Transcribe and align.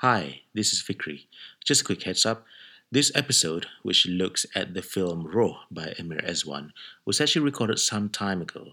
Hi, 0.00 0.42
this 0.52 0.74
is 0.74 0.82
Fikri. 0.82 1.24
Just 1.64 1.80
a 1.80 1.84
quick 1.84 2.02
heads 2.02 2.26
up. 2.26 2.44
This 2.92 3.10
episode, 3.14 3.64
which 3.82 4.06
looks 4.06 4.44
at 4.54 4.74
the 4.74 4.82
film 4.82 5.26
Roh 5.26 5.60
by 5.70 5.94
Emir 5.98 6.20
Ezwan, 6.20 6.72
was 7.06 7.18
actually 7.18 7.46
recorded 7.46 7.78
some 7.78 8.10
time 8.10 8.42
ago. 8.42 8.72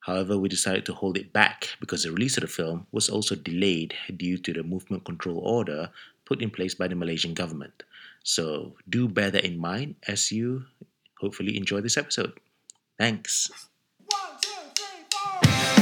However, 0.00 0.36
we 0.36 0.48
decided 0.48 0.84
to 0.86 0.92
hold 0.92 1.16
it 1.16 1.32
back 1.32 1.76
because 1.78 2.02
the 2.02 2.10
release 2.10 2.36
of 2.36 2.40
the 2.40 2.48
film 2.48 2.88
was 2.90 3.08
also 3.08 3.36
delayed 3.36 3.94
due 4.16 4.36
to 4.36 4.52
the 4.52 4.64
movement 4.64 5.04
control 5.04 5.38
order 5.38 5.90
put 6.24 6.42
in 6.42 6.50
place 6.50 6.74
by 6.74 6.88
the 6.88 6.96
Malaysian 6.96 7.34
government. 7.34 7.84
So 8.24 8.74
do 8.90 9.06
bear 9.06 9.30
that 9.30 9.44
in 9.44 9.56
mind 9.56 9.94
as 10.08 10.32
you 10.32 10.64
hopefully 11.20 11.56
enjoy 11.56 11.82
this 11.82 11.96
episode. 11.96 12.32
Thanks. 12.98 13.48
One, 14.08 14.40
two, 14.40 14.50
three, 14.74 15.73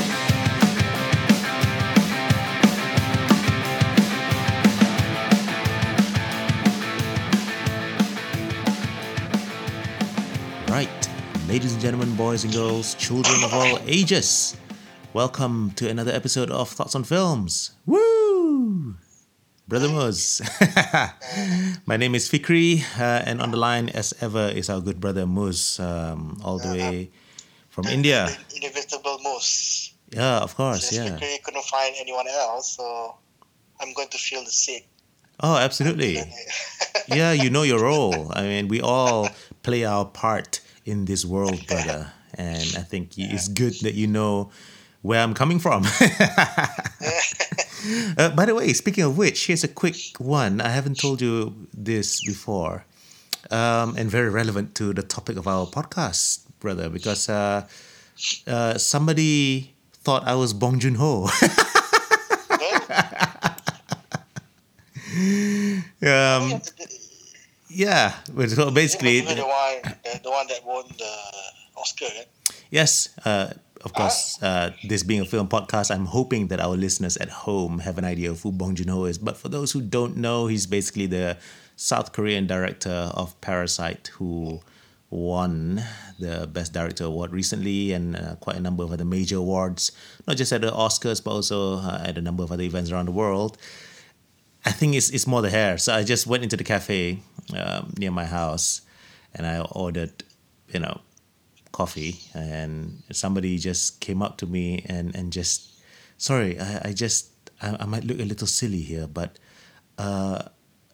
ladies 11.48 11.72
and 11.72 11.82
gentlemen, 11.82 12.14
boys 12.16 12.44
and 12.44 12.52
girls, 12.52 12.94
children 12.94 13.42
of 13.44 13.52
all 13.52 13.78
ages, 13.86 14.56
welcome 15.12 15.70
to 15.76 15.88
another 15.88 16.12
episode 16.12 16.50
of 16.50 16.68
Thoughts 16.68 16.94
on 16.94 17.04
Films. 17.04 17.72
Woo! 17.86 18.94
Brother 19.68 19.88
Moz. 19.88 20.40
My 21.86 21.96
name 21.96 22.14
is 22.14 22.28
Fikri, 22.28 22.82
uh, 22.98 23.22
and 23.26 23.40
on 23.40 23.50
the 23.50 23.56
line, 23.56 23.88
as 23.90 24.14
ever, 24.20 24.48
is 24.48 24.68
our 24.70 24.80
good 24.80 25.00
brother 25.00 25.24
Moz, 25.24 25.80
um, 25.80 26.40
all 26.44 26.58
the 26.58 26.68
way 26.68 27.10
from 27.70 27.86
India. 27.86 28.28
Inevitable 28.56 29.18
moose. 29.22 29.94
Yeah, 30.10 30.38
of 30.38 30.54
course, 30.54 30.90
Since 30.90 31.08
yeah. 31.08 31.18
we 31.20 31.38
couldn't 31.38 31.64
find 31.64 31.94
anyone 31.98 32.26
else, 32.28 32.76
so 32.76 33.16
I'm 33.80 33.92
going 33.94 34.08
to 34.08 34.18
feel 34.18 34.44
the 34.44 34.50
sick. 34.50 34.88
Oh, 35.40 35.56
absolutely. 35.56 36.18
Yeah, 37.08 37.32
you 37.32 37.50
know 37.50 37.62
your 37.64 37.82
role. 37.82 38.30
I 38.32 38.42
mean, 38.42 38.68
we 38.68 38.80
all 38.80 39.28
play 39.64 39.84
our 39.84 40.04
part 40.04 40.60
in 40.84 41.04
this 41.04 41.24
world, 41.24 41.66
brother. 41.68 42.12
And 42.34 42.62
I 42.76 42.82
think 42.82 43.18
it's 43.18 43.48
good 43.48 43.74
that 43.82 43.94
you 43.94 44.06
know 44.06 44.50
where 45.02 45.20
I'm 45.20 45.34
coming 45.34 45.58
from. 45.58 45.84
uh, 48.16 48.30
by 48.30 48.46
the 48.46 48.54
way, 48.54 48.72
speaking 48.72 49.04
of 49.04 49.18
which, 49.18 49.46
here's 49.46 49.64
a 49.64 49.68
quick 49.68 49.96
one. 50.18 50.60
I 50.60 50.68
haven't 50.68 50.98
told 50.98 51.20
you 51.20 51.66
this 51.74 52.24
before, 52.24 52.86
um, 53.50 53.96
and 53.98 54.10
very 54.10 54.30
relevant 54.30 54.74
to 54.76 54.94
the 54.94 55.02
topic 55.02 55.36
of 55.36 55.46
our 55.46 55.66
podcast, 55.66 56.46
brother, 56.58 56.88
because 56.88 57.28
uh, 57.28 57.66
uh, 58.46 58.78
somebody 58.78 59.74
thought 59.92 60.26
I 60.26 60.34
was 60.34 60.54
Bong 60.54 60.78
Joon 60.78 60.94
Ho. 60.94 61.24
um, 66.02 66.62
yeah, 67.72 68.14
so 68.48 68.70
basically, 68.70 69.20
Basically, 69.20 69.34
the 69.34 69.42
one, 69.42 69.94
the, 70.04 70.20
the 70.22 70.30
one 70.30 70.46
that 70.48 70.64
won 70.64 70.84
the 70.98 71.14
Oscar, 71.76 72.06
right? 72.06 72.26
Yes, 72.70 73.08
uh, 73.24 73.52
of 73.84 73.92
course. 73.92 74.42
Uh, 74.42 74.70
this 74.84 75.02
being 75.02 75.20
a 75.20 75.24
film 75.24 75.48
podcast, 75.48 75.90
I'm 75.90 76.06
hoping 76.06 76.48
that 76.48 76.60
our 76.60 76.76
listeners 76.76 77.16
at 77.16 77.28
home 77.28 77.80
have 77.80 77.98
an 77.98 78.04
idea 78.04 78.30
of 78.30 78.42
who 78.42 78.52
Bong 78.52 78.74
Joon 78.74 78.88
Ho 78.88 79.04
is. 79.04 79.18
But 79.18 79.36
for 79.36 79.48
those 79.48 79.72
who 79.72 79.80
don't 79.80 80.16
know, 80.16 80.46
he's 80.46 80.66
basically 80.66 81.06
the 81.06 81.38
South 81.76 82.12
Korean 82.12 82.46
director 82.46 83.10
of 83.14 83.38
Parasite, 83.40 84.10
who 84.14 84.60
won 85.10 85.82
the 86.18 86.48
Best 86.50 86.72
Director 86.72 87.04
award 87.04 87.32
recently, 87.32 87.92
and 87.92 88.16
uh, 88.16 88.36
quite 88.36 88.56
a 88.56 88.60
number 88.60 88.82
of 88.82 88.92
other 88.92 89.04
major 89.04 89.36
awards, 89.36 89.92
not 90.26 90.36
just 90.36 90.52
at 90.52 90.62
the 90.62 90.70
Oscars, 90.70 91.22
but 91.22 91.32
also 91.32 91.78
uh, 91.78 92.02
at 92.04 92.16
a 92.16 92.22
number 92.22 92.42
of 92.42 92.52
other 92.52 92.62
events 92.62 92.90
around 92.90 93.06
the 93.06 93.12
world. 93.12 93.58
I 94.64 94.70
think 94.72 94.94
it's 94.94 95.10
it's 95.10 95.26
more 95.26 95.42
the 95.42 95.50
hair. 95.50 95.76
So 95.78 95.92
I 95.92 96.04
just 96.04 96.26
went 96.26 96.42
into 96.44 96.56
the 96.56 96.64
cafe 96.64 97.20
um, 97.56 97.92
near 97.98 98.10
my 98.10 98.24
house, 98.24 98.82
and 99.34 99.46
I 99.46 99.60
ordered, 99.60 100.22
you 100.72 100.80
know, 100.80 101.00
coffee, 101.72 102.20
and 102.34 103.02
somebody 103.10 103.58
just 103.58 104.00
came 104.00 104.22
up 104.22 104.36
to 104.38 104.46
me 104.46 104.84
and 104.88 105.14
and 105.16 105.32
just, 105.32 105.70
sorry, 106.18 106.58
I, 106.60 106.90
I 106.90 106.92
just 106.92 107.30
I, 107.60 107.76
I 107.80 107.86
might 107.86 108.04
look 108.04 108.20
a 108.20 108.24
little 108.24 108.46
silly 108.46 108.80
here, 108.82 109.06
but 109.06 109.38
uh, 109.98 110.42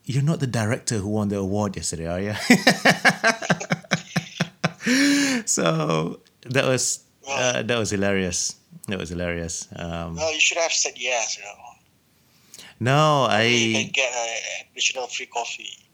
you're 0.05 0.23
not 0.23 0.41
the 0.41 0.47
director 0.47 0.97
who 0.97 1.09
won 1.09 1.29
the 1.29 1.37
award 1.37 1.77
yesterday, 1.77 2.07
are 2.07 2.21
you? 2.21 2.33
so 5.47 6.21
that 6.47 6.65
was 6.65 7.05
uh, 7.29 7.63
that 7.63 7.79
was 7.79 7.91
hilarious. 7.91 8.57
That 8.89 8.99
was 8.99 9.11
hilarious. 9.11 9.69
Um, 9.77 10.17
Well, 10.17 10.33
you 10.33 10.41
should 10.41 10.57
have 10.57 10.73
said 10.73 10.95
yes, 10.97 11.37
you 11.37 11.45
know. 11.45 11.51
No, 12.81 13.25
you 13.25 13.31
I 13.31 13.83
can 13.83 13.91
get 13.93 14.13
an 14.13 14.67
additional 14.71 15.07
free 15.07 15.27
coffee 15.27 15.89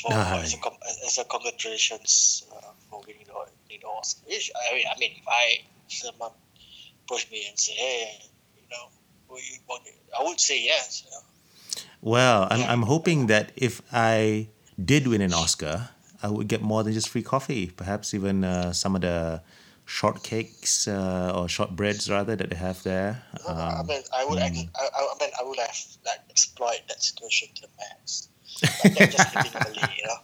for, 0.00 0.12
as, 0.12 0.54
a, 0.54 0.58
as 1.06 1.18
a 1.18 1.24
congratulations 1.24 2.46
uh, 2.54 2.60
for 2.88 3.00
winning 3.06 3.24
the, 3.26 3.34
the 3.68 3.86
Oscar. 3.86 4.26
I 4.26 4.74
mean, 4.74 4.84
I 4.94 4.98
mean, 4.98 5.12
if 5.16 5.28
I 5.28 5.60
someone 5.88 6.30
push 7.08 7.30
me 7.30 7.46
and 7.48 7.58
say, 7.58 7.72
hey, 7.72 8.18
you 8.56 8.62
know, 8.70 8.88
will 9.28 9.38
you 9.38 9.58
want 9.68 9.86
it? 9.86 9.94
I 10.18 10.22
would 10.22 10.40
say 10.40 10.62
yes. 10.62 11.02
You 11.04 11.10
know? 11.10 11.22
Well, 12.02 12.48
I'm, 12.50 12.62
I'm 12.68 12.82
hoping 12.82 13.26
that 13.26 13.52
if 13.56 13.82
I 13.92 14.48
did 14.82 15.06
win 15.06 15.20
an 15.20 15.32
Oscar, 15.32 15.90
I 16.22 16.28
would 16.28 16.48
get 16.48 16.62
more 16.62 16.82
than 16.82 16.92
just 16.92 17.08
free 17.08 17.22
coffee. 17.22 17.66
Perhaps 17.66 18.14
even 18.14 18.44
uh, 18.44 18.72
some 18.72 18.94
of 18.94 19.02
the 19.02 19.42
shortcakes 19.90 20.86
uh, 20.86 21.36
or 21.36 21.46
shortbreads 21.48 22.08
rather 22.10 22.36
that 22.36 22.50
they 22.50 22.56
have 22.56 22.82
there. 22.84 23.22
No, 23.42 23.54
I 23.54 23.80
Um, 23.80 23.86
mean, 23.86 24.02
I 24.14 24.24
would, 24.24 24.38
mm. 24.38 24.46
ex- 24.46 24.70
I, 24.78 24.84
I 24.86 25.00
I 25.02 25.14
mean, 25.20 25.30
I 25.40 25.42
would 25.42 25.58
have 25.58 25.76
like 26.06 26.20
exploit 26.30 26.80
that 26.88 27.02
situation 27.02 27.48
to 27.56 27.62
the 27.62 27.70
max. 27.82 28.28
They're 28.94 29.08
just 29.10 29.34
living 29.34 29.52
you 29.98 30.04
know. 30.06 30.20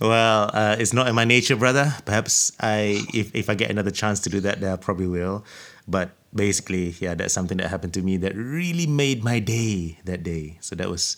well, 0.00 0.50
uh, 0.54 0.76
it's 0.78 0.92
not 0.92 1.08
in 1.08 1.14
my 1.14 1.24
nature, 1.24 1.56
brother. 1.56 1.92
Perhaps 2.04 2.52
I, 2.60 3.02
if, 3.14 3.34
if 3.34 3.48
I 3.50 3.54
get 3.54 3.70
another 3.70 3.90
chance 3.90 4.20
to 4.20 4.30
do 4.30 4.40
that, 4.40 4.60
then 4.60 4.72
I 4.72 4.76
probably 4.76 5.06
will. 5.08 5.44
But 5.88 6.10
basically, 6.34 6.94
yeah, 7.00 7.14
that's 7.14 7.34
something 7.34 7.58
that 7.58 7.68
happened 7.68 7.94
to 7.94 8.02
me 8.02 8.16
that 8.18 8.34
really 8.36 8.86
made 8.86 9.22
my 9.24 9.38
day 9.40 9.98
that 10.04 10.22
day. 10.22 10.58
So 10.60 10.74
that 10.76 10.88
was 10.90 11.16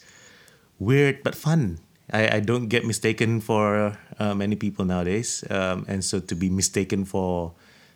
weird 0.78 1.22
but 1.22 1.34
fun. 1.34 1.78
I, 2.12 2.36
I 2.36 2.40
don't 2.40 2.68
get 2.68 2.84
mistaken 2.84 3.40
for 3.40 3.98
uh, 4.18 4.34
many 4.34 4.56
people 4.56 4.84
nowadays. 4.84 5.44
Um, 5.50 5.84
and 5.88 6.04
so 6.04 6.20
to 6.20 6.34
be 6.34 6.48
mistaken 6.48 7.04
for 7.04 7.52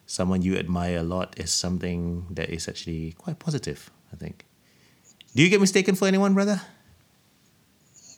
someone 0.07 0.43
you 0.43 0.57
admire 0.57 0.99
a 0.99 1.03
lot 1.03 1.39
is 1.39 1.53
something 1.53 2.27
that 2.31 2.51
is 2.51 2.69
actually 2.69 3.13
quite 3.13 3.39
positive, 3.39 3.91
I 4.13 4.17
think. 4.17 4.45
Do 5.35 5.43
you 5.43 5.49
get 5.49 5.61
mistaken 5.61 5.95
for 5.95 6.09
anyone, 6.09 6.35
brother? 6.35 6.61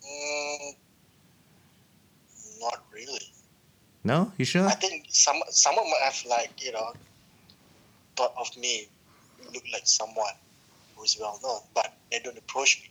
Mm, 0.01 0.75
not 2.61 2.81
really. 2.91 3.29
No? 4.03 4.33
You 4.39 4.47
sure? 4.47 4.67
I 4.67 4.75
think 4.75 5.07
some 5.11 5.37
someone 5.51 5.85
might 5.91 6.01
have 6.05 6.17
like 6.25 6.65
you 6.65 6.73
know 6.73 6.95
thought 8.17 8.33
of 8.41 8.49
me 8.57 8.89
look 9.53 9.65
like 9.73 9.85
someone 9.85 10.33
who's 10.97 11.19
well 11.21 11.39
known, 11.43 11.61
but 11.75 11.93
they 12.11 12.21
don't 12.21 12.39
approach 12.39 12.81
me. 12.81 12.89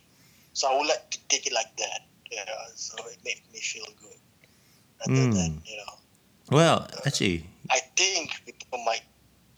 So 0.54 0.70
I 0.70 0.78
would 0.78 0.88
like 0.88 1.10
to 1.10 1.20
take 1.28 1.48
it 1.48 1.54
like 1.54 1.76
that. 1.78 2.06
Yeah, 2.32 2.48
so 2.76 2.96
it 3.12 3.20
makes 3.26 3.42
me 3.52 3.60
feel 3.60 3.86
good. 4.00 4.16
Rather 5.04 5.28
Mm. 5.28 5.34
than 5.36 5.62
you 5.66 5.78
know, 5.78 5.94
Well, 6.50 6.88
actually, 7.06 7.48
I 7.70 7.80
think 7.96 8.32
people 8.46 8.80
might, 8.84 9.04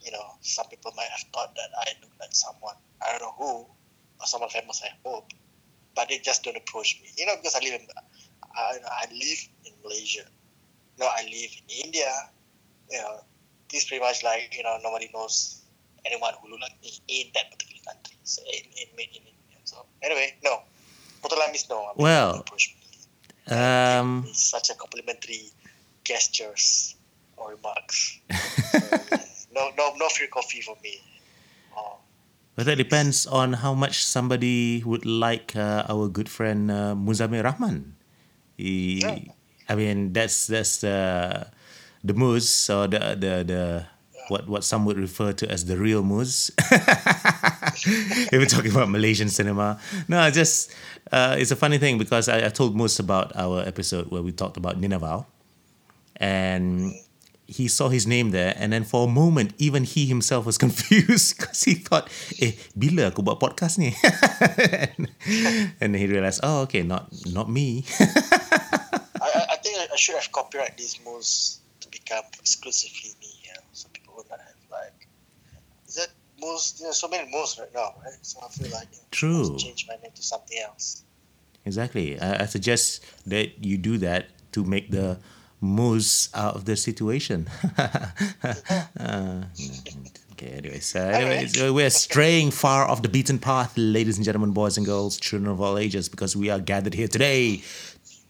you 0.02 0.10
know, 0.10 0.34
some 0.42 0.66
people 0.68 0.92
might 0.96 1.08
have 1.10 1.24
thought 1.32 1.54
that 1.54 1.70
I 1.78 1.94
look 2.02 2.10
like 2.20 2.34
someone. 2.34 2.76
I 3.02 3.12
don't 3.12 3.22
know 3.22 3.34
who, 3.38 3.52
or 4.20 4.26
someone 4.26 4.50
famous. 4.50 4.82
I 4.82 4.90
hope, 5.04 5.32
but 5.94 6.08
they 6.08 6.18
just 6.18 6.42
don't 6.42 6.56
approach 6.56 6.98
me. 7.02 7.08
You 7.16 7.26
know, 7.26 7.36
because 7.36 7.54
I 7.54 7.60
live 7.60 7.80
in, 7.80 7.86
I, 8.56 8.78
I 8.82 9.06
live 9.10 9.40
in 9.66 9.72
Malaysia. 9.82 10.26
You 10.98 11.04
know, 11.04 11.10
I 11.10 11.22
live 11.24 11.50
in 11.68 11.86
India. 11.86 12.10
You 12.90 12.98
know, 12.98 13.20
this 13.70 13.86
pretty 13.86 14.02
much 14.02 14.22
like 14.22 14.54
you 14.56 14.62
know 14.62 14.78
nobody 14.82 15.10
knows 15.14 15.62
anyone 16.04 16.34
who 16.42 16.50
look 16.50 16.60
like 16.60 16.74
me 16.82 16.90
in 17.08 17.26
that 17.34 17.50
particular 17.50 17.82
country. 17.86 18.16
So 18.24 18.42
in 18.50 18.64
in, 18.82 18.88
in 18.98 19.22
India. 19.30 19.58
So 19.64 19.86
anyway, 20.02 20.34
no. 20.42 20.62
Total 21.24 21.40
is 21.56 21.64
no. 21.72 21.80
I 21.80 21.88
mean, 21.96 22.04
Well, 22.04 22.44
um, 23.48 24.28
such 24.32 24.68
a 24.70 24.74
complimentary 24.76 25.48
gestures 26.04 26.96
or 27.36 27.56
remarks. 27.56 28.20
So, 28.74 28.78
yeah. 28.80 29.22
no, 29.54 29.70
no, 29.78 29.94
no 29.96 30.08
free 30.10 30.26
coffee 30.28 30.60
for 30.60 30.76
me. 30.82 30.98
Oh, 31.76 31.96
But 32.56 32.66
that 32.66 32.76
depends 32.76 33.24
on 33.26 33.54
how 33.62 33.72
much 33.72 34.02
somebody 34.04 34.82
would 34.84 35.06
like 35.06 35.54
uh, 35.56 35.86
our 35.88 36.08
good 36.08 36.28
friend 36.28 36.70
uh, 36.70 36.94
Muzamil 36.98 37.42
Rahman. 37.44 37.94
He, 38.58 39.00
Yeah. 39.00 39.18
I 39.68 39.74
mean, 39.78 40.12
that's 40.12 40.46
that's 40.50 40.78
the 40.84 41.46
the 42.04 42.12
Muz 42.12 42.68
or 42.68 42.84
the 42.90 43.16
the 43.16 43.32
the 43.46 43.62
what 44.28 44.44
what 44.48 44.62
some 44.64 44.84
would 44.84 44.98
refer 44.98 45.32
to 45.32 45.48
as 45.48 45.64
the 45.64 45.78
real 45.78 46.02
Muz. 46.02 46.50
if 47.86 48.32
we're 48.32 48.46
talking 48.46 48.70
about 48.70 48.88
Malaysian 48.88 49.28
cinema, 49.28 49.78
no, 50.08 50.30
just 50.30 50.72
uh, 51.12 51.36
it's 51.38 51.50
a 51.50 51.56
funny 51.56 51.78
thing 51.78 51.98
because 51.98 52.28
I, 52.28 52.46
I 52.46 52.48
told 52.48 52.76
Muz 52.76 52.98
about 52.98 53.34
our 53.36 53.60
episode 53.66 54.10
where 54.10 54.22
we 54.22 54.32
talked 54.32 54.56
about 54.56 54.78
Nineveh, 54.80 55.26
and 56.16 56.94
he 57.46 57.68
saw 57.68 57.88
his 57.88 58.06
name 58.06 58.30
there, 58.30 58.54
and 58.56 58.72
then 58.72 58.84
for 58.84 59.04
a 59.04 59.10
moment, 59.10 59.52
even 59.58 59.84
he 59.84 60.06
himself 60.06 60.46
was 60.46 60.56
confused 60.64 61.36
because 61.38 61.62
he 61.64 61.74
thought, 61.74 62.08
"Eh, 62.40 62.52
bila 62.78 63.12
aku 63.12 63.20
buat 63.22 63.36
podcast 63.40 63.76
ni?" 63.78 63.92
and, 64.96 65.92
then 65.92 65.94
he 65.94 66.06
realized, 66.06 66.40
"Oh, 66.42 66.64
okay, 66.64 66.82
not 66.82 67.12
not 67.32 67.50
me." 67.50 67.84
I, 69.20 69.56
I- 69.56 69.58
think 69.64 69.80
I, 69.80 69.96
should 69.96 70.16
have 70.16 70.28
copyright 70.32 70.76
these 70.76 71.00
moves 71.04 71.60
to 71.80 71.88
become 71.88 72.24
exclusively 72.40 73.16
me. 73.20 73.32
Yeah, 73.44 73.60
so 73.72 73.88
people 73.92 74.12
would 74.16 74.28
not 74.28 74.40
have 74.40 74.60
like. 74.68 75.08
Is 75.88 75.96
that 75.96 76.12
moves? 76.44 76.80
There's 76.80 76.96
so 76.96 77.08
many 77.08 77.30
moves 77.32 77.58
right 77.58 77.72
now, 77.74 77.94
right? 78.04 78.18
So 78.22 78.40
I 78.44 78.48
feel 78.48 78.70
like 78.70 78.88
you 78.92 78.98
know, 78.98 79.04
True. 79.10 79.56
Change 79.58 79.86
my 79.88 79.96
name 80.02 80.12
to 80.14 80.22
something 80.22 80.58
else. 80.58 81.02
Exactly. 81.64 82.20
I, 82.20 82.42
I 82.42 82.46
suggest 82.46 83.04
that 83.26 83.64
you 83.64 83.78
do 83.78 83.98
that 83.98 84.26
to 84.52 84.64
make 84.64 84.90
the 84.90 85.18
most 85.60 86.36
out 86.36 86.54
of 86.54 86.64
the 86.64 86.76
situation. 86.76 87.48
Uh, 89.00 89.44
okay, 90.32 90.46
anyways, 90.58 90.94
uh, 90.94 90.98
anyways 91.00 91.60
uh, 91.60 91.72
we're 91.72 91.90
straying 91.90 92.50
far 92.50 92.86
off 92.86 93.02
the 93.02 93.08
beaten 93.08 93.38
path, 93.38 93.72
ladies 93.76 94.16
and 94.16 94.24
gentlemen, 94.24 94.52
boys 94.52 94.76
and 94.76 94.86
girls, 94.86 95.18
children 95.18 95.50
of 95.50 95.60
all 95.60 95.76
ages, 95.76 96.08
because 96.08 96.36
we 96.36 96.48
are 96.48 96.60
gathered 96.60 96.94
here 96.94 97.08
today 97.08 97.62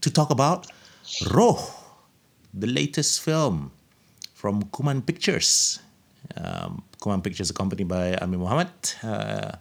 to 0.00 0.10
talk 0.10 0.30
about 0.30 0.66
Roh, 1.30 1.58
the 2.52 2.66
latest 2.66 3.20
film 3.20 3.72
from 4.32 4.64
Kuman 4.64 5.04
Pictures. 5.04 5.80
Um, 6.36 6.82
Pictures, 7.22 7.50
accompanied 7.50 7.86
by 7.86 8.16
Amir 8.20 8.38
Muhammad. 8.38 8.68
Uh, 9.02 9.52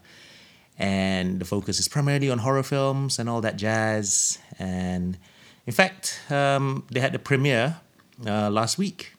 and 0.77 1.39
the 1.39 1.45
focus 1.45 1.79
is 1.79 1.87
primarily 1.87 2.29
on 2.29 2.39
horror 2.39 2.63
films 2.63 3.19
and 3.19 3.29
all 3.29 3.41
that 3.41 3.57
jazz. 3.57 4.39
And 4.57 5.17
in 5.65 5.73
fact, 5.73 6.21
um, 6.29 6.85
they 6.91 6.99
had 6.99 7.13
the 7.13 7.19
premiere 7.19 7.77
uh, 8.25 8.49
last 8.49 8.77
week, 8.77 9.13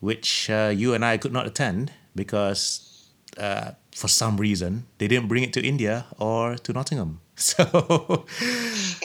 which 0.00 0.48
uh, 0.50 0.72
you 0.74 0.94
and 0.94 1.04
I 1.04 1.16
could 1.16 1.32
not 1.32 1.46
attend 1.46 1.92
because 2.14 3.08
uh, 3.38 3.72
for 3.94 4.08
some 4.08 4.36
reason 4.36 4.86
they 4.98 5.08
didn't 5.08 5.28
bring 5.28 5.42
it 5.42 5.52
to 5.54 5.66
India 5.66 6.06
or 6.18 6.56
to 6.56 6.72
Nottingham. 6.72 7.20
So, 7.40 8.26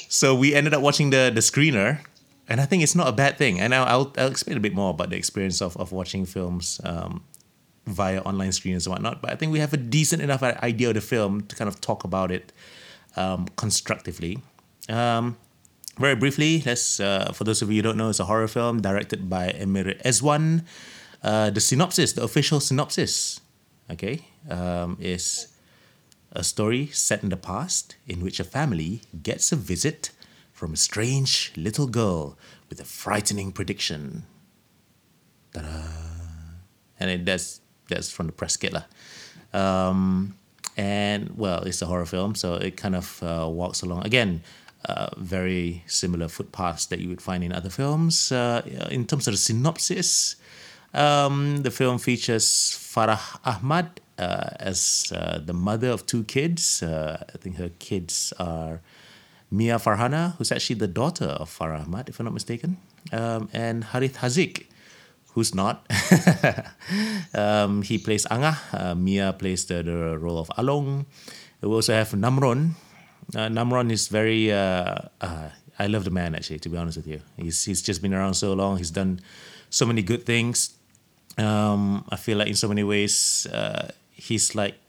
so 0.09 0.35
we 0.35 0.53
ended 0.53 0.73
up 0.73 0.81
watching 0.81 1.09
the 1.09 1.31
the 1.33 1.39
screener, 1.39 2.03
and 2.49 2.59
I 2.59 2.65
think 2.65 2.83
it's 2.83 2.93
not 2.93 3.07
a 3.07 3.13
bad 3.13 3.37
thing. 3.37 3.61
And 3.61 3.73
I'll 3.73 3.87
I'll, 3.87 4.13
I'll 4.17 4.27
explain 4.27 4.57
a 4.57 4.59
bit 4.59 4.75
more 4.75 4.89
about 4.89 5.09
the 5.09 5.15
experience 5.15 5.61
of 5.61 5.77
of 5.77 5.93
watching 5.93 6.25
films 6.25 6.81
um, 6.83 7.23
via 7.85 8.21
online 8.21 8.49
screeners 8.49 8.85
and 8.85 8.93
whatnot. 8.93 9.21
But 9.21 9.31
I 9.31 9.35
think 9.35 9.51
we 9.51 9.59
have 9.59 9.73
a 9.73 9.77
decent 9.77 10.21
enough 10.21 10.43
idea 10.43 10.89
of 10.89 10.95
the 10.95 11.01
film 11.01 11.41
to 11.41 11.55
kind 11.55 11.67
of 11.67 11.81
talk 11.81 12.03
about 12.03 12.31
it 12.31 12.51
um, 13.15 13.47
constructively. 13.55 14.39
Um, 14.89 15.37
very 15.97 16.15
briefly, 16.15 16.61
let's 16.65 16.99
uh, 16.99 17.31
for 17.33 17.45
those 17.45 17.61
of 17.61 17.71
you 17.71 17.77
who 17.77 17.81
don't 17.83 17.97
know, 17.97 18.09
it's 18.09 18.19
a 18.19 18.25
horror 18.25 18.47
film 18.47 18.81
directed 18.81 19.29
by 19.29 19.49
Emir 19.51 19.95
Ezwan. 20.03 20.65
Uh, 21.23 21.49
the 21.49 21.61
synopsis, 21.61 22.13
the 22.13 22.23
official 22.23 22.59
synopsis, 22.59 23.39
okay, 23.89 24.27
um, 24.49 24.97
is 24.99 25.47
a 26.33 26.43
story 26.43 26.87
set 26.87 27.23
in 27.23 27.29
the 27.29 27.37
past 27.37 27.95
in 28.07 28.21
which 28.21 28.39
a 28.39 28.43
family 28.43 29.01
gets 29.23 29.51
a 29.51 29.55
visit 29.55 30.11
from 30.51 30.73
a 30.73 30.77
strange 30.77 31.53
little 31.55 31.87
girl 31.87 32.37
with 32.69 32.79
a 32.79 32.85
frightening 32.85 33.51
prediction. 33.51 34.25
Ta-da! 35.53 36.05
and 36.99 37.09
it, 37.09 37.25
that's 37.25 37.61
that's 37.87 38.11
from 38.11 38.27
the 38.27 38.31
press 38.31 38.57
kit. 38.57 38.73
Um, 39.53 40.35
and 40.77 41.37
well, 41.37 41.63
it's 41.63 41.81
a 41.81 41.85
horror 41.85 42.05
film, 42.05 42.35
so 42.35 42.55
it 42.55 42.75
kind 42.77 42.95
of 42.95 43.23
uh, 43.23 43.47
walks 43.49 43.81
along 43.81 44.05
again. 44.05 44.41
Uh, 44.87 45.09
very 45.17 45.83
similar 45.87 46.27
footpaths 46.27 46.85
that 46.87 46.99
you 46.99 47.09
would 47.09 47.21
find 47.21 47.43
in 47.43 47.51
other 47.51 47.69
films. 47.69 48.31
Uh, 48.31 48.61
in 48.91 49.05
terms 49.07 49.27
of 49.27 49.33
the 49.33 49.37
synopsis, 49.37 50.35
um, 50.93 51.63
the 51.63 51.71
film 51.71 51.97
features 51.97 52.45
Farah 52.45 53.19
Ahmad 53.43 53.99
uh, 54.19 54.49
as 54.59 55.11
uh, 55.15 55.39
the 55.43 55.53
mother 55.53 55.89
of 55.89 56.05
two 56.05 56.23
kids. 56.23 56.83
Uh, 56.83 57.23
I 57.33 57.37
think 57.37 57.57
her 57.57 57.69
kids 57.79 58.31
are 58.37 58.81
Mia 59.49 59.77
Farhana, 59.77 60.35
who's 60.37 60.51
actually 60.51 60.77
the 60.77 60.87
daughter 60.87 61.25
of 61.25 61.49
Farah 61.49 61.85
Ahmad, 61.85 62.09
if 62.09 62.19
I'm 62.19 62.25
not 62.25 62.33
mistaken, 62.33 62.77
um, 63.11 63.49
and 63.53 63.85
Harith 63.85 64.17
Hazik, 64.17 64.65
who's 65.35 65.53
not. 65.53 65.85
um, 67.35 67.81
he 67.81 67.97
plays 67.97 68.25
Anga. 68.31 68.57
Uh, 68.71 68.95
Mia 68.95 69.33
plays 69.33 69.65
the, 69.65 69.83
the 69.83 70.17
role 70.17 70.39
of 70.39 70.49
Along. 70.57 71.05
We 71.61 71.67
also 71.67 71.93
have 71.93 72.11
Namron. 72.11 72.71
Uh, 73.35 73.49
Namron 73.51 73.91
is 73.91 74.07
very. 74.07 74.51
Uh, 74.51 74.95
uh, 75.19 75.49
I 75.77 75.87
love 75.87 76.05
the 76.05 76.11
man 76.11 76.35
actually. 76.35 76.59
To 76.59 76.69
be 76.69 76.77
honest 76.77 76.97
with 76.97 77.07
you, 77.07 77.21
he's 77.37 77.65
he's 77.65 77.81
just 77.81 78.01
been 78.01 78.13
around 78.13 78.35
so 78.35 78.53
long. 78.53 78.77
He's 78.77 78.91
done 78.91 79.19
so 79.69 79.85
many 79.85 80.01
good 80.01 80.25
things. 80.25 80.73
Um, 81.37 82.05
I 82.09 82.15
feel 82.15 82.37
like 82.37 82.47
in 82.47 82.55
so 82.55 82.69
many 82.69 82.83
ways, 82.83 83.45
uh, 83.51 83.91
he's 84.11 84.55
like. 84.55 84.79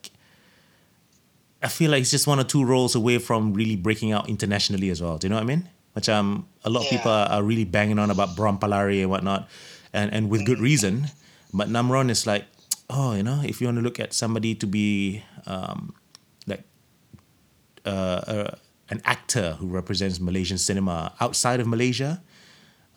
I 1.63 1.69
feel 1.69 1.91
like 1.91 1.99
he's 1.99 2.13
just 2.13 2.29
one 2.29 2.39
or 2.39 2.45
two 2.45 2.65
roles 2.65 2.95
away 2.95 3.19
from 3.19 3.53
really 3.55 3.75
breaking 3.75 4.13
out 4.13 4.29
internationally 4.29 4.91
as 4.91 5.03
well. 5.03 5.19
Do 5.19 5.27
you 5.27 5.31
know 5.31 5.37
what 5.37 5.43
I 5.43 5.47
mean? 5.47 5.69
Which 5.95 6.09
um, 6.09 6.47
a 6.65 6.71
lot 6.71 6.85
of 6.85 6.91
people 6.91 7.11
are, 7.11 7.27
are 7.27 7.43
really 7.43 7.65
banging 7.65 7.99
on 7.99 8.11
about 8.11 8.37
Bront 8.37 8.61
Palarae 8.61 9.01
and 9.01 9.11
whatnot, 9.11 9.49
and 9.97 10.13
and 10.13 10.31
with 10.31 10.45
good 10.45 10.61
reason. 10.61 11.09
But 11.53 11.69
Namron 11.69 12.11
is 12.11 12.27
like, 12.27 12.45
oh, 12.91 13.15
you 13.15 13.23
know, 13.23 13.41
if 13.43 13.61
you 13.61 13.67
want 13.67 13.79
to 13.79 13.83
look 13.83 13.99
at 13.99 14.13
somebody 14.13 14.55
to 14.55 14.67
be 14.67 15.23
um, 15.47 15.95
like 16.47 16.65
uh, 17.87 18.21
uh, 18.29 18.51
an 18.91 19.01
actor 19.05 19.57
who 19.59 19.67
represents 19.67 20.21
Malaysian 20.21 20.59
cinema 20.59 21.15
outside 21.21 21.61
of 21.61 21.67
Malaysia, 21.67 22.23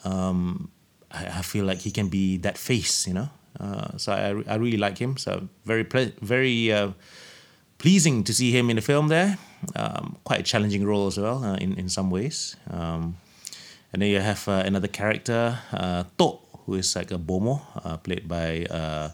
um, 0.04 0.70
I, 1.12 1.40
I 1.40 1.42
feel 1.42 1.66
like 1.66 1.80
he 1.80 1.92
can 1.92 2.10
be 2.10 2.38
that 2.38 2.58
face, 2.58 3.08
you 3.08 3.14
know. 3.14 3.30
Uh, 3.60 3.98
so 3.98 4.12
I, 4.12 4.52
I 4.52 4.56
really 4.56 4.78
like 4.78 4.98
him. 4.98 5.18
So 5.18 5.48
very 5.66 5.84
ple- 5.84 6.14
very 6.22 6.72
uh, 6.72 6.92
pleasing 7.78 8.24
to 8.26 8.34
see 8.34 8.52
him 8.52 8.70
in 8.70 8.76
the 8.76 8.82
film 8.82 9.08
there. 9.08 9.38
Um, 9.76 10.18
quite 10.24 10.40
a 10.40 10.44
challenging 10.44 10.86
role 10.86 11.08
as 11.08 11.18
well 11.18 11.44
uh, 11.44 11.56
in 11.56 11.76
in 11.76 11.90
some 11.90 12.10
ways. 12.12 12.56
Um, 12.70 13.18
and 13.92 14.02
then 14.02 14.10
you 14.10 14.20
have 14.20 14.48
uh, 14.48 14.62
another 14.66 14.88
character, 14.88 15.58
Tok, 16.18 16.49
who 16.70 16.78
is 16.78 16.94
like 16.94 17.10
a 17.10 17.18
bomo, 17.18 17.66
uh, 17.82 17.98
played 17.98 18.30
by 18.30 18.62
uh, 18.70 19.10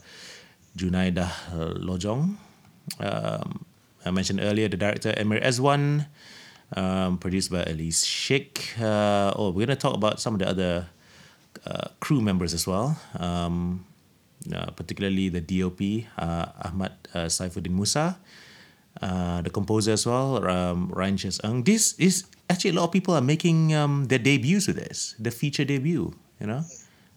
Junaidah 0.75 1.31
Lojong. 1.80 2.36
Um, 3.00 3.63
I 4.04 4.12
mentioned 4.12 4.44
earlier 4.44 4.68
the 4.68 4.75
director 4.75 5.16
Emir 5.16 5.40
Ezwan, 5.40 6.12
um, 6.75 7.18
produced 7.18 7.48
by 7.48 7.63
Elise 7.63 8.04
Shick. 8.04 8.75
Uh, 8.75 9.31
oh, 9.40 9.56
we're 9.56 9.66
gonna 9.66 9.80
talk 9.80 9.96
about 9.96 10.19
some 10.19 10.36
of 10.36 10.44
the 10.44 10.50
other 10.52 10.92
uh, 11.63 11.88
crew 12.04 12.19
members 12.19 12.54
as 12.54 12.68
well. 12.68 13.00
Um, 13.16 13.88
uh, 14.51 14.69
particularly 14.75 15.30
the 15.30 15.42
DOP 15.42 16.06
uh, 16.19 16.51
Ahmad 16.69 16.92
uh, 17.16 17.25
Saifuddin 17.25 17.72
Musa, 17.72 18.19
uh, 19.01 19.42
the 19.42 19.50
composer 19.50 19.94
as 19.94 20.06
well, 20.06 20.44
um, 20.46 20.92
Ryan 20.94 21.18
Ches 21.18 21.40
Ng. 21.42 21.63
This 21.63 21.96
is 21.98 22.25
actually 22.50 22.72
a 22.72 22.74
lot 22.74 22.86
of 22.86 22.92
people 22.92 23.16
are 23.16 23.25
making 23.25 23.74
um, 23.74 24.06
their 24.06 24.20
debuts 24.20 24.68
with 24.68 24.75
this, 24.75 25.15
the 25.18 25.32
feature 25.32 25.65
debut. 25.65 26.13
You 26.39 26.48
know, 26.48 26.62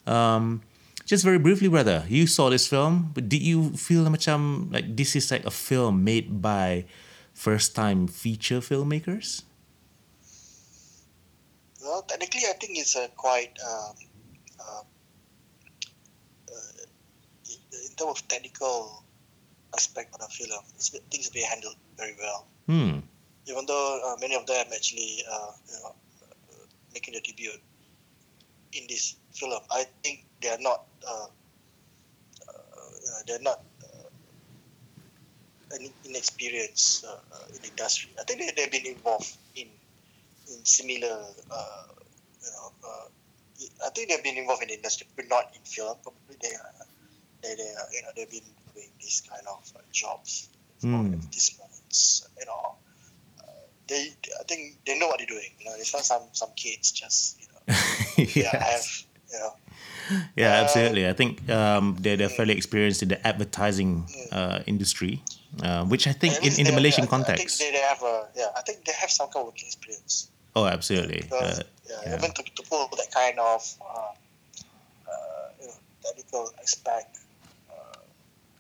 um, 0.09 0.63
just 1.05 1.25
very 1.25 1.39
briefly, 1.39 1.69
brother, 1.69 2.05
you 2.09 2.27
saw 2.27 2.51
this 2.51 2.67
film, 2.67 3.13
but 3.15 3.29
did 3.29 3.43
you 3.43 3.77
feel 3.77 4.05
macam 4.09 4.73
like 4.73 4.97
this 4.97 5.17
is 5.17 5.31
like 5.31 5.45
a 5.45 5.51
film 5.51 6.05
made 6.05 6.43
by 6.43 6.85
first-time 7.33 8.09
feature 8.09 8.61
filmmakers? 8.61 9.43
Well, 11.81 12.03
technically, 12.03 12.45
I 12.45 12.53
think 12.61 12.77
it's 12.77 12.97
a 12.97 13.09
quite 13.17 13.57
um, 13.65 13.95
um, 14.61 14.85
uh, 16.53 16.85
in, 17.49 17.59
in 17.73 17.93
terms 17.97 18.21
of 18.21 18.29
technical 18.29 19.05
aspect 19.73 20.13
of 20.13 20.21
the 20.21 20.29
film, 20.29 20.61
it's, 20.75 20.91
things 21.09 21.31
being 21.31 21.49
handled 21.49 21.77
very 21.97 22.13
well. 22.21 22.49
Hmm. 22.67 23.01
Even 23.47 23.65
though 23.65 24.01
uh, 24.05 24.17
many 24.21 24.37
of 24.37 24.45
them 24.45 24.67
actually, 24.75 25.25
uh, 25.25 25.53
you 25.73 25.81
know, 25.81 25.95
uh, 26.53 26.67
making 26.93 27.15
the 27.15 27.21
debut 27.25 27.57
in 28.73 28.87
this 28.89 29.17
film, 29.33 29.61
I 29.71 29.85
think 30.03 30.25
they 30.43 30.49
are 30.51 30.61
not, 30.61 30.85
uh, 31.07 31.27
uh, 32.49 33.23
they're 33.27 33.41
not 33.41 33.63
uh, 33.83 34.09
an 35.75 35.91
inexperienced 36.05 37.05
uh, 37.05 37.17
uh, 37.33 37.47
in 37.55 37.63
the 37.63 37.69
industry. 37.69 38.11
I 38.21 38.25
think 38.25 38.41
they, 38.41 38.51
they've 38.57 38.73
been 38.73 38.87
involved 38.87 39.37
in 39.55 39.69
in 40.51 40.65
similar, 40.65 41.27
uh, 41.51 41.85
you 42.43 42.51
know, 42.51 42.73
uh, 42.83 43.09
I 43.85 43.91
think 43.91 44.09
they've 44.09 44.25
been 44.25 44.39
involved 44.39 44.63
in 44.63 44.69
the 44.69 44.77
industry, 44.77 45.07
but 45.15 45.29
not 45.29 45.53
in 45.55 45.61
film. 45.63 45.97
Probably 46.03 46.37
they 46.41 46.55
are, 46.57 46.87
they, 47.43 47.55
they 47.55 47.69
are, 47.77 47.89
you 47.93 48.03
know, 48.03 48.09
they've 48.17 48.31
been 48.31 48.49
doing 48.75 48.89
these 48.99 49.23
kind 49.29 49.43
of 49.47 49.71
uh, 49.77 49.81
jobs, 49.93 50.49
advertisements, 50.83 52.29
you 52.39 52.47
know. 52.47 52.77
Uh, 53.41 53.51
they, 53.89 54.09
I 54.41 54.45
think 54.45 54.79
they 54.87 54.99
know 54.99 55.09
what 55.09 55.19
they're 55.19 55.27
doing. 55.27 55.53
You 55.59 55.67
know, 55.67 55.73
it's 55.77 55.93
not 55.93 56.05
some 56.05 56.23
some 56.33 56.51
kids 56.57 56.93
just, 56.93 57.39
you 57.43 57.48
know, 57.69 57.75
yeah, 58.17 58.65
have, 58.65 58.87
you 59.33 59.39
know, 59.39 59.53
Yeah, 60.37 60.53
Uh, 60.59 60.63
absolutely. 60.65 61.05
I 61.09 61.13
think 61.13 61.49
um, 61.51 61.97
they're, 62.01 62.17
they're 62.17 62.29
fairly 62.33 62.55
experienced 62.57 63.03
in 63.03 63.09
the 63.09 63.21
advertising 63.27 64.09
uh, 64.33 64.61
industry, 64.67 65.23
uh, 65.63 65.85
which 65.85 66.07
I 66.07 66.13
think 66.13 66.35
in, 66.45 66.53
in 66.59 66.65
the 66.67 66.73
Malaysian 66.73 67.05
I, 67.05 67.07
I 67.07 67.11
think 67.11 67.27
context. 67.27 67.59
they, 67.59 67.71
they 67.71 67.79
have 67.85 68.03
a, 68.03 68.27
yeah, 68.35 68.49
I 68.57 68.63
think 68.63 68.85
they 68.85 68.93
have 68.93 69.11
some 69.11 69.29
kind 69.29 69.43
of 69.45 69.53
working 69.53 69.67
experience. 69.69 70.31
Oh, 70.57 70.65
absolutely. 70.67 71.23
Because, 71.23 71.61
Uh, 71.61 71.63
yeah, 71.89 71.97
yeah. 72.07 72.17
even 72.17 72.33
to, 72.33 72.43
to 72.43 72.63
pull 72.69 72.89
that 72.97 73.11
kind 73.13 73.39
of 73.39 73.63
uh, 73.81 74.13
uh, 75.07 75.47
you 75.61 75.67
know, 75.69 75.75
technical 76.05 76.51
aspect 76.63 77.19
uh, 77.71 78.01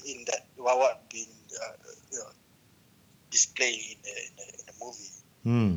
in 0.06 0.24
that 0.28 0.46
what 0.56 0.76
what 0.78 1.08
being 1.10 1.32
uh, 1.64 1.72
you 2.12 2.18
know 2.18 2.30
displayed 3.30 3.80
in 3.92 3.98
the, 4.04 4.10
in 4.10 4.32
the 4.36 4.46
in 4.60 4.64
the 4.68 4.76
movie. 4.84 5.12
Hmm. 5.44 5.76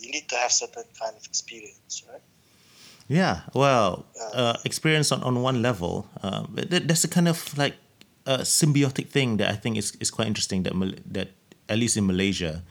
You 0.00 0.10
need 0.12 0.28
to 0.30 0.36
have 0.36 0.50
certain 0.52 0.84
kind 0.98 1.14
of 1.16 1.24
experience, 1.26 2.02
right? 2.10 2.22
Yeah, 3.10 3.40
well, 3.54 4.06
uh, 4.32 4.54
experience 4.64 5.10
on, 5.10 5.20
on 5.24 5.42
one 5.42 5.62
level. 5.62 6.06
Uh, 6.22 6.46
but 6.48 6.70
that, 6.70 6.86
that's 6.86 7.02
a 7.02 7.08
kind 7.08 7.26
of 7.26 7.58
like 7.58 7.74
a 8.24 8.38
symbiotic 8.46 9.08
thing 9.08 9.38
that 9.38 9.50
I 9.50 9.56
think 9.56 9.76
is, 9.76 9.96
is 9.98 10.12
quite 10.12 10.28
interesting. 10.28 10.62
That 10.62 10.76
Mal- 10.76 10.94
that 11.10 11.30
at 11.68 11.78
least 11.78 11.96
in 11.96 12.06
Malaysia, 12.06 12.62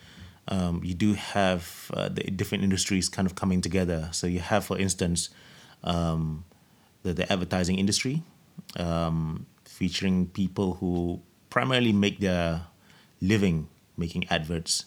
um, 0.48 0.80
you 0.82 0.94
do 0.94 1.14
have 1.14 1.92
uh, 1.94 2.08
the 2.08 2.24
different 2.32 2.64
industries 2.64 3.10
kind 3.10 3.26
of 3.26 3.36
coming 3.36 3.60
together. 3.60 4.08
So 4.14 4.28
you 4.28 4.40
have, 4.40 4.64
for 4.64 4.80
instance, 4.80 5.28
um, 5.84 6.46
the 7.04 7.12
the 7.12 7.30
advertising 7.30 7.78
industry, 7.78 8.24
um, 8.80 9.46
featuring 9.66 10.28
people 10.28 10.76
who 10.80 11.20
primarily 11.50 11.92
make 11.92 12.22
their 12.24 12.64
living 13.20 13.68
making 13.98 14.24
adverts 14.32 14.86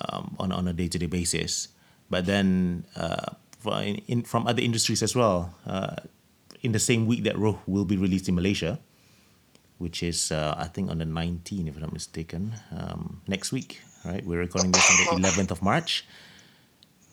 um, 0.00 0.34
on 0.40 0.50
on 0.50 0.66
a 0.66 0.72
day 0.72 0.88
to 0.88 0.96
day 0.98 1.12
basis. 1.12 1.68
But 2.08 2.24
then 2.24 2.84
uh, 2.96 3.36
for- 3.62 3.80
in, 3.82 4.22
from 4.26 4.46
other 4.46 4.60
industries 4.62 5.02
as 5.02 5.14
well, 5.14 5.54
uh, 5.66 5.96
in 6.62 6.72
the 6.72 6.78
same 6.82 7.06
week 7.06 7.22
that 7.24 7.38
Roh 7.38 7.58
will 7.66 7.84
be 7.84 7.96
released 7.96 8.28
in 8.28 8.34
Malaysia, 8.34 8.78
which 9.78 10.02
is 10.02 10.30
uh, 10.30 10.54
I 10.58 10.66
think 10.66 10.90
on 10.90 10.98
the 10.98 11.04
19th, 11.06 11.68
if 11.68 11.74
I'm 11.76 11.82
not 11.82 11.92
mistaken, 11.92 12.54
um, 12.74 13.22
next 13.26 13.52
week. 13.52 13.80
Right, 14.04 14.26
we're 14.26 14.40
recording 14.42 14.72
this 14.72 14.82
on 14.90 15.22
the 15.22 15.28
11th 15.28 15.52
of 15.52 15.62
March. 15.62 16.04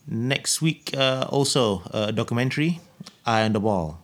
Next 0.10 0.60
week, 0.60 0.90
uh, 0.98 1.30
also 1.30 1.84
a 1.94 2.12
documentary, 2.12 2.82
Eye 3.28 3.44
on 3.46 3.54
the 3.54 3.60
Ball, 3.60 4.02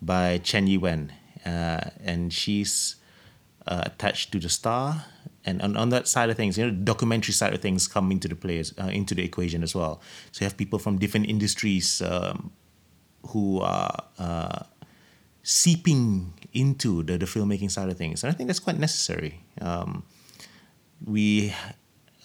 by 0.00 0.38
Chen 0.38 0.68
Yi-wen, 0.68 1.10
uh, 1.44 1.90
and 1.98 2.32
she's 2.32 2.94
uh, 3.66 3.82
attached 3.86 4.30
to 4.30 4.38
the 4.38 4.48
star. 4.48 5.06
And 5.44 5.60
on, 5.60 5.76
on 5.76 5.88
that 5.90 6.06
side 6.06 6.30
of 6.30 6.36
things, 6.36 6.56
you 6.56 6.64
know, 6.64 6.70
the 6.70 6.76
documentary 6.76 7.34
side 7.34 7.52
of 7.52 7.60
things 7.60 7.88
come 7.88 8.12
into 8.12 8.28
the 8.28 8.36
players 8.36 8.72
uh, 8.78 8.86
into 8.86 9.14
the 9.14 9.24
equation 9.24 9.62
as 9.62 9.74
well. 9.74 10.00
So 10.30 10.44
you 10.44 10.46
have 10.46 10.56
people 10.56 10.78
from 10.78 10.98
different 10.98 11.26
industries 11.28 12.00
um, 12.02 12.52
who 13.28 13.60
are 13.60 14.04
uh, 14.18 14.60
seeping 15.42 16.34
into 16.52 17.02
the, 17.02 17.18
the 17.18 17.26
filmmaking 17.26 17.70
side 17.70 17.88
of 17.88 17.96
things, 17.96 18.22
and 18.22 18.32
I 18.32 18.34
think 18.34 18.46
that's 18.46 18.60
quite 18.60 18.78
necessary. 18.78 19.40
Um, 19.60 20.04
we 21.04 21.52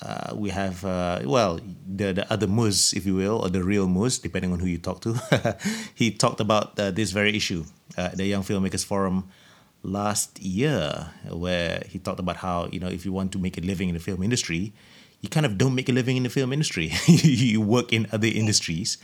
uh, 0.02 0.36
we 0.36 0.52
have 0.52 0.86
uh, 0.86 1.22
well 1.26 1.60
the 1.88 2.14
the 2.14 2.32
other 2.32 2.48
Muz, 2.48 2.94
if 2.94 3.06
you 3.06 3.16
will, 3.16 3.40
or 3.42 3.50
the 3.50 3.64
real 3.64 3.88
Muz, 3.88 4.20
depending 4.20 4.54
on 4.54 4.60
who 4.60 4.68
you 4.68 4.78
talk 4.78 5.02
to. 5.02 5.18
he 5.96 6.12
talked 6.12 6.40
about 6.40 6.78
uh, 6.80 6.92
this 6.92 7.12
very 7.12 7.36
issue 7.36 7.66
at 7.98 8.18
the 8.18 8.26
Young 8.26 8.44
Filmmakers 8.44 8.86
Forum 8.86 9.28
last 9.88 10.39
year, 10.39 11.12
where 11.29 11.84
he 11.88 11.98
talked 11.98 12.20
about 12.20 12.38
how 12.38 12.67
you 12.72 12.79
know 12.79 12.88
if 12.88 13.06
you 13.06 13.12
want 13.12 13.32
to 13.32 13.39
make 13.39 13.58
a 13.58 13.62
living 13.62 13.89
in 13.89 13.96
the 13.96 14.03
film 14.03 14.22
industry, 14.22 14.74
you 15.22 15.29
kind 15.29 15.46
of 15.46 15.58
don't 15.58 15.74
make 15.74 15.89
a 15.89 15.91
living 15.91 16.17
in 16.17 16.24
the 16.24 16.29
film 16.29 16.51
industry. 16.51 16.91
you 17.08 17.62
work 17.62 17.94
in 17.94 18.08
other 18.12 18.27
industries, 18.27 18.98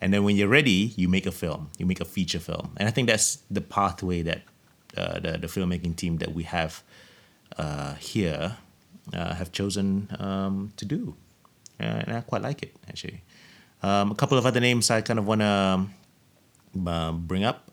and 0.00 0.12
then 0.12 0.22
when 0.22 0.36
you're 0.36 0.48
ready, 0.48 0.92
you 0.96 1.08
make 1.08 1.26
a 1.26 1.32
film. 1.32 1.70
You 1.78 1.86
make 1.86 2.00
a 2.00 2.04
feature 2.04 2.38
film, 2.38 2.72
and 2.76 2.86
I 2.86 2.92
think 2.92 3.08
that's 3.08 3.38
the 3.50 3.62
pathway 3.62 4.22
that 4.22 4.42
uh, 4.96 5.18
the 5.18 5.38
the 5.38 5.48
filmmaking 5.48 5.96
team 5.96 6.18
that 6.18 6.32
we 6.34 6.44
have 6.44 6.84
uh, 7.58 7.94
here 7.94 8.58
uh, 9.12 9.34
have 9.34 9.50
chosen 9.50 10.08
um, 10.20 10.72
to 10.76 10.84
do, 10.84 11.16
uh, 11.80 12.04
and 12.04 12.16
I 12.16 12.20
quite 12.20 12.42
like 12.42 12.62
it 12.62 12.76
actually. 12.88 13.22
Um, 13.82 14.10
a 14.10 14.14
couple 14.14 14.38
of 14.38 14.46
other 14.46 14.60
names 14.60 14.90
I 14.90 15.00
kind 15.02 15.18
of 15.18 15.26
want 15.26 15.42
to 15.42 15.86
um, 16.86 17.26
bring 17.26 17.44
up. 17.44 17.70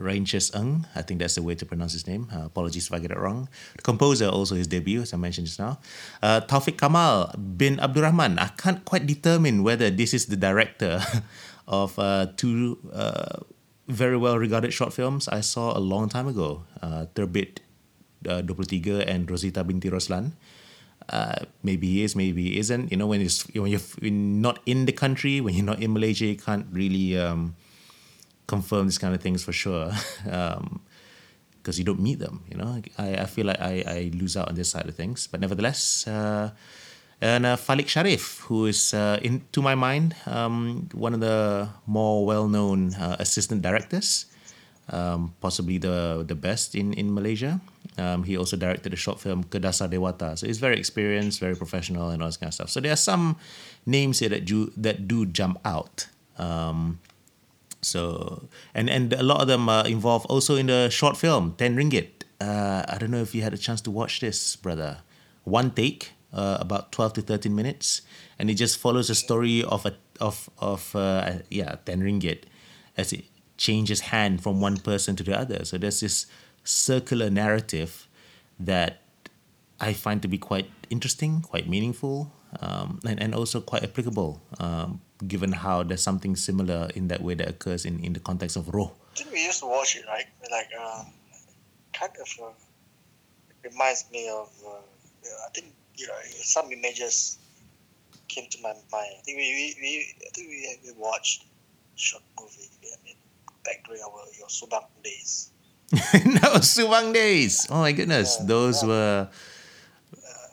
Ranges 0.00 0.50
Ng, 0.54 0.86
I 0.96 1.02
think 1.02 1.20
that's 1.20 1.36
the 1.36 1.42
way 1.42 1.54
to 1.54 1.66
pronounce 1.66 1.92
his 1.92 2.06
name. 2.06 2.28
Uh, 2.32 2.46
apologies 2.46 2.86
if 2.88 2.92
I 2.92 2.98
get 2.98 3.10
it 3.10 3.18
wrong. 3.18 3.48
The 3.76 3.82
composer, 3.82 4.28
also 4.28 4.56
his 4.56 4.66
debut, 4.66 5.02
as 5.02 5.12
I 5.12 5.16
mentioned 5.16 5.46
just 5.46 5.60
now. 5.60 5.78
Uh, 6.22 6.40
Taufik 6.40 6.78
Kamal 6.78 7.36
bin 7.36 7.78
Abdurrahman. 7.78 8.38
I 8.38 8.48
can't 8.56 8.84
quite 8.84 9.06
determine 9.06 9.62
whether 9.62 9.90
this 9.90 10.14
is 10.14 10.26
the 10.26 10.36
director 10.36 11.02
of 11.68 11.98
uh, 11.98 12.26
two 12.36 12.78
uh, 12.92 13.44
very 13.86 14.16
well 14.16 14.38
regarded 14.38 14.72
short 14.72 14.92
films 14.92 15.28
I 15.28 15.40
saw 15.40 15.76
a 15.76 15.82
long 15.82 16.08
time 16.08 16.28
ago 16.28 16.62
uh, 16.80 17.06
Terbit 17.14 17.58
uh, 18.28 18.42
23 18.42 19.02
and 19.04 19.30
Rosita 19.30 19.64
Binti 19.64 19.90
Roslan. 19.90 20.32
Uh, 21.08 21.44
maybe 21.62 21.88
he 21.88 22.02
is, 22.04 22.14
maybe 22.14 22.54
he 22.54 22.58
isn't. 22.58 22.90
You 22.90 22.96
know, 22.96 23.06
when, 23.06 23.20
it's, 23.20 23.42
when 23.54 23.66
you're 23.66 24.12
not 24.12 24.60
in 24.64 24.86
the 24.86 24.92
country, 24.92 25.40
when 25.40 25.54
you're 25.54 25.64
not 25.64 25.82
in 25.82 25.92
Malaysia, 25.92 26.26
you 26.26 26.36
can't 26.36 26.66
really 26.70 27.18
um, 27.18 27.56
confirm 28.50 28.90
these 28.90 28.98
kind 28.98 29.14
of 29.14 29.22
things 29.22 29.40
for 29.46 29.54
sure. 29.54 29.94
Um, 30.38 30.82
because 31.60 31.78
you 31.78 31.84
don't 31.84 32.00
meet 32.00 32.18
them, 32.18 32.40
you 32.48 32.56
know. 32.56 32.80
I, 32.96 33.20
I 33.20 33.26
feel 33.28 33.44
like 33.44 33.60
I, 33.60 33.84
I 33.86 33.98
lose 34.16 34.34
out 34.34 34.48
on 34.48 34.54
this 34.54 34.70
side 34.70 34.88
of 34.88 34.94
things. 34.96 35.28
But 35.28 35.40
nevertheless, 35.44 36.08
uh, 36.08 36.56
and 37.20 37.44
uh, 37.44 37.56
Falik 37.56 37.86
Sharif, 37.86 38.40
who 38.48 38.64
is, 38.64 38.94
uh, 38.94 39.20
in 39.20 39.44
to 39.52 39.60
my 39.60 39.74
mind, 39.74 40.16
um, 40.24 40.88
one 40.94 41.12
of 41.12 41.20
the 41.20 41.68
more 41.86 42.24
well-known 42.24 42.94
uh, 42.94 43.16
assistant 43.20 43.60
directors, 43.60 44.24
um, 44.88 45.34
possibly 45.40 45.76
the 45.76 46.24
the 46.26 46.34
best 46.34 46.74
in 46.74 46.96
in 46.96 47.12
Malaysia. 47.12 47.60
Um, 47.98 48.24
he 48.24 48.40
also 48.40 48.56
directed 48.56 48.92
the 48.92 48.96
short 48.96 49.20
film 49.20 49.44
Kedasa 49.44 49.84
Dewata, 49.84 50.38
so 50.40 50.48
he's 50.48 50.58
very 50.58 50.80
experienced, 50.80 51.44
very 51.44 51.54
professional, 51.54 52.08
and 52.08 52.22
all 52.22 52.28
this 52.32 52.40
kind 52.40 52.48
of 52.48 52.54
stuff. 52.54 52.70
So 52.70 52.80
there 52.80 52.92
are 52.96 53.04
some 53.04 53.36
names 53.84 54.24
here 54.24 54.32
that 54.32 54.48
do 54.48 54.72
that 54.80 55.04
do 55.04 55.28
jump 55.28 55.60
out. 55.68 56.08
Um, 56.40 57.04
so 57.82 58.48
and 58.74 58.90
and 58.90 59.12
a 59.12 59.22
lot 59.22 59.40
of 59.40 59.48
them 59.48 59.68
are 59.68 59.86
involved 59.86 60.26
also 60.26 60.56
in 60.56 60.66
the 60.66 60.88
short 60.90 61.16
film 61.16 61.54
Ten 61.56 61.76
Ringgit. 61.76 62.24
Uh, 62.40 62.84
I 62.88 62.96
don't 62.98 63.10
know 63.10 63.20
if 63.20 63.34
you 63.34 63.42
had 63.42 63.52
a 63.52 63.58
chance 63.58 63.80
to 63.82 63.90
watch 63.90 64.20
this, 64.20 64.56
brother. 64.56 64.98
One 65.44 65.70
take, 65.70 66.12
uh, 66.32 66.58
about 66.60 66.92
twelve 66.92 67.12
to 67.14 67.22
thirteen 67.22 67.54
minutes, 67.54 68.02
and 68.38 68.50
it 68.50 68.54
just 68.54 68.78
follows 68.78 69.08
the 69.08 69.14
story 69.14 69.62
of 69.64 69.84
a 69.86 69.94
of 70.20 70.48
of 70.58 70.94
uh, 70.94 71.32
yeah 71.50 71.76
Ten 71.84 72.00
Ringgit 72.00 72.44
as 72.96 73.12
it 73.12 73.24
changes 73.56 74.00
hand 74.00 74.42
from 74.42 74.60
one 74.60 74.78
person 74.78 75.16
to 75.16 75.22
the 75.22 75.38
other. 75.38 75.64
So 75.64 75.76
there's 75.78 76.00
this 76.00 76.26
circular 76.64 77.30
narrative 77.30 78.08
that 78.58 79.00
I 79.80 79.92
find 79.92 80.20
to 80.22 80.28
be 80.28 80.38
quite 80.38 80.70
interesting, 80.90 81.40
quite 81.40 81.68
meaningful, 81.68 82.32
um, 82.60 82.98
and, 83.06 83.20
and 83.22 83.34
also 83.34 83.60
quite 83.60 83.82
applicable, 83.82 84.40
um, 84.58 85.00
given 85.26 85.52
how 85.52 85.82
there's 85.82 86.02
something 86.02 86.34
similar 86.36 86.88
in 86.94 87.08
that 87.08 87.22
way 87.22 87.34
that 87.34 87.48
occurs 87.48 87.84
in, 87.84 88.02
in 88.04 88.12
the 88.12 88.20
context 88.20 88.56
of 88.56 88.68
Roh. 88.74 88.92
I 89.14 89.16
think 89.18 89.32
we 89.32 89.44
used 89.44 89.60
to 89.60 89.66
watch 89.66 89.96
it, 89.96 90.04
right? 90.06 90.26
Like, 90.50 90.68
uh, 90.78 91.04
kind 91.92 92.12
of 92.20 92.28
uh, 92.42 92.50
reminds 93.64 94.10
me 94.10 94.28
of. 94.28 94.50
Uh, 94.66 94.80
I 95.46 95.50
think 95.52 95.66
you 95.96 96.06
know 96.06 96.14
some 96.42 96.72
images 96.72 97.38
came 98.28 98.48
to 98.50 98.58
my 98.62 98.72
mind. 98.90 99.12
I 99.18 99.22
think 99.22 99.36
we 99.38 99.48
we, 99.52 99.76
we 99.80 100.14
I 100.26 100.30
think 100.34 100.48
we, 100.48 100.78
we 100.84 100.92
watched 100.98 101.44
short 101.96 102.22
movie. 102.40 102.68
I 102.82 102.96
mean, 103.04 103.16
back 103.64 103.84
during 103.86 104.02
our 104.02 104.24
your 104.38 104.48
Subang 104.48 104.86
days. 105.04 105.50
was 105.92 106.70
Subang 106.72 107.12
days. 107.12 107.66
Oh 107.70 107.80
my 107.80 107.92
goodness, 107.92 108.38
Yeah, 108.40 108.46
those 108.46 108.82
yeah. 108.82 108.88
were 108.88 109.28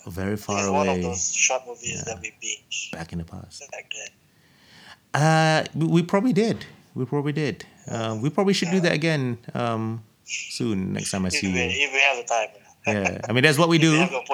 very 0.09 0.37
far 0.37 0.55
was 0.57 0.69
one 0.69 0.87
of 0.89 0.95
away 0.95 1.01
those 1.03 1.31
short 1.33 1.61
movies 1.67 2.03
that 2.05 2.19
we 2.21 2.33
binged 2.41 2.91
back 2.91 3.11
in 3.13 3.19
the 3.19 3.25
past. 3.25 3.63
back 3.71 3.91
then. 3.93 5.21
Uh, 5.21 5.63
we, 5.75 5.85
we 5.87 6.01
probably 6.03 6.33
did. 6.33 6.65
We 6.95 7.05
probably 7.05 7.33
did. 7.33 7.65
Uh, 7.89 8.17
we 8.21 8.29
probably 8.29 8.53
should 8.53 8.71
do 8.71 8.79
that 8.81 8.93
again 8.93 9.37
um, 9.53 10.03
soon. 10.25 10.93
Next 10.93 11.11
time 11.11 11.25
I 11.25 11.27
If 11.27 11.33
see 11.33 11.53
we, 11.53 11.59
you. 11.59 11.65
if 11.69 11.93
we 11.93 11.99
have 12.01 12.17
the 12.17 12.23
time. 12.27 12.49
yeah 12.87 13.19
i 13.27 13.33
mean 13.33 13.43
that's 13.43 13.57
what 13.57 13.69
we 13.69 13.77
If 13.83 13.83
we 13.83 13.89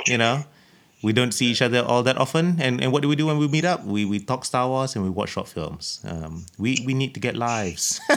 do 0.06 0.12
you 0.12 0.18
know 0.18 0.44
we 1.02 1.12
don't 1.12 1.34
see 1.34 1.48
each 1.48 1.62
other 1.62 1.82
all 1.82 2.04
that 2.04 2.18
often 2.18 2.62
and, 2.62 2.80
and 2.82 2.92
what 2.94 3.02
do 3.02 3.10
we 3.10 3.16
do 3.16 3.26
when 3.26 3.40
we 3.40 3.48
meet 3.48 3.66
up 3.66 3.84
we 3.84 4.06
we 4.06 4.20
talk 4.20 4.46
star 4.46 4.68
wars 4.70 4.96
and 4.96 5.04
we 5.04 5.10
watch 5.10 5.30
short 5.34 5.48
films 5.50 6.00
um, 6.06 6.46
we 6.60 6.78
we 6.86 6.94
need 6.94 7.14
to 7.18 7.20
get 7.20 7.36
lives 7.36 8.00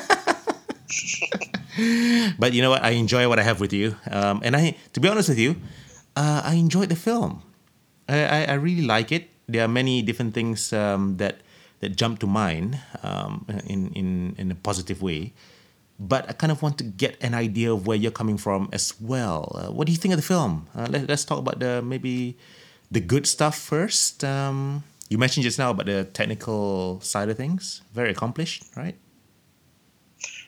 but 2.38 2.52
you 2.52 2.62
know 2.62 2.70
what 2.70 2.82
i 2.84 2.90
enjoy 2.90 3.28
what 3.28 3.38
i 3.38 3.42
have 3.42 3.60
with 3.60 3.72
you 3.72 3.96
um, 4.10 4.40
and 4.44 4.56
i 4.56 4.74
to 4.92 5.00
be 5.00 5.08
honest 5.08 5.28
with 5.28 5.38
you 5.38 5.56
uh, 6.16 6.42
i 6.44 6.54
enjoyed 6.54 6.88
the 6.88 6.96
film 6.96 7.42
I, 8.08 8.44
I, 8.46 8.54
really 8.54 8.82
like 8.82 9.10
it 9.10 9.30
there 9.48 9.64
are 9.64 9.68
many 9.68 10.02
different 10.02 10.34
things 10.34 10.72
um, 10.72 11.16
that 11.16 11.40
that 11.80 11.96
jump 11.96 12.20
to 12.20 12.26
mind 12.26 12.78
um, 13.02 13.46
in, 13.66 13.90
in 13.92 14.34
in 14.38 14.50
a 14.50 14.54
positive 14.54 15.02
way 15.02 15.32
but 15.98 16.28
I 16.28 16.32
kind 16.32 16.52
of 16.52 16.62
want 16.62 16.78
to 16.78 16.84
get 16.84 17.16
an 17.22 17.34
idea 17.34 17.72
of 17.72 17.86
where 17.86 17.96
you're 17.96 18.12
coming 18.12 18.36
from 18.36 18.68
as 18.72 18.92
well. 19.00 19.52
Uh, 19.54 19.72
what 19.72 19.86
do 19.86 19.92
you 19.92 19.98
think 19.98 20.12
of 20.12 20.18
the 20.18 20.26
film? 20.26 20.68
Uh, 20.74 20.86
let, 20.90 21.08
let's 21.08 21.24
talk 21.24 21.38
about 21.38 21.58
the 21.58 21.80
maybe 21.82 22.36
the 22.90 23.00
good 23.00 23.26
stuff 23.26 23.56
first. 23.56 24.22
Um, 24.24 24.84
you 25.08 25.18
mentioned 25.18 25.44
just 25.44 25.58
now 25.58 25.70
about 25.70 25.86
the 25.86 26.04
technical 26.04 27.00
side 27.00 27.28
of 27.28 27.36
things. 27.36 27.82
Very 27.94 28.10
accomplished, 28.10 28.64
right? 28.76 28.96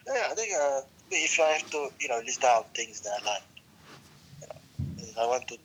Yeah, 0.07 0.29
I 0.31 0.35
think 0.35 0.53
uh, 0.55 0.81
if 1.11 1.41
I 1.41 1.49
have 1.59 1.71
to, 1.71 1.89
you 2.01 2.09
know, 2.09 2.21
list 2.25 2.45
out 2.45 2.75
things 2.75 3.01
that 3.01 3.21
I 3.23 3.25
like, 3.25 3.43
you 4.41 5.13
know, 5.17 5.23
I 5.23 5.27
want 5.27 5.49
to, 5.49 5.59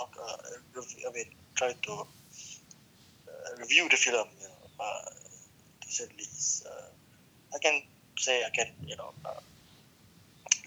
talk, 0.00 0.16
uh, 0.16 0.80
I 1.08 1.12
mean, 1.12 1.26
try 1.54 1.72
to 1.72 1.92
uh, 1.92 2.04
review 3.58 3.88
the 3.88 3.96
film, 3.96 4.28
you 4.40 4.48
know, 4.48 4.84
uh, 4.84 5.10
to 5.80 5.88
say 5.88 6.04
least. 6.18 6.66
Uh, 6.66 6.88
I 7.54 7.58
can 7.58 7.82
say 8.18 8.42
I 8.44 8.50
can, 8.50 8.68
you 8.86 8.96
know, 8.96 9.12
uh, 9.24 9.40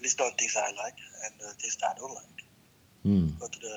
list 0.02 0.18
down 0.18 0.32
things 0.38 0.54
that 0.54 0.64
I 0.64 0.82
like 0.82 0.98
and 1.24 1.34
the 1.40 1.52
things 1.54 1.76
that 1.76 1.90
I 1.96 1.98
don't 1.98 2.14
like. 2.14 2.38
Hmm. 3.02 3.26
Go 3.38 3.46
to 3.48 3.60
the 3.60 3.76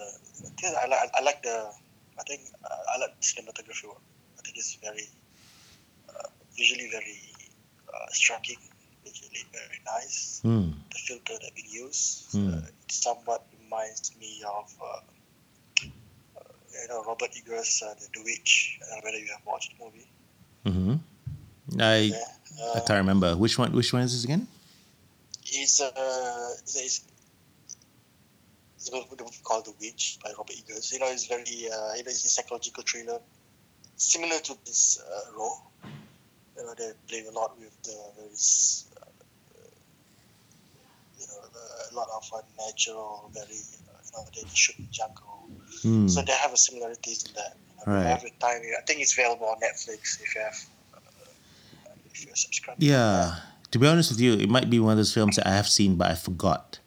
things 0.57 0.73
I 0.75 0.87
like. 0.87 1.09
I 1.13 1.21
like 1.21 1.43
the. 1.43 1.71
I 2.19 2.23
think 2.23 2.41
uh, 2.63 2.93
I 2.95 2.99
like 2.99 3.19
cinematography 3.21 3.87
work. 3.87 4.01
I 4.39 4.41
think 4.41 4.57
it's 4.57 4.75
very 4.75 5.07
uh, 6.09 6.27
visually 6.55 6.89
very 6.89 7.21
uh, 7.93 8.07
striking, 8.11 8.57
visually 9.05 9.45
very 9.51 9.79
nice. 9.85 10.39
Hmm. 10.41 10.71
The 10.91 10.99
filter 11.07 11.37
that 11.41 11.51
we 11.55 11.63
use 11.69 12.27
uh, 12.35 12.61
it 12.67 12.91
somewhat 12.91 13.45
reminds 13.63 14.15
me 14.19 14.43
of. 14.45 14.73
Uh, 14.81 14.85
uh, 14.85 15.16
you 16.81 16.87
know 16.89 17.03
Robert 17.03 17.31
Eggers' 17.37 17.83
uh, 17.85 17.93
The 18.13 18.21
Witch. 18.23 18.79
I 18.81 18.89
don't 18.89 18.97
know 18.97 19.07
whether 19.07 19.19
you 19.19 19.31
have 19.35 19.45
watched 19.45 19.71
the 19.77 19.83
movie. 19.85 20.07
Mm-hmm. 20.65 21.81
I 21.81 21.97
Yeah. 21.97 22.17
I 22.57 22.79
Uh, 22.79 22.85
can't 22.87 23.01
remember 23.05 23.29
which 23.35 23.55
one. 23.61 23.71
Which 23.79 23.91
one 23.93 24.01
is 24.07 24.11
this 24.13 24.23
again? 24.23 24.47
It's 25.59 25.79
uh, 25.79 26.55
it's, 26.65 27.03
a 28.89 28.91
movie 28.95 29.41
called 29.43 29.65
The 29.65 29.73
Witch 29.81 30.17
by 30.23 30.31
Robert 30.37 30.55
Eggers. 30.59 30.91
You 30.91 30.99
know, 30.99 31.09
it's 31.15 31.27
very 31.27 31.43
uh, 31.43 31.93
you 31.97 32.03
know, 32.03 32.11
it's 32.15 32.25
a 32.25 32.29
psychological 32.35 32.83
thriller, 32.89 33.19
similar 33.97 34.39
to 34.47 34.53
this 34.65 34.99
uh, 34.99 35.37
Roh. 35.37 35.55
You 36.57 36.63
know, 36.63 36.73
they 36.79 36.91
play 37.07 37.21
a 37.27 37.31
lot 37.31 37.51
with 37.59 37.75
the 37.83 37.97
very, 38.17 38.31
uh, 38.97 39.11
you 41.19 41.27
know, 41.29 41.39
a 41.91 41.93
lot 41.99 42.07
of 42.17 42.25
uh, 42.33 42.41
natural, 42.65 43.29
very, 43.33 43.61
uh, 43.89 43.99
you 44.05 44.11
know, 44.13 44.23
they 44.33 44.43
shoot 44.53 44.77
in 44.79 44.87
jungle. 44.89 45.26
Hmm. 45.83 46.07
So 46.07 46.21
they 46.21 46.33
have 46.33 46.53
a 46.53 46.57
similarities 46.57 47.25
in 47.27 47.33
that. 47.35 47.55
You 47.85 47.93
know, 47.93 47.99
Right. 47.99 48.07
Every 48.11 48.33
time, 48.39 48.61
I 48.61 48.81
think 48.85 49.01
it's 49.01 49.13
available 49.17 49.47
on 49.47 49.57
Netflix 49.59 50.21
if 50.21 50.35
you 50.35 50.41
have, 50.41 50.65
uh, 50.95 51.89
if 52.11 52.25
you're 52.25 52.35
subscribed. 52.35 52.81
Yeah. 52.83 53.35
To 53.71 53.79
be 53.79 53.87
honest 53.87 54.11
with 54.11 54.19
you, 54.21 54.33
it 54.33 54.49
might 54.49 54.69
be 54.69 54.79
one 54.79 54.91
of 54.91 54.97
those 54.97 55.13
films 55.13 55.35
that 55.37 55.47
I 55.47 55.51
have 55.55 55.67
seen 55.67 55.95
but 55.95 56.09
I 56.11 56.15
forgot. 56.15 56.79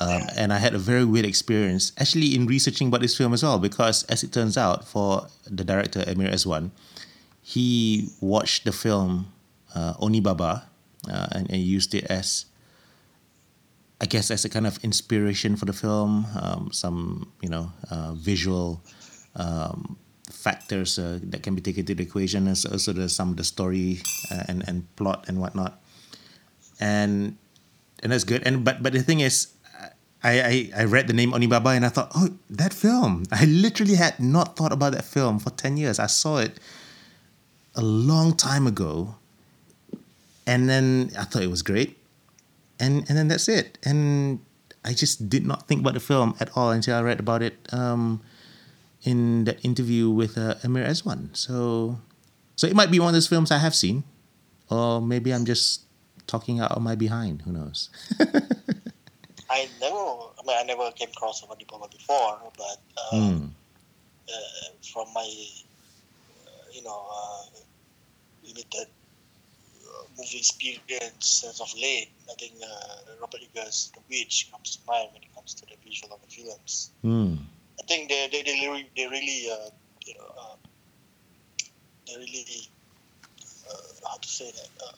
Um, 0.00 0.08
Yeah. 0.08 0.34
and 0.36 0.52
I 0.52 0.58
had 0.58 0.74
a 0.74 0.78
very 0.78 1.04
weird 1.04 1.24
experience 1.24 1.92
actually 1.98 2.34
in 2.34 2.46
researching 2.46 2.88
about 2.88 3.00
this 3.00 3.16
film 3.16 3.32
as 3.32 3.42
well 3.44 3.58
because 3.60 4.02
as 4.04 4.24
it 4.24 4.32
turns 4.32 4.56
out 4.58 4.88
for 4.88 5.28
the 5.46 5.62
director 5.64 6.02
Emir 6.06 6.30
Ezwan, 6.32 6.72
he 7.42 8.08
watched 8.20 8.64
the 8.64 8.72
film 8.72 9.32
uh, 9.74 9.94
Onibaba 9.94 10.64
uh, 11.08 11.26
and, 11.32 11.48
and 11.50 11.62
used 11.62 11.94
it 11.94 12.04
as 12.10 12.46
I 14.04 14.06
guess 14.06 14.30
as 14.30 14.44
a 14.44 14.50
kind 14.50 14.66
of 14.66 14.76
inspiration 14.84 15.56
for 15.56 15.64
the 15.64 15.72
film, 15.72 16.26
um, 16.36 16.68
some 16.72 17.32
you 17.40 17.48
know 17.48 17.72
uh, 17.88 18.12
visual 18.12 18.84
um, 19.34 19.96
factors 20.28 20.98
uh, 20.98 21.20
that 21.32 21.42
can 21.42 21.54
be 21.54 21.62
taken 21.64 21.88
into 21.88 21.94
the 21.94 22.02
equation, 22.02 22.46
as 22.46 22.66
also 22.66 22.92
the, 22.92 23.08
some 23.08 23.30
of 23.30 23.38
the 23.40 23.48
story 23.48 24.04
uh, 24.28 24.44
and 24.46 24.60
and 24.68 24.84
plot 24.96 25.24
and 25.26 25.40
whatnot, 25.40 25.80
and 26.78 27.40
and 28.02 28.12
that's 28.12 28.28
good. 28.28 28.44
And 28.44 28.60
but 28.60 28.84
but 28.84 28.92
the 28.92 29.00
thing 29.00 29.20
is, 29.24 29.56
I 30.20 30.68
I, 30.76 30.82
I 30.82 30.84
read 30.84 31.08
the 31.08 31.16
name 31.16 31.32
Onibaba 31.32 31.72
and 31.72 31.86
I 31.86 31.88
thought, 31.88 32.12
oh, 32.14 32.28
that 32.50 32.74
film. 32.74 33.24
I 33.32 33.48
literally 33.48 33.96
had 33.96 34.20
not 34.20 34.54
thought 34.54 34.72
about 34.76 34.92
that 34.92 35.08
film 35.08 35.40
for 35.40 35.48
ten 35.48 35.78
years. 35.80 35.98
I 35.98 36.12
saw 36.12 36.44
it 36.44 36.60
a 37.74 37.80
long 37.80 38.36
time 38.36 38.66
ago, 38.66 39.16
and 40.44 40.68
then 40.68 41.08
I 41.16 41.24
thought 41.24 41.40
it 41.40 41.48
was 41.48 41.64
great 41.64 42.03
and 42.84 43.08
and 43.08 43.16
then 43.16 43.28
that's 43.32 43.48
it. 43.48 43.78
And 43.88 44.40
I 44.84 44.92
just 44.92 45.28
did 45.32 45.44
not 45.48 45.64
think 45.66 45.80
about 45.80 45.94
the 45.96 46.04
film 46.04 46.36
at 46.40 46.52
all 46.56 46.68
until 46.70 46.96
I 46.96 47.00
read 47.00 47.18
about 47.18 47.40
it 47.40 47.56
um, 47.72 48.20
in 49.02 49.44
that 49.48 49.56
interview 49.64 50.10
with 50.12 50.36
uh, 50.36 50.60
Emir 50.62 50.84
Ezwan. 50.84 51.32
So, 51.32 51.96
so 52.56 52.66
it 52.68 52.76
might 52.76 52.90
be 52.92 53.00
one 53.00 53.08
of 53.08 53.16
those 53.16 53.26
films 53.28 53.50
I 53.50 53.58
have 53.64 53.74
seen, 53.74 54.04
or 54.68 55.00
maybe 55.00 55.32
I'm 55.32 55.48
just 55.48 55.88
talking 56.26 56.60
out 56.60 56.72
of 56.76 56.82
my 56.84 56.94
behind. 56.94 57.42
Who 57.48 57.52
knows? 57.52 57.88
I 59.50 59.68
never, 59.80 60.04
I 60.36 60.40
mean, 60.44 60.56
I 60.60 60.64
never 60.68 60.90
came 60.92 61.08
across 61.08 61.42
a 61.44 61.48
diploma 61.56 61.88
before, 61.88 62.40
but 62.56 62.78
uh, 62.96 63.16
Hmm. 63.16 63.46
uh, 64.28 64.68
from 64.92 65.06
my, 65.14 65.24
uh, 65.24 66.50
you 66.72 66.82
know, 66.82 67.00
uh, 67.08 67.44
limited 68.44 68.88
movie 70.16 70.38
experience 70.38 71.44
as 71.48 71.60
of 71.60 71.72
late, 71.74 72.10
I 72.30 72.34
think 72.34 72.54
uh, 72.62 73.16
Robert 73.20 73.40
Eggers' 73.42 73.92
The 73.94 74.00
Witch 74.08 74.48
comes 74.50 74.76
to 74.76 74.86
mind 74.86 75.10
when 75.12 75.22
it 75.22 75.34
comes 75.34 75.54
to 75.54 75.66
the 75.66 75.76
visual 75.84 76.14
of 76.14 76.20
the 76.22 76.28
films. 76.28 76.90
Hmm. 77.02 77.34
I 77.80 77.82
think 77.86 78.08
they 78.08 78.28
they 78.30 78.42
they 78.42 78.66
really, 78.66 78.88
they 78.96 79.06
really 79.06 79.50
uh, 79.50 79.70
you 80.06 80.14
know 80.14 80.30
uh, 80.38 80.56
they 82.06 82.16
really 82.16 82.68
uh, 83.70 84.08
how 84.08 84.16
to 84.16 84.28
say 84.28 84.50
that 84.50 84.70
uh, 84.84 84.92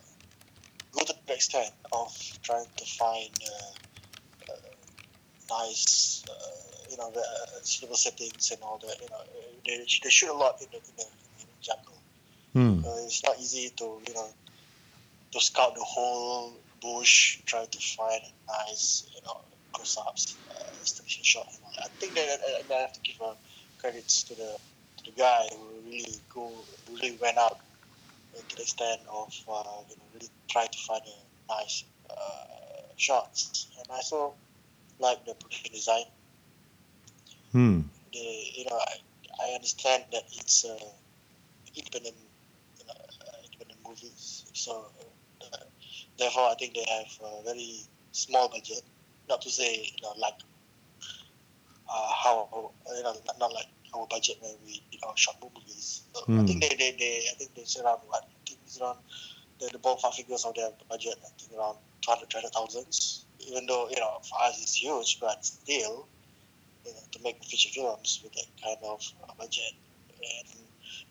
go 0.93 1.05
to 1.05 1.15
the 1.27 1.35
extent 1.35 1.73
of 1.93 2.13
trying 2.43 2.67
to 2.77 2.85
find 2.85 3.31
uh, 3.45 4.53
uh, 4.53 4.57
nice 5.51 6.25
uh, 6.29 6.91
you 6.91 6.97
know 6.97 7.11
the 7.11 7.21
uh, 7.21 7.61
suitable 7.63 7.97
settings 7.97 8.51
and 8.51 8.63
all 8.63 8.79
that. 8.79 8.97
You 9.01 9.09
know 9.11 9.23
they, 9.67 9.79
they 9.79 10.11
shoot 10.11 10.31
a 10.31 10.35
lot 10.35 10.61
in 10.61 10.69
the 10.71 10.79
in 10.79 10.95
the, 10.97 11.05
in 11.41 11.47
the 11.47 11.61
jungle. 11.63 11.99
Uh, 12.57 13.05
it's 13.05 13.23
not 13.25 13.39
easy 13.39 13.71
to 13.77 14.01
you 14.09 14.15
know 14.15 14.29
to 15.37 15.45
scout 15.45 15.75
the 15.75 15.85
whole 15.85 16.55
bush, 16.81 17.41
try 17.45 17.65
to 17.67 17.79
find 17.79 18.23
a 18.23 18.69
nice 18.69 19.07
you 19.15 19.21
know 19.27 19.41
close-ups, 19.73 20.37
uh, 20.51 20.65
establishing 20.83 21.25
shot. 21.25 21.47
And 21.47 21.65
all 21.65 21.73
that. 21.77 21.85
I 21.85 21.89
think 22.01 22.15
that, 22.15 22.27
that, 22.41 22.69
that 22.69 22.75
I 22.75 22.81
have 22.81 22.93
to 22.95 23.01
give 23.01 23.21
uh, 23.21 23.35
credits 23.79 24.23
to 24.25 24.35
the 24.35 24.57
to 24.97 25.05
the 25.05 25.17
guy 25.17 25.49
who 25.53 25.91
really 25.91 26.17
go 26.33 26.51
really 26.91 27.19
went 27.21 27.37
out 27.37 27.61
uh, 28.35 28.41
to 28.49 28.57
the 28.57 28.63
extent 28.63 29.01
of 29.13 29.29
uh, 29.49 29.63
you 29.91 29.97
know 29.97 30.07
really 30.15 30.31
try 30.49 30.67
to 30.67 30.79
find 30.79 31.03
a 31.05 31.53
nice 31.53 31.85
uh, 32.11 32.89
shots. 32.97 33.69
And 33.79 33.87
I 33.91 33.97
also 33.97 34.33
like 34.99 35.25
the 35.27 35.35
production 35.35 35.73
design. 35.73 36.05
Hmm. 37.53 37.81
The 38.13 38.27
you 38.55 38.65
know 38.71 38.79
I, 38.79 38.97
I 39.45 39.55
understand 39.55 40.05
that 40.13 40.23
it's 40.33 40.65
uh, 40.65 40.79
independent 41.77 42.17
you 42.79 42.87
know, 42.87 42.95
uh, 42.95 43.37
independent 43.45 43.81
movies. 43.87 44.45
So 44.55 44.87
therefore, 46.19 46.51
I 46.51 46.55
think 46.55 46.75
they 46.75 46.85
have 46.89 47.09
a 47.31 47.43
very 47.45 47.81
small 48.13 48.49
budget. 48.49 48.83
Not 49.29 49.43
to 49.43 49.51
say 49.51 49.75
you 49.97 50.03
know 50.03 50.15
like 50.19 50.35
uh, 51.91 52.13
how 52.25 52.73
you 52.97 53.03
know 53.03 53.15
not, 53.39 53.53
like 53.53 53.67
our 53.95 54.07
budget 54.09 54.37
when 54.41 54.53
we 54.65 54.83
did 54.91 55.01
our 55.07 55.17
short 55.17 55.37
movies. 55.43 56.03
So 56.15 56.21
I 56.39 56.43
Hmm. 56.43 56.47
think 56.47 56.63
they, 56.63 56.69
they, 56.77 56.97
they 56.99 57.25
I 57.33 57.35
think 57.37 57.51
it's 57.57 57.77
around 57.79 58.01
what 58.07 58.25
I 58.25 58.39
think 58.47 58.61
it's 58.65 58.81
around 58.81 58.99
the, 59.61 59.69
the 59.73 59.79
ballpark 59.79 60.15
figures 60.15 60.45
of 60.45 60.55
their 60.55 60.71
budget. 60.89 61.15
I 61.25 61.29
think 61.39 61.59
around 61.59 61.79
200 62.03 62.31
300,000. 62.31 62.87
Even 63.49 63.67
though 63.67 63.89
you 63.91 63.97
know 64.01 64.19
for 64.29 64.41
us 64.43 64.61
it's 64.63 64.75
huge, 64.77 65.19
but 65.21 65.45
still 65.45 66.09
you 66.85 66.93
know, 66.93 67.01
to 67.13 67.19
make 67.23 67.43
feature 67.45 67.71
films 67.75 68.21
with 68.23 68.33
that 68.35 68.49
kind 68.63 68.79
of 68.85 69.03
uh, 69.25 69.33
budget 69.39 69.73
and 70.23 70.59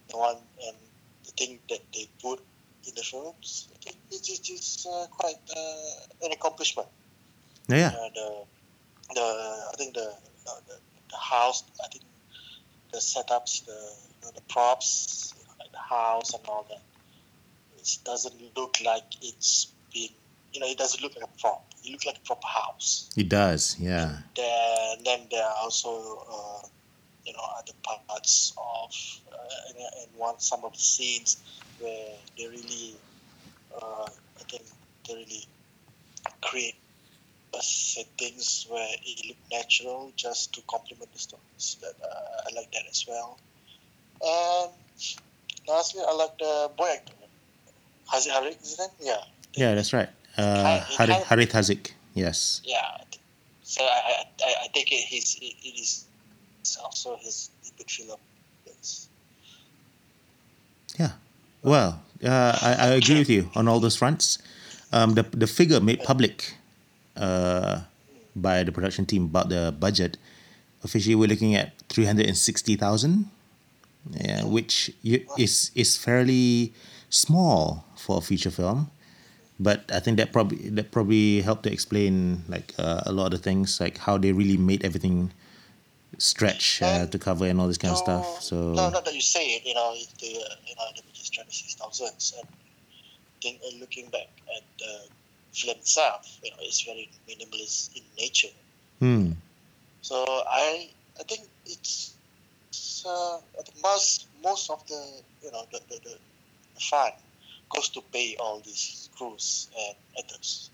the 0.10 0.18
one 0.18 0.38
and 0.68 0.78
the 1.26 1.32
thing 1.32 1.60
that 1.70 1.82
they 1.94 2.10
put 2.22 2.42
in 2.88 2.94
the 2.96 3.04
films, 3.04 3.68
I 3.74 3.78
think 3.84 3.98
it's 4.12 4.86
uh, 4.86 5.08
quite 5.12 5.42
uh, 5.56 6.26
an 6.26 6.32
accomplishment. 6.32 6.88
Yeah. 7.68 7.88
Uh, 7.88 8.10
the 8.14 8.46
the 9.14 9.22
I 9.22 9.76
think 9.78 9.94
the, 9.96 10.08
uh, 10.48 10.60
the 10.68 10.76
the 11.10 11.18
house 11.18 11.64
I 11.84 11.88
think 11.88 12.04
the 12.92 12.98
setups 13.00 13.66
the 13.66 13.72
you 13.72 14.26
know, 14.26 14.32
the 14.36 14.42
props 14.42 15.34
you 15.38 15.44
know, 15.46 15.54
like 15.60 15.72
the 15.72 15.80
house 15.80 16.34
and 16.34 16.44
all 16.48 16.66
that 16.70 16.82
it 17.78 17.98
doesn't 18.04 18.36
look 18.56 18.78
like 18.84 19.04
it's 19.22 19.68
been 19.94 20.10
you 20.54 20.60
know 20.60 20.68
it 20.68 20.78
doesn't 20.78 21.02
look 21.04 21.16
like 21.16 21.24
a 21.24 21.40
prop 21.42 21.66
it 21.84 21.92
looks 21.92 22.06
like 22.06 22.18
a 22.18 22.26
proper 22.26 22.48
house 22.48 23.10
It 23.18 23.30
does. 23.30 23.78
Yeah. 23.80 24.18
then 24.36 25.04
then 25.04 25.20
there 25.32 25.44
are 25.44 25.56
also 25.62 25.90
uh, 26.30 26.68
you 27.26 27.34
know 27.34 27.46
other 27.58 27.74
parts 27.84 28.54
of 28.58 28.92
uh, 29.32 29.70
and, 29.70 29.78
and 29.78 30.10
one 30.18 30.40
some 30.40 30.64
of 30.64 30.74
the 30.74 30.80
scenes 30.80 31.38
where 31.80 32.14
they 32.38 32.48
really 32.48 32.96
uh, 33.76 34.08
I 34.40 34.44
think 34.50 34.64
they 35.08 35.16
really 35.16 35.46
create 36.42 36.76
settings 37.62 38.68
where 38.70 38.86
it 39.02 39.28
look 39.28 39.38
natural 39.50 40.12
just 40.18 40.54
to 40.54 40.62
complement 40.68 41.12
the 41.14 41.20
stories 41.20 41.78
that 41.82 41.94
uh, 42.04 42.50
I 42.52 42.54
like 42.54 42.70
that 42.74 42.84
as 42.90 43.06
well 43.08 43.40
and 44.22 44.72
lastly 45.68 46.02
I 46.06 46.14
like 46.16 46.38
the 46.38 46.70
boy 46.78 46.90
actor 46.96 47.14
Haziq 48.12 48.32
Harik 48.32 48.62
is 48.62 48.78
name 48.78 48.90
yeah 49.02 49.24
Yeah, 49.56 49.74
that's 49.74 49.94
right. 49.94 50.10
Uh, 50.38 50.84
It 50.90 50.98
Harith, 50.98 51.24
Harith 51.28 51.52
Hazik. 51.54 51.92
Yes. 52.14 52.62
yeah. 52.66 52.98
So 53.64 53.84
I, 53.84 54.26
I, 54.44 54.54
I, 54.64 54.68
take 54.74 54.92
it 54.92 55.04
he's 55.08 55.36
it, 55.42 55.56
it 55.64 55.80
is 55.80 56.06
it's 56.60 56.78
also 56.78 57.18
his 57.18 57.50
debut 57.64 57.86
film. 57.88 58.20
Yes. 58.66 59.10
Yeah. 61.00 61.12
Well, 61.66 62.02
uh, 62.24 62.54
I, 62.62 62.72
I 62.80 62.88
agree 63.02 63.18
with 63.20 63.30
you 63.30 63.50
on 63.56 63.68
all 63.68 63.80
those 63.80 63.96
fronts. 63.98 64.38
Um, 64.94 65.16
the 65.16 65.24
the 65.24 65.48
figure 65.48 65.80
made 65.82 66.04
public 66.04 66.56
uh, 67.18 67.82
by 68.36 68.64
the 68.64 68.72
production 68.72 69.06
team 69.06 69.26
about 69.26 69.50
the 69.50 69.74
budget, 69.78 70.18
officially 70.84 71.16
we're 71.16 71.28
looking 71.30 71.56
at 71.56 71.74
three 71.90 72.06
hundred 72.06 72.28
and 72.28 72.38
sixty 72.38 72.76
thousand, 72.76 73.30
yeah, 74.12 74.44
which 74.46 74.92
is 75.38 75.72
is 75.76 75.98
fairly 75.98 76.74
small 77.10 77.86
for 77.98 78.18
a 78.20 78.22
feature 78.22 78.52
film. 78.52 78.92
but 79.60 79.88
I 79.92 80.00
think 80.04 80.18
that 80.18 80.34
probably 80.34 80.70
that 80.76 80.92
probably 80.92 81.42
helped 81.42 81.64
to 81.64 81.72
explain 81.72 82.44
like 82.50 82.74
uh, 82.78 83.02
a 83.06 83.12
lot 83.14 83.34
of 83.34 83.40
the 83.40 83.44
things, 83.44 83.80
like 83.80 83.98
how 84.00 84.18
they 84.18 84.32
really 84.34 84.58
made 84.58 84.84
everything 84.86 85.32
stretch 86.18 86.82
uh, 86.82 87.06
to 87.08 87.20
cover 87.20 87.46
and 87.48 87.60
all 87.60 87.68
this 87.68 87.78
kind 87.78 87.92
of 87.94 87.98
stuff. 87.98 88.42
So 88.42 88.74
no, 88.74 88.90
not 88.90 89.06
that 89.06 89.14
you 89.16 89.22
say 89.22 89.46
it. 89.60 89.66
You 89.66 89.76
know, 89.76 89.96
the 90.20 90.32
uh, 90.44 90.56
you 90.68 90.76
know 90.76 90.88
the 90.96 91.04
budget 91.30 91.36
twenty 91.36 91.52
six 91.52 91.76
thousands, 91.76 92.34
and 92.38 92.48
think 93.42 93.62
uh, 93.66 93.80
looking 93.80 94.10
back 94.10 94.30
at 94.56 94.64
the 94.80 95.10
film 95.54 95.78
itself, 95.78 96.40
you 96.44 96.52
know, 96.52 96.58
it's 96.62 96.82
very 96.84 97.10
minimalist 97.30 97.96
in 97.96 98.04
nature. 98.18 98.54
hmm, 99.00 99.32
So 100.02 100.24
I 100.50 100.90
I 101.20 101.24
think 101.24 101.48
it's, 101.66 102.14
it's 102.70 103.06
uh, 103.06 103.40
most 103.84 104.28
most 104.44 104.70
of 104.70 104.86
the 104.88 105.22
you 105.44 105.52
know 105.52 105.66
the, 105.72 105.80
the, 105.90 106.00
the 106.76 106.82
fund 106.82 107.14
goes 107.70 107.90
to 107.90 108.02
pay 108.14 108.36
all 108.40 108.60
these 108.66 109.10
crews 109.18 109.70
and 109.78 109.96
actors. 110.20 110.70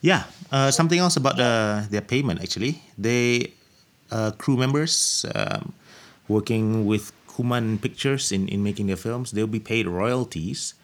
yeah. 0.00 0.24
Uh, 0.52 0.70
something 0.70 0.98
else 0.98 1.16
about 1.16 1.36
the 1.36 1.86
their 1.90 2.00
payment 2.02 2.40
actually. 2.42 2.82
They 2.98 3.52
uh, 4.10 4.30
crew 4.38 4.56
members 4.56 5.24
um, 5.34 5.72
working 6.28 6.86
with 6.86 7.12
Kuman 7.34 7.82
Pictures 7.82 8.30
in, 8.30 8.48
in 8.48 8.62
making 8.62 8.86
their 8.86 8.96
films, 8.96 9.32
they'll 9.32 9.46
be 9.46 9.60
paid 9.60 9.86
royalties 9.86 10.74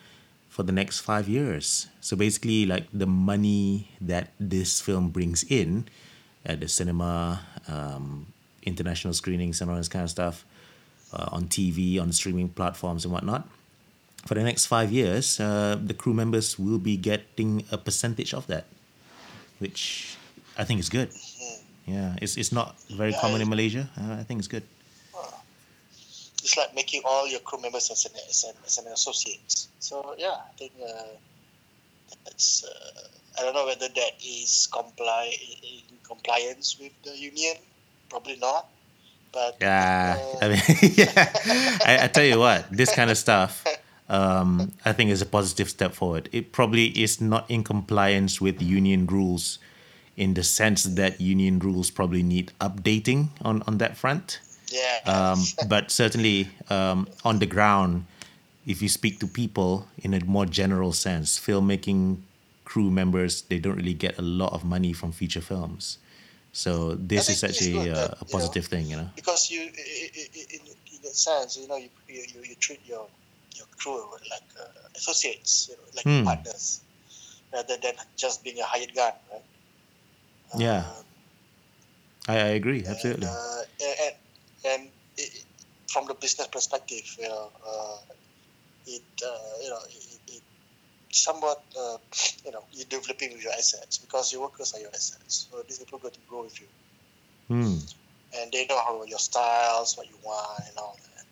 for 0.48 0.64
the 0.64 0.72
next 0.72 1.00
five 1.00 1.28
years. 1.28 1.86
So 2.00 2.16
basically, 2.16 2.66
like 2.66 2.86
the 2.92 3.06
money 3.06 3.92
that 4.00 4.30
this 4.40 4.80
film 4.80 5.10
brings 5.10 5.44
in 5.44 5.86
at 6.44 6.58
the 6.58 6.66
cinema, 6.66 7.40
um, 7.68 8.26
international 8.64 9.14
screenings, 9.14 9.60
and 9.60 9.70
all 9.70 9.76
this 9.76 9.88
kind 9.88 10.02
of 10.02 10.10
stuff, 10.10 10.44
uh, 11.12 11.28
on 11.30 11.44
TV, 11.46 12.00
on 12.00 12.12
streaming 12.12 12.48
platforms, 12.48 13.04
and 13.04 13.14
whatnot. 13.14 13.46
For 14.26 14.34
the 14.34 14.42
next 14.42 14.66
five 14.66 14.90
years, 14.90 15.38
uh, 15.38 15.78
the 15.80 15.94
crew 15.94 16.12
members 16.12 16.58
will 16.58 16.78
be 16.78 16.96
getting 16.96 17.64
a 17.70 17.78
percentage 17.78 18.34
of 18.34 18.46
that, 18.48 18.66
which 19.60 20.16
I 20.58 20.64
think 20.64 20.80
is 20.80 20.88
good. 20.88 21.10
Yeah, 21.86 22.16
it's, 22.20 22.36
it's 22.36 22.52
not 22.52 22.78
very 22.90 23.12
common 23.14 23.40
in 23.40 23.48
Malaysia. 23.48 23.88
Uh, 23.96 24.14
I 24.18 24.24
think 24.24 24.40
it's 24.40 24.48
good. 24.48 24.64
It's 26.42 26.56
like 26.56 26.74
making 26.74 27.02
all 27.04 27.26
your 27.26 27.40
crew 27.40 27.60
members 27.60 27.90
as 27.90 28.06
an 28.06 28.12
as 28.28 28.44
an, 28.44 28.54
as 28.66 28.78
an 28.78 28.86
associate. 28.92 29.66
So 29.78 30.14
yeah, 30.18 30.36
I 30.48 30.52
think 30.56 30.72
uh, 30.82 31.14
that's 32.24 32.64
uh, 32.64 33.38
I 33.38 33.42
don't 33.42 33.54
know 33.54 33.66
whether 33.66 33.88
that 33.88 34.12
is 34.24 34.68
comply 34.72 35.32
in 35.62 35.96
compliance 36.02 36.78
with 36.78 36.92
the 37.04 37.16
union. 37.16 37.56
Probably 38.08 38.36
not. 38.36 38.68
But 39.32 39.56
Yeah, 39.60 40.18
uh, 40.18 40.44
I 40.44 40.48
mean, 40.48 40.62
yeah. 40.94 41.30
I, 41.86 42.04
I 42.04 42.06
tell 42.08 42.24
you 42.24 42.38
what, 42.38 42.66
this 42.70 42.92
kind 42.92 43.10
of 43.10 43.16
stuff, 43.16 43.64
um, 44.08 44.72
I 44.84 44.92
think 44.92 45.10
is 45.10 45.22
a 45.22 45.26
positive 45.26 45.70
step 45.70 45.94
forward. 45.94 46.28
It 46.32 46.50
probably 46.50 46.86
is 46.86 47.20
not 47.20 47.48
in 47.48 47.62
compliance 47.62 48.40
with 48.40 48.60
union 48.60 49.06
rules, 49.06 49.60
in 50.16 50.34
the 50.34 50.42
sense 50.42 50.82
that 50.84 51.20
union 51.20 51.60
rules 51.60 51.90
probably 51.90 52.22
need 52.22 52.52
updating 52.60 53.28
on 53.42 53.62
on 53.66 53.78
that 53.78 53.96
front. 53.96 54.40
Yeah. 54.70 54.98
Um, 55.06 55.44
but 55.68 55.90
certainly 55.90 56.48
um, 56.70 57.08
on 57.24 57.38
the 57.38 57.46
ground, 57.46 58.06
if 58.66 58.80
you 58.82 58.88
speak 58.88 59.20
to 59.20 59.26
people 59.26 59.88
in 59.98 60.14
a 60.14 60.24
more 60.24 60.46
general 60.46 60.92
sense, 60.92 61.38
filmmaking 61.38 62.18
crew 62.64 62.90
members 62.90 63.42
they 63.42 63.58
don't 63.58 63.74
really 63.74 63.94
get 63.94 64.16
a 64.16 64.22
lot 64.22 64.52
of 64.52 64.64
money 64.64 64.92
from 64.92 65.10
feature 65.10 65.40
films. 65.40 65.98
So 66.52 66.94
this 66.94 67.28
is 67.28 67.42
actually 67.42 67.88
a, 67.88 67.94
that, 67.94 68.12
a 68.12 68.24
you 68.26 68.26
know, 68.26 68.38
positive 68.38 68.66
thing, 68.66 68.86
you 68.86 68.96
know. 68.96 69.08
because 69.16 69.50
you 69.50 69.62
in, 69.62 70.60
in 70.94 70.98
that 71.02 71.14
sense 71.14 71.56
you 71.56 71.66
know 71.68 71.76
you, 71.76 71.88
you, 72.08 72.22
you, 72.42 72.54
treat 72.56 72.80
your 72.86 73.06
your 73.56 73.66
crew 73.78 74.02
like 74.30 74.48
uh, 74.60 74.66
associates 74.96 75.70
you 75.70 75.76
know, 75.76 75.82
like 75.96 76.04
Hmm. 76.06 76.24
partners 76.24 76.80
rather 77.52 77.76
than 77.76 77.94
just 78.16 78.42
being 78.44 78.58
a 78.60 78.64
hired 78.64 78.94
gun 78.94 79.12
right 79.32 79.42
Yeah. 80.58 80.78
Um, 80.78 81.04
I, 82.28 82.34
I 82.36 82.48
agree, 82.60 82.84
absolutely. 82.86 83.26
and, 83.26 83.36
uh, 83.36 84.02
and, 84.04 84.14
and, 84.64 84.88
it, 85.16 85.44
from 85.88 86.06
the 86.06 86.14
business 86.14 86.46
perspective 86.48 87.16
you 87.18 87.28
know 87.28 87.50
uh, 87.66 87.96
it 88.86 89.02
uh, 89.26 89.62
you 89.62 89.70
know 89.70 89.80
it, 89.88 90.20
it 90.28 90.42
somewhat 91.10 91.62
uh, 91.78 91.96
you 92.44 92.52
know 92.52 92.62
you're 92.72 92.86
developing 92.88 93.32
with 93.32 93.42
your 93.42 93.52
assets 93.52 93.98
because 93.98 94.32
your 94.32 94.42
workers 94.42 94.74
are 94.74 94.80
your 94.80 94.90
assets 94.90 95.48
so 95.50 95.62
these 95.62 95.78
people 95.78 95.98
got 95.98 96.12
to 96.12 96.20
grow 96.28 96.42
with 96.42 96.60
you 96.60 96.66
Hmm. 97.48 97.78
and 98.36 98.52
they 98.52 98.66
know 98.66 98.78
how 98.78 99.02
your 99.04 99.18
styles, 99.18 99.96
what 99.96 100.08
you 100.08 100.14
want, 100.24 100.62
and 100.68 100.78
all 100.78 100.96
that. 101.02 101.24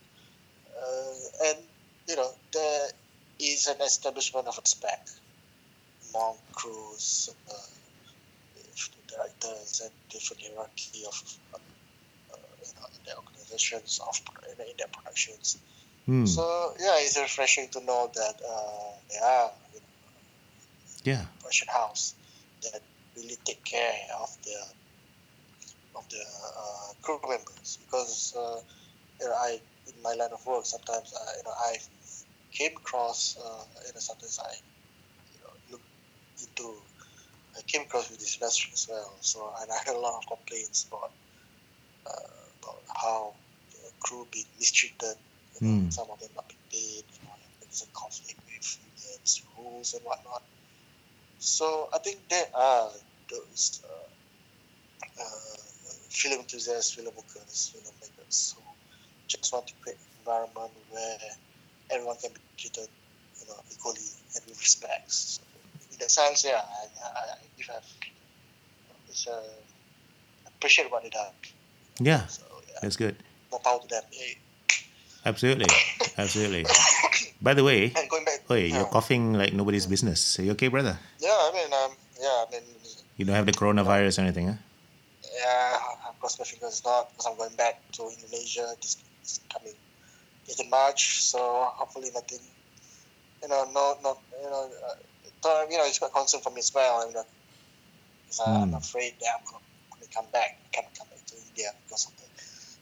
Uh, 0.82 1.48
and 1.48 1.58
you 2.08 2.16
know, 2.16 2.30
there 2.52 2.88
is 3.38 3.66
an 3.66 3.80
establishment 3.80 4.48
of 4.48 4.58
respect 4.58 5.12
among 6.10 6.34
crews, 6.52 7.30
uh, 7.48 7.52
directors, 9.06 9.80
and 9.84 9.92
different 10.10 10.42
hierarchy 10.42 11.04
of 11.06 11.38
uh, 11.54 11.56
uh, 11.56 11.60
you 12.34 12.36
know, 12.36 12.57
in 12.68 13.00
their 13.06 13.16
organizations 13.16 14.00
of 14.06 14.14
in, 14.48 14.60
in 14.66 14.76
their 14.78 14.88
productions. 14.92 15.58
Hmm. 16.06 16.26
So 16.26 16.42
yeah, 16.80 16.96
it's 16.98 17.18
refreshing 17.18 17.68
to 17.72 17.84
know 17.84 18.10
that 18.14 18.36
uh, 18.40 18.90
there 19.10 19.24
are 19.24 19.50
you 19.74 19.80
know, 19.80 19.86
Yeah. 21.04 21.24
production 21.40 21.68
house 21.70 22.14
that 22.62 22.80
really 23.16 23.38
take 23.44 23.64
care 23.64 23.94
of 24.20 24.30
the 24.44 24.58
of 25.96 26.08
the 26.08 26.22
uh, 26.22 26.92
crew 27.02 27.18
members 27.28 27.78
because 27.84 28.34
uh, 28.36 28.60
you 29.20 29.26
know, 29.26 29.34
I 29.34 29.60
in 29.88 30.02
my 30.02 30.14
line 30.14 30.32
of 30.32 30.44
work 30.46 30.64
sometimes 30.64 31.12
uh, 31.12 31.32
you 31.38 31.44
know 31.44 31.56
I 31.70 31.76
came 32.52 32.76
across 32.76 33.36
uh, 33.36 33.64
you 33.86 33.92
know 33.94 34.00
sometimes 34.00 34.38
I 34.42 34.52
you 35.34 35.40
know 35.42 35.52
look 35.72 35.82
into 36.40 36.66
I 37.56 37.62
came 37.66 37.82
across 37.82 38.10
with 38.10 38.20
this 38.20 38.36
industry 38.40 38.70
as 38.72 38.86
well 38.88 39.10
so 39.20 39.52
and 39.60 39.70
I 39.70 39.76
had 39.84 39.94
a 39.96 39.98
lot 39.98 40.14
of 40.18 40.26
complaints 40.28 40.86
about 40.88 41.12
uh, 42.06 42.37
about 42.68 42.96
how 43.02 43.32
the 43.72 43.90
crew 44.00 44.26
being 44.30 44.46
mistreated 44.58 45.16
you 45.60 45.66
know, 45.66 45.74
Hmm. 45.80 45.90
some 45.90 46.06
of 46.10 46.20
them 46.20 46.30
not 46.36 46.46
being 46.48 46.66
paid 46.70 47.04
you 47.14 47.20
know, 47.24 47.34
there's 47.60 47.82
a 47.82 47.86
conflict 47.98 48.38
with 48.46 48.78
unions 48.96 49.42
rules 49.56 49.94
and 49.94 50.04
whatnot 50.04 50.42
so 51.38 51.88
I 51.94 51.98
think 51.98 52.18
there 52.28 52.46
are 52.54 52.90
those 53.30 53.82
uh, 53.84 55.22
uh, 55.22 55.56
film 56.10 56.40
enthusiasts, 56.40 56.94
film 56.94 57.06
workers, 57.06 57.74
filmmakers 57.74 58.54
who 58.54 58.62
just 59.28 59.52
want 59.52 59.66
to 59.68 59.74
create 59.82 59.98
an 59.98 60.18
environment 60.20 60.72
where 60.90 61.18
everyone 61.90 62.16
can 62.16 62.32
be 62.32 62.40
treated, 62.56 62.88
you 63.40 63.46
know, 63.46 63.54
equally 63.72 64.00
and 64.34 64.44
with 64.46 64.58
respect. 64.60 65.10
So 65.12 65.42
in 65.92 65.98
that 65.98 66.10
sense, 66.10 66.44
yeah, 66.44 66.60
I, 66.60 66.84
I, 67.04 67.32
I 67.32 67.36
give 67.56 67.66
have 67.66 67.84
it's 69.08 69.26
uh, 69.26 69.42
appreciate 70.46 70.90
what 70.90 71.02
they 71.02 71.10
done. 71.10 71.32
Yeah. 72.00 72.26
So 72.26 72.42
yeah, 72.42 72.47
That's 72.82 72.96
good. 72.96 73.16
more 73.50 73.60
power 73.60 73.80
to 73.80 73.88
them. 73.88 74.02
Hey. 74.12 74.38
Absolutely. 75.26 75.66
Absolutely. 76.18 76.64
By 77.42 77.54
the 77.54 77.64
way, 77.64 77.92
And 77.96 78.08
going 78.10 78.24
back, 78.24 78.40
you're 78.48 78.58
yeah, 78.58 78.84
coughing 78.90 79.34
like 79.34 79.52
nobody's 79.52 79.86
business. 79.86 80.38
Are 80.38 80.42
you 80.42 80.52
okay, 80.52 80.68
brother? 80.68 80.98
yeah, 81.20 81.28
I 81.30 81.50
mean, 81.54 81.70
um, 81.72 81.92
yeah, 82.20 82.44
I 82.44 82.46
mean, 82.50 82.64
You 83.16 83.24
don't 83.24 83.34
have 83.36 83.46
the 83.46 83.52
coronavirus 83.52 84.18
or 84.18 84.22
anything, 84.22 84.48
huh? 84.48 84.58
Yeah, 85.22 85.78
I 86.08 86.12
cross 86.18 86.38
my 86.38 86.44
fingers 86.44 86.82
not 86.84 87.10
because 87.12 87.26
I'm 87.26 87.36
going 87.36 87.54
back 87.56 87.74
to 87.98 88.10
Indonesia 88.10 88.74
this, 88.80 88.96
this 89.22 89.40
coming 89.52 89.74
18 90.48 90.70
March. 90.70 91.22
So 91.22 91.38
hopefully 91.76 92.10
nothing, 92.14 92.40
you 93.42 93.48
know, 93.48 93.68
no, 93.74 93.98
no, 94.02 94.18
you 94.42 94.50
know, 94.50 94.70
uh, 94.88 95.66
you 95.70 95.76
know, 95.78 95.84
it's 95.86 95.98
quite 95.98 96.12
concern 96.14 96.40
for 96.40 96.50
me 96.50 96.58
as 96.60 96.72
well. 96.74 97.06
You 97.06 97.14
know, 97.14 97.26
because 98.24 98.40
I'm 98.42 98.68
Hmm. 98.70 98.74
afraid 98.74 99.14
that 99.20 99.30
I'm 99.38 99.44
going 99.46 100.02
to 100.02 100.08
come 100.14 100.26
back. 100.32 100.58
I 100.64 100.68
can't 100.72 100.90
come 100.98 101.08
back 101.10 101.22
to 101.26 101.34
India 101.36 101.70
because 101.86 102.06
of 102.06 102.16
the, 102.18 102.26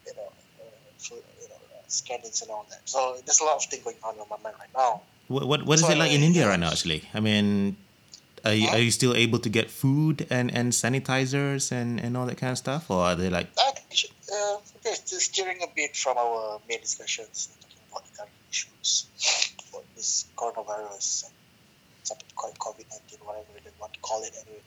you 0.06 0.14
know, 0.16 0.28
uh, 0.60 0.64
food, 0.98 1.22
you 1.42 1.48
know, 1.48 1.54
uh, 1.74 1.82
scannings 1.88 2.42
and 2.42 2.50
all 2.50 2.66
that. 2.70 2.80
So 2.84 3.16
there's 3.24 3.40
a 3.40 3.44
lot 3.44 3.56
of 3.56 3.64
things 3.64 3.82
going 3.84 3.96
on 4.02 4.14
in 4.14 4.24
my 4.30 4.36
mind 4.42 4.56
right 4.58 4.74
now. 4.76 5.02
What 5.28 5.46
what, 5.48 5.62
what 5.66 5.74
is 5.78 5.84
So 5.86 5.90
it 5.92 5.98
like 5.98 6.12
in 6.12 6.22
India 6.22 6.46
right 6.48 6.60
now? 6.60 6.70
Actually, 6.70 7.02
I 7.12 7.20
mean, 7.20 7.76
are 8.44 8.54
you, 8.54 8.68
are 8.68 8.78
you 8.78 8.90
still 8.92 9.14
able 9.14 9.40
to 9.40 9.48
get 9.48 9.70
food 9.70 10.26
and, 10.30 10.54
and 10.54 10.70
sanitizers 10.72 11.72
and, 11.72 11.98
and 11.98 12.16
all 12.16 12.26
that 12.26 12.38
kind 12.38 12.52
of 12.52 12.58
stuff, 12.58 12.90
or 12.90 13.00
are 13.02 13.16
they 13.16 13.28
like 13.28 13.48
I 13.58 13.70
think, 13.72 14.12
uh, 14.32 14.56
okay, 14.78 14.94
just 15.06 15.32
steering 15.34 15.58
a 15.62 15.66
bit 15.74 15.96
from 15.96 16.16
our 16.16 16.60
main 16.68 16.80
discussions, 16.80 17.48
talking 17.60 17.78
about 17.90 18.04
the 18.06 18.16
current 18.18 18.32
issues 18.50 19.06
for 19.70 19.82
this 19.96 20.26
coronavirus 20.36 21.24
and 21.26 21.32
some 22.04 22.16
people 22.18 22.34
call 22.36 22.50
it 22.50 22.58
COVID 22.84 22.86
19, 23.18 23.18
whatever 23.26 23.46
they 23.64 23.70
want 23.80 23.92
to 23.94 23.98
call 24.00 24.22
it 24.22 24.32
anyway. 24.46 24.62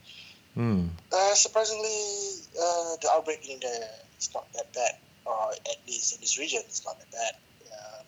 hmm, 0.55 0.87
Uh, 1.13 1.33
surprisingly, 1.35 2.43
uh, 2.59 2.95
the 3.01 3.07
outbreak 3.15 3.39
in 3.45 3.51
India 3.55 3.71
is 4.19 4.29
not 4.35 4.43
that 4.53 4.67
bad, 4.73 4.91
or 5.29 5.53
at 5.53 5.79
least 5.87 6.15
in 6.15 6.21
this 6.21 6.39
region, 6.39 6.61
it's 6.65 6.85
not 6.85 6.99
that 6.99 7.11
bad. 7.11 7.33
Uh, 7.65 8.03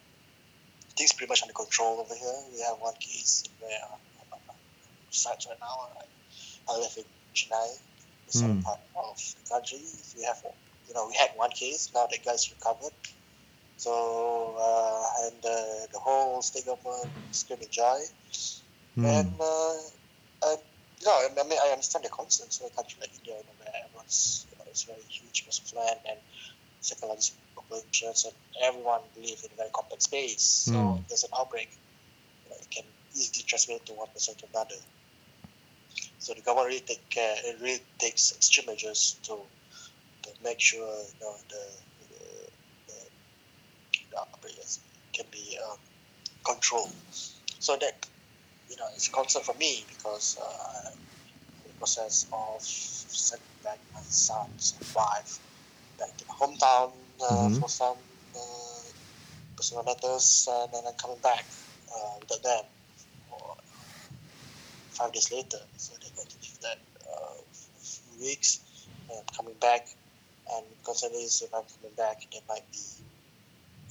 things 0.97 1.13
pretty 1.13 1.29
much 1.29 1.43
under 1.43 1.53
control 1.53 1.99
over 2.01 2.15
here. 2.15 2.39
We 2.53 2.61
have 2.61 2.77
one 2.79 2.95
case 2.99 3.43
where 3.59 3.71
uh, 4.33 4.53
sites 5.09 5.47
right 5.47 5.57
now. 5.61 5.75
I, 6.69 6.73
I 6.73 6.77
live 6.79 6.93
in 6.97 7.05
Chennai, 7.35 7.69
the 8.27 8.33
southern 8.33 8.57
Hmm. 8.57 8.61
part 8.63 8.79
of 8.95 9.17
the 9.37 9.49
country. 9.55 9.79
We 10.17 10.23
have, 10.23 10.37
you 10.87 10.95
know, 10.95 11.07
we 11.09 11.15
had 11.15 11.31
one 11.35 11.51
case. 11.51 11.91
Now 11.95 12.07
that 12.09 12.25
guy's 12.25 12.51
recovered. 12.51 12.93
So 13.77 14.57
uh, 14.59 15.27
and 15.27 15.43
uh, 15.45 15.87
the 15.93 15.99
whole 15.99 16.41
state 16.43 16.65
government 16.65 17.11
is 17.31 17.39
screaming 17.39 17.69
joy. 17.71 17.99
hmm, 18.95 19.03
And 19.03 19.39
uh, 19.39 20.55
you 21.01 21.07
know, 21.07 21.17
I 21.41 21.43
mean, 21.47 21.59
I 21.63 21.69
understand 21.71 22.05
the 22.05 22.09
concerns 22.09 22.59
in 22.61 22.67
a 22.67 22.71
country 22.75 22.97
like 23.01 23.13
India, 23.17 23.35
you 23.37 23.45
know, 23.45 23.55
where 23.57 23.73
everyone's, 23.85 24.47
you 24.51 24.57
know, 24.59 24.65
it's 24.69 24.83
very 24.85 25.01
huge 25.09 25.45
piece 25.45 25.59
of 25.59 25.73
land 25.77 25.99
and 26.09 26.19
largest 27.07 27.35
populations, 27.55 28.25
and 28.25 28.33
everyone 28.61 29.01
live 29.15 29.39
in 29.43 29.51
a 29.53 29.55
very 29.55 29.69
complex 29.73 30.05
space. 30.05 30.41
So 30.41 30.73
Mm. 30.73 30.99
if 30.99 31.07
there's 31.07 31.23
an 31.23 31.29
outbreak, 31.37 31.69
you 32.43 32.49
know, 32.49 32.57
it 32.57 32.69
can 32.71 32.85
easily 33.13 33.43
transmit 33.43 33.85
to 33.85 33.93
one 33.93 34.09
person 34.09 34.35
to 34.35 34.45
another. 34.53 34.75
So 36.19 36.33
the 36.33 36.41
government 36.41 36.67
really 36.69 36.81
take 36.81 37.09
care. 37.09 37.35
It 37.43 37.59
really 37.61 37.83
takes 37.99 38.31
extreme 38.31 38.67
measures 38.67 39.17
to 39.23 39.47
to 40.23 40.29
make 40.43 40.59
sure 40.59 40.79
you 40.79 41.19
know 41.21 41.35
the 41.49 41.63
the, 42.09 42.23
the, 42.87 44.19
outbreak 44.19 44.55
can 45.13 45.25
be 45.31 45.57
um, 45.65 45.77
controlled. 46.45 46.93
So 47.59 47.75
that 47.77 48.05
you 48.69 48.77
know 48.77 48.87
it's 48.95 49.07
a 49.07 49.11
concern 49.11 49.43
for 49.43 49.55
me 49.55 49.85
because 49.89 50.37
uh, 50.41 50.89
I'm 50.89 50.93
in 51.65 51.71
the 51.71 51.73
process 51.79 52.27
of 52.31 52.61
sending 52.61 53.47
back 53.63 53.79
my 53.93 54.01
son's 54.01 54.73
wife 54.95 55.39
back 56.01 56.17
to 56.17 56.25
the 56.25 56.33
hometown 56.41 56.89
uh, 57.21 57.47
Mhm. 57.47 57.59
for 57.59 57.69
some 57.69 57.97
uh, 58.35 58.81
personal 59.55 59.83
matters, 59.83 60.47
and 60.49 60.73
then 60.73 60.83
I'm 60.87 60.97
coming 61.03 61.21
back 61.21 61.45
uh, 61.93 62.15
without 62.21 62.41
them 62.43 62.65
five 64.97 65.11
days 65.13 65.31
later. 65.31 65.61
So 65.77 65.93
they're 66.01 66.15
going 66.15 66.27
to 66.27 66.37
leave 66.41 66.59
that 66.61 66.79
uh, 67.11 67.37
few 67.79 68.25
weeks 68.25 68.59
and 69.09 69.23
coming 69.37 69.55
back. 69.61 69.87
And 70.53 70.65
concern 70.83 71.11
is 71.13 71.41
if 71.45 71.53
I'm 71.53 71.63
coming 71.75 71.95
back, 71.95 72.17
they 72.31 72.41
might 72.49 72.65
be 72.71 72.83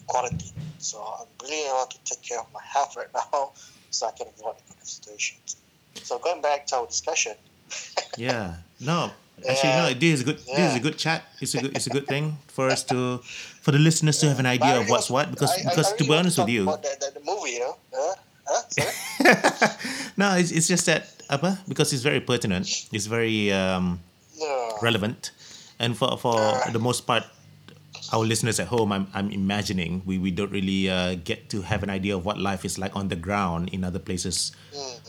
quarantined. 0.07 0.53
So 0.79 0.99
I'm 1.21 1.29
really 1.43 1.69
want 1.73 1.91
to 1.93 1.99
take 2.05 2.23
care 2.23 2.41
of 2.41 2.47
my 2.53 2.61
health 2.75 2.97
right 2.97 3.13
now, 3.15 3.53
so 3.91 4.07
I 4.09 4.13
can 4.13 4.27
avoid 4.29 4.57
the 4.59 4.65
kind 4.69 4.81
of 4.83 4.89
situations. 4.89 5.57
So 6.03 6.19
going 6.19 6.43
back 6.43 6.67
to 6.69 6.77
our 6.77 6.87
discussion, 6.87 7.35
Yeah. 8.17 8.57
No. 8.81 9.13
Actually, 9.49 9.71
no. 9.77 9.95
This 9.95 10.13
is 10.15 10.21
a 10.21 10.25
good. 10.25 10.39
This 10.39 10.67
is 10.73 10.77
a 10.77 10.81
good 10.81 10.99
chat. 10.99 11.23
It's 11.41 11.55
a 11.55 11.61
good. 11.63 11.73
It's 11.77 11.87
a 11.87 11.91
good 11.91 12.07
thing 12.07 12.37
for 12.49 12.69
us 12.69 12.83
to, 12.93 13.19
for 13.65 13.73
the 13.73 13.79
listeners 13.79 14.19
to 14.21 14.29
have 14.29 14.39
an 14.39 14.47
idea 14.47 14.81
of 14.81 14.89
what's 14.89 15.09
what. 15.11 15.31
Because 15.31 15.51
I- 15.51 15.61
I- 15.61 15.65
because 15.71 15.93
I 15.93 15.97
to 15.97 16.05
be 16.05 16.15
honest 16.15 16.39
with 16.39 16.49
you, 16.49 16.63
about 16.65 16.83
the, 16.83 16.93
the, 17.01 17.21
the 17.21 17.25
movie, 17.25 17.51
you 17.57 17.61
know, 17.61 17.77
huh? 17.95 18.15
No, 20.17 20.37
it's, 20.37 20.51
it's 20.51 20.69
just 20.69 20.85
that 20.87 21.07
apa 21.31 21.59
because 21.69 21.93
it's 21.93 22.03
very 22.03 22.21
pertinent. 22.21 22.67
It's 22.93 23.07
very 23.07 23.53
um, 23.53 24.01
relevant, 24.83 25.31
and 25.79 25.97
for 25.97 26.17
for 26.19 26.37
the 26.73 26.79
most 26.83 27.07
part, 27.07 27.25
our 28.13 28.25
listeners 28.25 28.59
at 28.61 28.67
home, 28.69 28.93
I'm 28.93 29.07
I'm 29.15 29.31
imagining 29.31 30.03
we 30.05 30.19
we 30.19 30.31
don't 30.31 30.51
really 30.51 30.91
uh, 30.91 31.15
get 31.25 31.49
to 31.51 31.63
have 31.63 31.83
an 31.83 31.91
idea 31.91 32.17
of 32.17 32.25
what 32.25 32.39
life 32.39 32.65
is 32.65 32.79
like 32.79 32.95
on 32.97 33.09
the 33.09 33.17
ground 33.17 33.69
in 33.73 33.85
other 33.85 33.99
places 34.01 34.53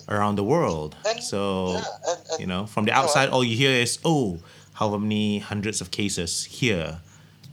around 0.10 0.36
the 0.38 0.44
world. 0.44 0.96
And- 1.08 1.24
So 1.24 1.74
yeah, 1.74 1.84
and, 2.08 2.20
and 2.32 2.40
you 2.40 2.48
know, 2.48 2.66
from 2.66 2.86
the 2.86 2.94
outside, 2.94 3.30
all 3.30 3.44
you 3.44 3.58
hear 3.58 3.72
is 3.82 4.00
oh, 4.06 4.40
how 4.74 4.96
many 4.98 5.40
hundreds 5.40 5.82
of 5.82 5.90
cases 5.92 6.46
here. 6.46 7.00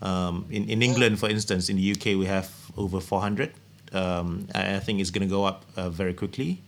Um, 0.02 0.46
in 0.50 0.68
in 0.70 0.82
England, 0.82 1.18
for 1.18 1.28
instance, 1.28 1.68
in 1.72 1.76
the 1.76 1.86
UK, 1.92 2.14
we 2.18 2.26
have 2.26 2.48
over 2.76 3.00
400. 3.00 3.50
Um, 3.92 4.46
I, 4.54 4.76
I 4.76 4.80
think 4.80 5.00
it's 5.00 5.10
going 5.10 5.26
to 5.26 5.32
go 5.34 5.44
up 5.44 5.64
uh, 5.76 5.88
very 5.90 6.14
quickly. 6.14 6.60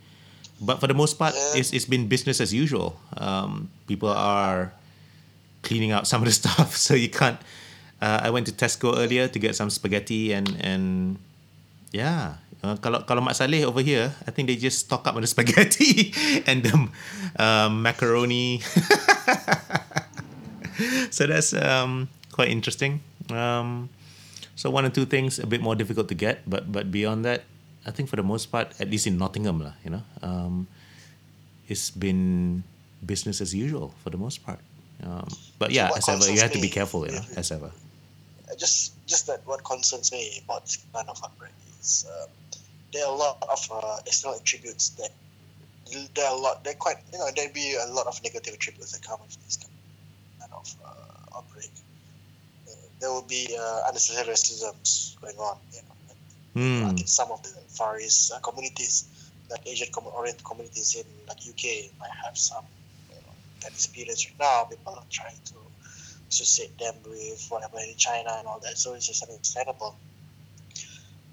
But 0.61 0.81
for 0.81 0.89
the 0.89 0.95
most 0.95 1.17
part, 1.19 1.35
Yeah. 1.35 1.61
it's, 1.61 1.73
it's 1.73 1.87
been 1.89 2.09
business 2.09 2.41
as 2.41 2.53
usual. 2.53 2.97
Um, 3.17 3.69
people 3.87 4.09
are 4.11 4.73
cleaning 5.63 5.93
out 5.93 6.07
some 6.07 6.23
of 6.23 6.27
the 6.29 6.33
stuff, 6.43 6.77
so 6.77 6.95
you 6.95 7.09
can't. 7.09 7.39
Uh, 8.01 8.21
I 8.25 8.31
went 8.31 8.49
to 8.49 8.53
Tesco 8.53 8.97
earlier 8.97 9.29
to 9.29 9.39
get 9.39 9.55
some 9.55 9.69
spaghetti 9.69 10.33
and 10.33 10.57
and 10.61 11.19
yeah. 11.93 12.41
Uh, 12.61 12.77
kalau 12.77 13.09
kalau 13.09 13.25
Mat 13.25 13.41
Saleh 13.41 13.65
over 13.65 13.81
here, 13.81 14.13
I 14.29 14.31
think 14.33 14.53
they 14.53 14.57
just 14.57 14.85
stock 14.85 15.09
up 15.09 15.17
on 15.17 15.25
the 15.25 15.33
spaghetti 15.33 16.13
and 16.45 16.61
the 16.61 16.77
um, 17.41 17.81
macaroni. 17.81 18.61
so 21.15 21.25
that's 21.25 21.57
um, 21.57 22.13
quite 22.33 22.53
interesting. 22.53 23.01
Um, 23.33 23.89
so 24.57 24.69
one 24.69 24.85
or 24.85 24.93
two 24.93 25.09
things 25.09 25.41
a 25.41 25.49
bit 25.49 25.65
more 25.65 25.73
difficult 25.73 26.13
to 26.13 26.17
get, 26.17 26.45
but 26.45 26.69
but 26.69 26.93
beyond 26.93 27.25
that, 27.25 27.49
I 27.89 27.97
think 27.97 28.13
for 28.13 28.21
the 28.21 28.27
most 28.27 28.53
part, 28.53 28.77
at 28.77 28.93
least 28.93 29.09
in 29.09 29.17
Nottingham, 29.17 29.65
lah, 29.65 29.73
you 29.81 29.97
know, 29.97 30.05
um, 30.21 30.69
it's 31.65 31.89
been 31.89 32.61
business 33.01 33.41
as 33.41 33.57
usual 33.57 33.97
for 34.05 34.13
the 34.13 34.21
most 34.21 34.45
part. 34.45 34.61
Um, 35.01 35.33
but 35.57 35.73
yeah, 35.73 35.89
what 35.89 36.05
as 36.05 36.13
ever, 36.13 36.29
you 36.29 36.45
have 36.45 36.53
to 36.53 36.61
be 36.61 36.69
careful, 36.69 37.09
you 37.09 37.17
know, 37.17 37.25
as 37.41 37.49
ever. 37.49 37.73
Just 38.59 39.07
just 39.07 39.27
that 39.27 39.41
what 39.47 39.65
concerns 39.65 40.13
me 40.13 40.43
about 40.45 40.65
this 40.67 40.79
kind 40.95 41.09
of 41.09 41.19
outbreak 41.25 41.53
is 41.81 42.07
um, 42.11 42.29
there 42.93 43.07
are 43.07 43.15
a 43.15 43.17
lot 43.17 43.37
of 43.53 43.61
uh, 43.73 43.97
external 44.07 44.37
attributes 44.39 44.91
that 44.91 45.11
there 46.15 46.27
are 46.27 46.37
a 46.37 46.41
lot 46.41 46.65
they're 46.65 46.75
quite 46.75 46.97
you 47.13 47.19
know 47.19 47.29
there'll 47.37 47.53
be 47.55 47.77
a 47.77 47.93
lot 47.93 48.07
of 48.07 48.19
negative 48.25 48.55
attributes 48.55 48.93
that 48.93 49.03
come 49.07 49.19
with 49.23 49.37
this 49.45 49.59
kind 50.41 50.53
of 50.53 50.77
uh, 50.85 51.39
outbreak. 51.39 51.73
Uh, 52.69 52.73
there 53.01 53.11
will 53.11 53.27
be 53.29 53.57
uh, 53.59 53.81
unnecessary 53.89 54.29
racisms 54.29 55.17
going 55.21 55.37
on. 55.37 55.57
You 55.73 55.81
know, 55.89 55.97
I 56.89 56.93
Hmm. 56.93 56.97
think 56.97 57.09
some 57.09 57.31
of 57.33 57.43
the 57.43 57.51
Far 57.69 58.01
East 58.01 58.33
uh, 58.35 58.41
communities, 58.41 59.09
like 59.51 59.63
Asian 59.67 59.89
com- 59.95 60.07
oriented 60.17 60.45
communities 60.45 60.97
in 60.97 61.07
like 61.29 61.39
UK, 61.49 61.93
might 62.01 62.17
have 62.25 62.37
some 62.37 62.65
you 63.11 63.17
know, 63.17 63.35
that 63.63 63.73
experience 63.73 64.27
right 64.27 64.41
now. 64.41 64.65
People 64.71 64.95
are 64.95 65.07
trying 65.11 65.41
to 65.47 65.70
associate 66.31 66.79
them 66.79 66.95
with 67.07 67.47
whatever 67.49 67.79
in 67.79 67.97
China 67.97 68.31
and 68.39 68.47
all 68.47 68.61
that. 68.61 68.79
So 68.79 68.95
it's 68.95 69.07
just 69.07 69.23
understandable. 69.23 69.97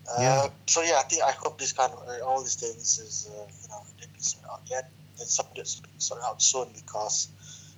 Uh, 0.09 0.21
Yeah. 0.21 0.47
So 0.65 0.81
yeah, 0.81 0.99
I 0.99 1.03
think 1.03 1.23
I 1.23 1.31
hope 1.31 1.59
this 1.59 1.73
kind 1.73 1.91
of 1.93 1.99
uh, 2.07 2.25
all 2.25 2.41
these 2.41 2.55
things 2.55 2.99
is 2.99 3.29
uh, 3.31 3.45
you 3.61 3.69
know 3.69 3.81
they 3.99 4.07
be 4.13 4.19
sorted 4.19 4.49
out 4.51 4.61
yet. 4.69 4.89
And 5.19 5.27
something 5.27 5.55
that's 5.55 5.81
sorted 5.97 6.25
out 6.25 6.41
soon 6.41 6.67
because 6.73 7.29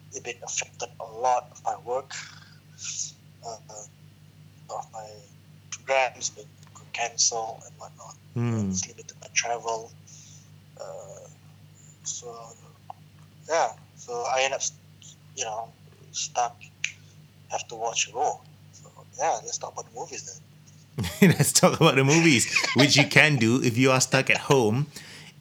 it's 0.09 0.19
been 0.19 0.35
affected 0.43 0.89
a 0.99 1.05
lot 1.05 1.47
of 1.51 1.63
my 1.63 1.75
work. 1.85 2.11
Uh, 3.45 3.55
uh, 3.69 4.75
of 4.75 4.85
my 4.93 5.07
programs 5.71 6.29
been 6.29 6.45
cancelled 6.93 7.63
and 7.65 7.73
whatnot. 7.79 8.15
Hmm. 8.33 8.69
It's 8.69 8.87
limited 8.87 9.15
my 9.21 9.27
travel. 9.33 9.91
Uh, 10.79 11.27
so 12.03 12.27
yeah, 13.49 13.71
so 13.95 14.13
I 14.33 14.43
end 14.43 14.53
up, 14.53 14.61
you 15.35 15.45
know, 15.45 15.69
stuck. 16.11 16.55
Have 17.51 17.67
to 17.67 17.75
watch 17.75 18.09
Roh. 18.13 18.41
So 18.71 18.89
yeah, 19.17 19.39
let's 19.43 19.57
talk 19.57 19.73
about 19.73 19.91
the 19.91 19.99
movies 19.99 20.23
then. 20.25 20.43
Let's 21.21 21.53
talk 21.53 21.79
about 21.79 21.95
the 21.95 22.03
movies, 22.03 22.53
which 22.75 22.97
you 22.97 23.07
can 23.07 23.37
do 23.37 23.63
if 23.63 23.77
you 23.77 23.89
are 23.91 24.01
stuck 24.01 24.29
at 24.29 24.37
home 24.37 24.87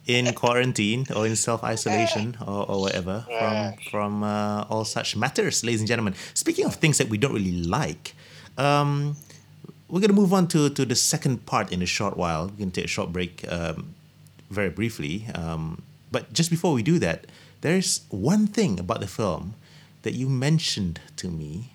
in 0.07 0.33
quarantine 0.33 1.05
or 1.13 1.27
in 1.27 1.35
self 1.35 1.63
isolation 1.63 2.37
or, 2.45 2.69
or 2.69 2.81
whatever 2.81 3.25
from 3.27 3.73
from 3.91 4.23
uh, 4.23 4.65
all 4.69 4.85
such 4.85 5.15
matters, 5.15 5.63
ladies 5.63 5.81
and 5.81 5.87
gentlemen. 5.87 6.15
Speaking 6.33 6.65
of 6.65 6.75
things 6.75 6.97
that 6.97 7.09
we 7.09 7.17
don't 7.17 7.33
really 7.33 7.63
like, 7.63 8.15
um, 8.57 9.17
we're 9.89 9.99
gonna 9.99 10.13
move 10.13 10.33
on 10.33 10.47
to 10.49 10.69
to 10.69 10.85
the 10.85 10.95
second 10.95 11.45
part 11.45 11.71
in 11.71 11.81
a 11.81 11.85
short 11.85 12.15
while. 12.15 12.45
We're 12.47 12.59
gonna 12.59 12.71
take 12.71 12.85
a 12.85 12.95
short 12.95 13.11
break, 13.11 13.45
um, 13.51 13.95
very 14.49 14.69
briefly. 14.69 15.27
Um, 15.35 15.83
but 16.11 16.33
just 16.33 16.49
before 16.49 16.73
we 16.73 16.83
do 16.83 16.99
that, 16.99 17.27
there's 17.61 18.01
one 18.09 18.47
thing 18.47 18.79
about 18.79 19.01
the 19.01 19.07
film 19.07 19.55
that 20.01 20.13
you 20.13 20.29
mentioned 20.29 21.01
to 21.17 21.27
me 21.27 21.73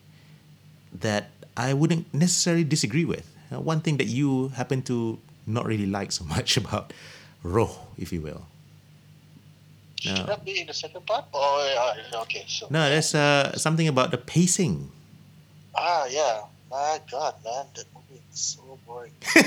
that 1.01 1.31
I 1.57 1.73
wouldn't 1.75 2.13
necessarily 2.15 2.65
disagree 2.65 3.05
with. 3.05 3.27
Uh, 3.53 3.61
one 3.61 3.81
thing 3.81 3.97
that 3.99 4.07
you 4.07 4.49
happen 4.55 4.83
to 4.83 5.19
not 5.47 5.67
really 5.67 5.87
like 5.87 6.13
so 6.13 6.25
much 6.37 6.57
about 6.57 6.93
Roh, 7.43 7.71
if 7.99 8.13
you 8.13 8.21
will. 8.21 8.47
Should 10.01 10.27
that 10.27 10.45
be 10.45 10.61
in 10.61 10.67
the 10.67 10.75
second 10.75 11.07
part? 11.07 11.25
Oh, 11.33 11.65
yeah, 12.13 12.21
okay, 12.29 12.45
so 12.47 12.67
no 12.69 12.89
there's 12.91 13.15
uh, 13.15 13.57
something 13.57 13.89
about 13.89 14.11
the 14.11 14.19
pacing. 14.19 14.91
ah, 15.75 16.05
yeah. 16.11 16.43
My 16.71 17.01
God, 17.11 17.35
man, 17.45 17.65
that 17.77 17.87
movie 17.95 18.21
is 18.33 18.41
so 18.59 18.79
boring. 18.87 19.13
Uh, 19.35 19.41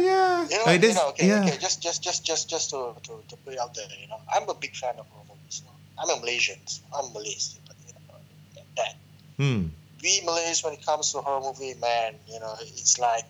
yeah. 0.00 0.48
You 0.48 0.58
know, 0.58 0.64
Uh, 0.66 0.70
you 0.72 0.78
this- 0.78 0.94
know 0.96 1.08
okay, 1.10 1.28
yeah. 1.28 1.44
okay, 1.44 1.58
just, 1.58 1.82
just, 1.82 2.02
just, 2.02 2.24
just, 2.24 2.48
just 2.48 2.70
to, 2.70 2.94
to, 3.02 3.12
to 3.28 3.36
put 3.44 3.52
it 3.54 3.60
out 3.60 3.74
there, 3.74 3.86
you 4.00 4.08
know, 4.08 4.18
I'm 4.32 4.48
a 4.48 4.54
big 4.54 4.74
fan 4.74 4.94
of 4.98 5.06
horror 5.08 5.24
movies. 5.28 5.62
You 5.62 5.68
know. 5.70 5.76
I'm 6.02 6.10
a 6.16 6.20
Malaysian, 6.20 6.58
so 6.66 6.82
I'm 6.96 7.12
Malaysian, 7.12 7.59
you 7.59 7.59
that 8.80 8.94
Hmm. 9.38 9.66
we 10.02 10.20
Malays, 10.24 10.62
when 10.64 10.72
it 10.74 10.84
comes 10.84 11.12
to 11.12 11.18
horror 11.20 11.40
movie, 11.48 11.74
man, 11.80 12.14
you 12.32 12.40
know, 12.40 12.54
it's 12.60 12.98
like 12.98 13.24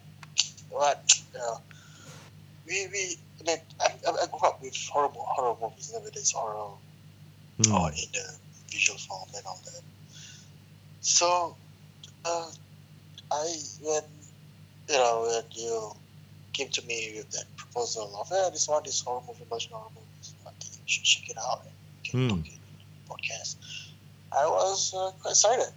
what, 0.71 1.03
you 1.33 1.39
know, 1.39 1.57
we 2.67 2.87
we. 2.93 3.03
I 3.41 3.43
mean, 3.47 3.59
I, 3.81 3.89
I 4.23 4.27
grew 4.31 4.49
up 4.49 4.61
with 4.63 4.77
horror 4.93 5.11
horror 5.15 5.57
movies, 5.61 5.91
whether 5.95 6.09
it's 6.15 6.33
horror 6.33 6.71
Hmm. 7.65 7.73
or 7.75 7.89
in 7.91 8.09
the 8.13 8.27
visual 8.71 8.99
form 8.99 9.29
and 9.37 9.45
all 9.47 9.61
that. 9.65 9.83
So, 11.01 11.57
uh, 12.25 12.51
I 13.33 13.47
when 13.83 14.03
you 14.89 14.95
know 14.97 15.27
when 15.29 15.45
you 15.53 15.93
came 16.53 16.69
to 16.69 16.83
me 16.87 17.15
with 17.17 17.31
that 17.33 17.45
proposal 17.57 18.13
of 18.21 18.29
hey, 18.29 18.49
this 18.53 18.69
one 18.69 18.85
is 18.87 19.01
horror 19.01 19.23
movie, 19.27 19.45
Malaysian 19.49 19.73
horror 19.73 19.91
movies, 19.95 20.35
I 20.47 20.51
think 20.61 20.75
you 20.77 20.83
should 20.87 21.05
check 21.05 21.31
it 21.31 21.39
out 21.39 21.61
and 21.65 21.75
we 21.97 22.11
can 22.11 22.21
Hmm. 22.21 22.29
talk 22.29 22.47
it 22.47 22.61
podcast. 23.11 23.57
I 24.37 24.47
was 24.47 24.95
uh, 24.95 25.11
quite 25.21 25.33
excited, 25.33 25.73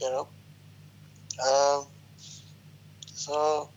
you 0.00 0.10
know. 0.10 0.28
Um, 1.42 1.86
so, 3.06 3.68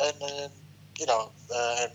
and 0.00 0.14
then 0.20 0.50
you 0.98 1.06
know, 1.06 1.30
uh, 1.54 1.76
and 1.80 1.92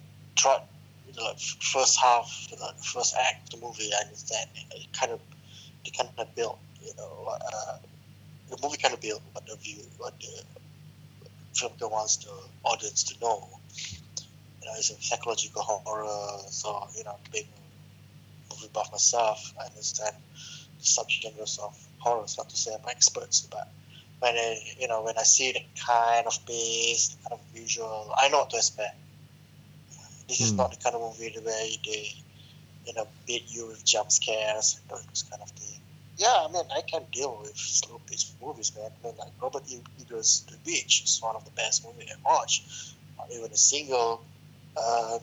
you 1.08 1.14
know, 1.16 1.24
like 1.24 1.40
first 1.40 2.00
half, 2.00 2.48
uh, 2.62 2.72
first 2.74 3.16
act 3.16 3.54
of 3.54 3.60
the 3.60 3.66
movie, 3.66 3.90
I 3.98 4.06
understand. 4.06 4.50
You 4.56 4.62
know, 4.70 4.76
it 4.76 4.94
kind 4.94 5.12
of, 5.12 5.20
they 5.84 5.92
kind 5.92 6.10
of 6.18 6.36
built, 6.36 6.60
you 6.82 6.92
know, 6.98 7.28
uh, 7.30 7.78
the 8.50 8.58
movie 8.62 8.78
kind 8.78 8.94
of 8.94 9.02
built 9.02 9.22
what 9.34 9.46
the 9.48 9.56
view, 9.58 9.84
what 9.98 10.14
the 10.20 10.44
filmmaker 11.54 11.90
wants 11.92 12.18
the 12.18 12.32
audience 12.64 13.04
to 13.04 13.20
know. 13.20 13.48
You 14.62 14.68
know, 14.68 14.74
it's 14.78 14.92
a 14.92 15.02
psychological 15.02 15.62
horror, 15.62 16.40
so 16.50 16.88
you 16.96 17.04
know, 17.04 17.16
being 17.32 17.46
a 17.46 18.54
movie 18.54 18.70
buff 18.74 18.92
myself, 18.92 19.54
I 19.60 19.66
understand 19.66 20.16
the 20.16 20.27
subgenres 20.82 21.60
of 21.60 21.76
horror. 22.00 22.26
Not 22.38 22.50
to 22.50 22.58
say 22.58 22.74
I'm 22.74 22.88
experts, 22.90 23.48
but 23.50 23.72
when 24.20 24.36
I, 24.36 24.60
you 24.80 24.88
know, 24.88 25.04
when 25.04 25.18
I 25.18 25.24
see 25.24 25.52
the 25.52 25.62
kind 25.86 26.26
of 26.28 26.46
pace, 26.46 27.10
the 27.10 27.30
kind 27.30 27.40
of 27.40 27.60
visual, 27.60 28.14
I 28.18 28.30
know 28.30 28.40
what 28.40 28.50
to 28.52 28.58
expect. 28.58 28.98
This 30.28 30.42
is 30.42 30.52
Hmm. 30.52 30.58
not 30.58 30.72
the 30.72 30.78
kind 30.78 30.96
of 30.96 31.02
movie 31.02 31.34
where 31.40 31.68
they, 31.86 32.14
you 32.86 32.94
know, 32.94 33.08
beat 33.26 33.46
you 33.48 33.68
with 33.68 33.86
jump 33.86 34.12
scares 34.12 34.80
and 34.80 35.00
those 35.00 35.24
kind 35.30 35.42
of 35.42 35.50
thing. 35.52 35.80
Yeah, 36.18 36.48
I 36.48 36.52
mean, 36.52 36.64
I 36.76 36.82
can 36.82 37.04
deal 37.12 37.38
with 37.42 37.56
slow 37.56 38.02
paced 38.08 38.34
movies, 38.42 38.72
man. 38.76 38.90
I 39.04 39.08
mean, 39.08 39.16
like 39.20 39.32
Robert 39.42 39.64
Eggers' 40.00 40.44
The 40.50 40.58
Witch 40.66 41.04
is 41.06 41.20
one 41.22 41.36
of 41.36 41.46
the 41.46 41.52
best 41.52 41.86
movies 41.86 42.10
I've 42.12 42.24
watched. 42.26 42.96
Not 43.18 43.28
even 43.32 43.52
a 43.52 43.58
single 43.58 44.24
uh, 44.76 45.20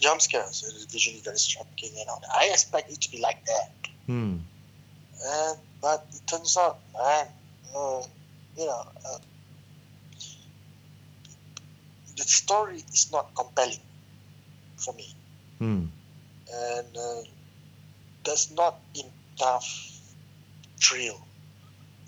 jump 0.00 0.20
scare. 0.20 0.44
So 0.50 0.66
it's 0.66 0.92
visually 0.92 1.20
very 1.20 1.38
striking 1.38 1.90
You 1.96 2.06
know. 2.06 2.18
I 2.34 2.50
expect 2.52 2.90
it 2.90 3.00
to 3.02 3.10
be 3.10 3.20
like 3.20 3.44
that. 3.46 3.70
Hmm. 4.06 4.38
And, 5.24 5.58
but 5.80 6.06
it 6.12 6.26
turns 6.26 6.56
out, 6.56 6.78
man, 6.98 7.26
uh, 7.74 8.02
you 8.56 8.66
know, 8.66 8.82
uh, 9.04 9.18
the 12.16 12.22
story 12.24 12.82
is 12.92 13.10
not 13.12 13.34
compelling 13.34 13.80
for 14.76 14.94
me. 14.94 15.14
Hmm. 15.58 15.86
and 16.52 16.96
uh, 16.96 17.22
there's 18.24 18.50
not 18.52 18.78
enough 18.94 20.00
thrill 20.78 21.18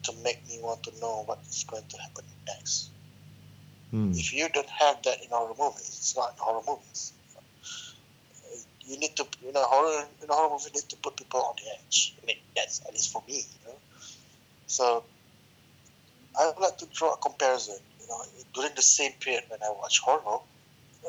to 0.02 0.12
make 0.22 0.46
me 0.48 0.58
want 0.60 0.82
to 0.82 0.92
know 1.00 1.22
what 1.24 1.38
is 1.48 1.64
going 1.64 1.84
to 1.88 1.96
happen 1.98 2.24
next. 2.46 2.90
Hmm. 3.90 4.12
If 4.12 4.32
you 4.34 4.48
don't 4.52 4.68
have 4.68 5.02
that 5.02 5.22
in 5.22 5.30
horror 5.30 5.54
movies, 5.58 5.88
it's 5.88 6.16
not 6.16 6.34
horror 6.38 6.62
movies. 6.68 7.12
You 8.88 8.98
need 8.98 9.14
to, 9.16 9.26
you 9.44 9.52
know, 9.52 9.64
horror 9.64 10.06
in 10.22 10.30
a 10.30 10.32
horror 10.32 10.50
movie 10.50 10.70
need 10.74 10.88
to 10.88 10.96
put 10.96 11.16
people 11.16 11.40
on 11.40 11.54
the 11.56 11.70
edge. 11.78 12.14
I 12.22 12.26
mean, 12.26 12.36
that's 12.56 12.80
at 12.86 12.92
least 12.92 13.12
for 13.12 13.22
me, 13.28 13.36
you 13.36 13.68
know. 13.68 13.76
So 14.66 15.04
I 16.38 16.46
would 16.46 16.58
like 16.62 16.78
to 16.78 16.86
draw 16.86 17.12
a 17.12 17.16
comparison. 17.18 17.76
You 18.00 18.08
know, 18.08 18.22
during 18.54 18.74
the 18.74 18.82
same 18.82 19.12
period 19.20 19.44
when 19.48 19.60
I 19.62 19.70
watch 19.70 19.98
horror 20.00 20.40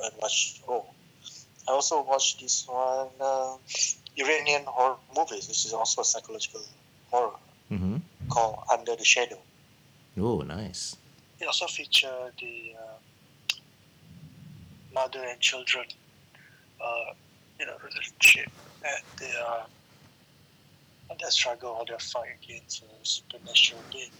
and 0.04 0.14
watch 0.22 0.62
oh, 0.68 0.86
I 1.68 1.72
also 1.72 2.04
watched 2.04 2.42
this 2.42 2.68
one 2.68 3.08
uh, 3.22 3.56
Iranian 4.18 4.64
horror 4.66 4.98
movies. 5.16 5.48
This 5.48 5.66
is 5.66 5.74
also 5.74 6.02
a 6.02 6.06
psychological 6.06 6.62
horror 7.12 7.38
Mm-hmm. 7.72 7.98
called 8.30 8.64
Under 8.74 8.96
the 8.96 9.06
Shadow. 9.06 9.38
Oh, 10.20 10.42
nice. 10.42 10.96
It 11.40 11.46
also 11.46 11.68
featured 11.68 12.34
the 12.42 12.74
uh, 12.76 12.98
mother 14.94 15.24
and 15.24 15.40
children, 15.40 15.86
uh, 16.84 17.14
you 17.60 17.66
know, 17.66 17.76
relationship 17.84 18.52
and 18.86 19.04
their 19.20 19.46
and 21.10 21.20
their 21.20 21.32
struggle 21.32 21.78
or 21.80 21.86
their 21.86 22.00
fight 22.00 22.30
against 22.44 22.84
a 22.84 23.06
supernatural 23.06 23.82
being. 23.92 24.12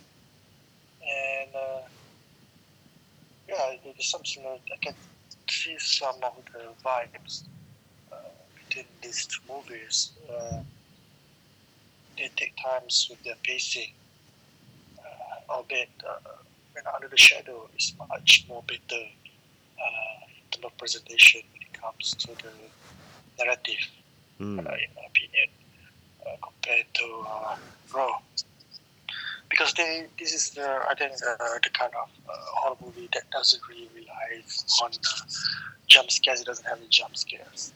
And 1.02 1.56
uh, 1.56 1.82
yeah, 3.48 3.76
there's 3.84 4.10
some 4.10 4.26
similar. 4.26 4.58
I 4.74 4.78
can 4.82 4.94
see 5.50 5.78
some 5.80 6.16
of 6.24 6.36
the 6.54 6.66
vibes 6.84 7.44
uh, 8.12 8.16
between 8.68 8.86
these 9.02 9.26
two 9.26 9.42
movies. 9.52 10.12
Uh, 10.30 10.60
they 12.18 12.30
take 12.36 12.54
times 12.62 13.08
with 13.10 13.24
their 13.24 13.36
pacing, 13.44 13.94
uh, 15.00 15.54
albeit 15.54 15.90
uh, 16.08 16.32
when 16.74 16.84
Under 16.94 17.08
the 17.08 17.18
Shadow 17.18 17.70
is 17.78 17.94
much 18.10 18.46
more 18.50 18.64
better 18.68 19.04
uh, 19.04 20.26
in 20.28 20.52
terms 20.52 20.66
of 20.66 20.78
presentation 20.78 21.42
when 21.54 21.62
it 21.62 21.82
comes 21.82 22.14
to 22.16 22.28
the 22.28 22.52
narrative, 23.44 23.84
uh, 24.42 24.46
in 24.46 24.56
my 24.96 25.06
opinion, 25.08 25.50
uh, 26.26 26.36
compared 26.44 26.86
to 26.94 27.06
uh, 27.28 27.56
Roh. 27.96 28.16
Because 29.50 29.74
they, 29.74 30.06
this 30.20 30.32
is 30.34 30.52
the, 30.52 30.62
I 30.88 30.94
think, 30.94 31.14
uh, 31.14 31.36
the 31.64 31.70
kind 31.72 31.92
of 31.96 32.10
uh, 32.30 32.32
horror 32.62 32.76
movie 32.86 33.10
that 33.14 33.24
doesn't 33.32 33.62
really 33.68 33.90
rely 33.96 34.42
on 34.84 34.92
uh, 34.92 35.22
jump 35.88 36.12
scares. 36.12 36.42
It 36.42 36.46
doesn't 36.46 36.66
have 36.66 36.78
any 36.78 36.88
jump 36.90 37.18
scares, 37.18 37.74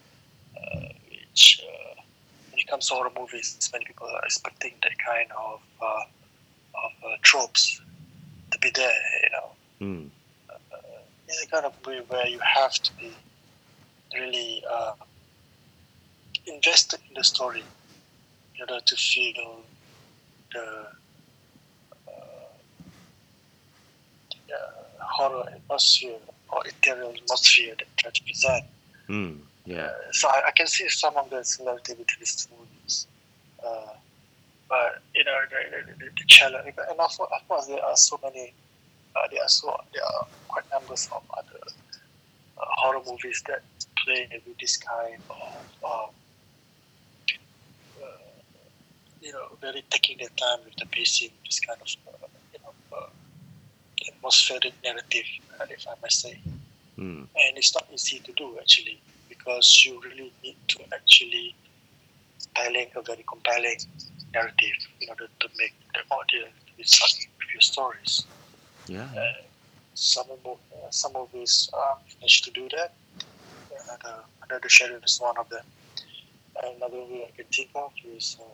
uh, 0.56 0.88
which 1.10 1.60
uh, 1.66 2.00
when 2.50 2.60
it 2.60 2.68
comes 2.68 2.86
to 2.88 2.94
horror 2.94 3.10
movies, 3.18 3.68
many 3.72 3.84
people 3.86 4.06
are 4.06 4.22
expecting 4.24 4.72
that 4.82 4.92
kind 5.04 5.30
of 5.32 5.60
uh, 5.82 6.04
of 6.84 6.92
uh, 7.04 7.16
tropes 7.22 7.80
to 8.52 8.58
be 8.60 8.70
there. 8.74 8.92
You 9.24 9.30
know, 9.30 9.50
Hmm. 9.80 10.06
it's 11.26 11.42
a 11.42 11.46
kind 11.48 11.66
of 11.66 11.74
movie 11.84 12.02
where 12.08 12.26
you 12.28 12.38
have 12.38 12.72
to 12.74 12.96
be 12.96 13.16
really 14.14 14.62
uh, 14.70 14.92
invested 16.46 17.00
in 17.08 17.14
the 17.14 17.24
story 17.24 17.62
in 18.54 18.60
order 18.60 18.80
to 18.84 18.96
feel 18.96 19.62
the 20.52 20.86
uh, 22.08 22.12
the, 24.48 24.54
uh, 24.54 25.04
horror 25.04 25.44
atmosphere 25.52 26.16
or 26.50 26.66
ethereal 26.66 27.12
atmosphere 27.12 27.74
that 27.78 27.88
try 27.96 28.10
to 28.10 28.22
present. 28.24 28.64
Hmm. 29.06 29.32
Yeah. 29.66 29.86
Uh, 29.86 30.12
so 30.12 30.28
I, 30.28 30.42
I 30.48 30.50
can 30.50 30.66
see 30.66 30.88
some 30.88 31.16
of 31.16 31.30
the 31.30 31.42
similarity 31.44 31.94
between 31.94 32.20
these 32.20 32.36
two 32.46 32.54
movies. 32.58 33.06
Uh, 33.64 33.94
but 34.68 35.02
you 35.14 35.24
know 35.24 35.36
the, 35.50 35.92
the, 35.98 36.10
the, 36.10 36.24
challenge, 36.26 36.66
and 36.66 37.00
of, 37.00 37.16
course- 37.16 37.20
of 37.20 37.48
course 37.48 37.66
there 37.66 37.82
are 37.84 37.96
so 37.96 38.18
many. 38.22 38.52
Uh, 39.16 39.28
there 39.30 39.42
are 39.42 39.48
so 39.48 39.76
there 39.92 40.02
are 40.04 40.26
quite 40.48 40.64
numbers 40.72 41.08
of 41.12 41.22
other 41.38 41.60
uh, 42.58 42.64
horror 42.78 43.00
movies 43.06 43.42
that 43.46 43.62
play 44.04 44.28
with 44.46 44.58
this 44.58 44.76
kind 44.76 45.20
of 45.30 45.36
um, 45.84 46.10
uh, 48.02 48.06
you 49.24 49.32
know 49.32 49.46
really 49.62 49.84
taking 49.90 50.18
their 50.18 50.34
time 50.36 50.60
with 50.64 50.76
the 50.76 50.86
pacing, 50.86 51.30
this 51.44 51.60
kind 51.60 51.78
of 51.80 51.90
uh, 52.14 52.26
you 52.52 52.60
know 52.64 52.74
uh, 52.98 53.10
atmospheric 54.08 54.74
narrative, 54.84 55.26
uh, 55.60 55.66
if 55.70 55.84
I 55.88 55.94
may 56.02 56.08
say 56.10 56.40
Hmm. 56.96 57.24
and 57.42 57.58
it's 57.58 57.74
not 57.74 57.86
easy 57.92 58.20
to 58.20 58.32
do 58.34 58.56
actually 58.60 59.00
because 59.28 59.84
you 59.84 60.00
really 60.04 60.32
need 60.44 60.56
to 60.68 60.78
actually 60.94 61.56
telling 62.54 62.88
a 62.96 63.02
very 63.02 63.24
compelling 63.28 63.78
narrative 64.34 64.78
in 65.00 65.08
order 65.10 65.28
to 65.40 65.48
make 65.58 65.74
the 65.94 66.00
audience 66.14 66.54
be 66.76 66.82
with 66.82 67.50
your 67.54 67.60
stories. 67.60 68.26
Yeah. 68.86 69.08
Uh, 69.16 69.42
some 69.94 70.26
of 70.30 70.40
uh, 70.46 70.90
some 70.90 71.12
movies 71.14 71.70
uh, 71.72 71.94
manage 72.20 72.42
to 72.42 72.50
do 72.50 72.68
that. 72.76 72.94
Another, 73.84 74.24
Under 74.42 74.60
the 74.62 74.68
Shadow 74.68 75.00
is 75.04 75.18
one 75.20 75.36
of 75.38 75.48
them. 75.50 75.64
Another 76.62 76.96
movie 76.96 77.24
I 77.24 77.30
can 77.36 77.46
think 77.46 77.70
of 77.74 77.92
is, 78.16 78.36
uh, 78.40 78.44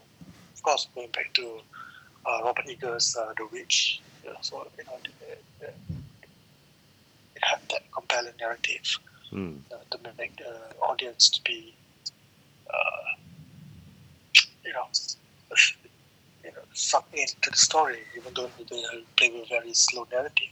of 0.61 0.65
course, 0.65 0.89
going 0.95 1.09
back 1.13 1.33
to 1.35 1.61
uh, 2.27 2.41
Robert 2.45 2.67
Eggers' 2.69 3.17
uh, 3.17 3.33
The 3.37 3.47
Witch. 3.51 4.01
Yeah, 4.25 4.33
so 4.43 4.67
you 4.77 4.85
know, 4.85 4.99
it 5.63 5.73
had 7.43 7.61
that 7.71 7.91
compelling 7.93 8.35
narrative 8.39 8.99
Hmm. 9.31 9.59
uh, 9.73 9.77
to 9.91 9.99
make 10.19 10.37
the 10.37 10.53
audience 10.83 11.29
to 11.31 11.41
be, 11.45 11.73
uh, 12.69 13.15
you 14.65 14.73
know, 14.73 14.89
you 16.45 16.51
know, 16.51 16.59
sucked 16.75 17.15
into 17.15 17.51
the 17.51 17.57
story, 17.57 18.01
even 18.17 18.35
though 18.35 18.51
they 18.59 18.65
play 19.17 19.31
with 19.31 19.49
very 19.49 19.73
slow 19.73 20.05
narrative. 20.11 20.49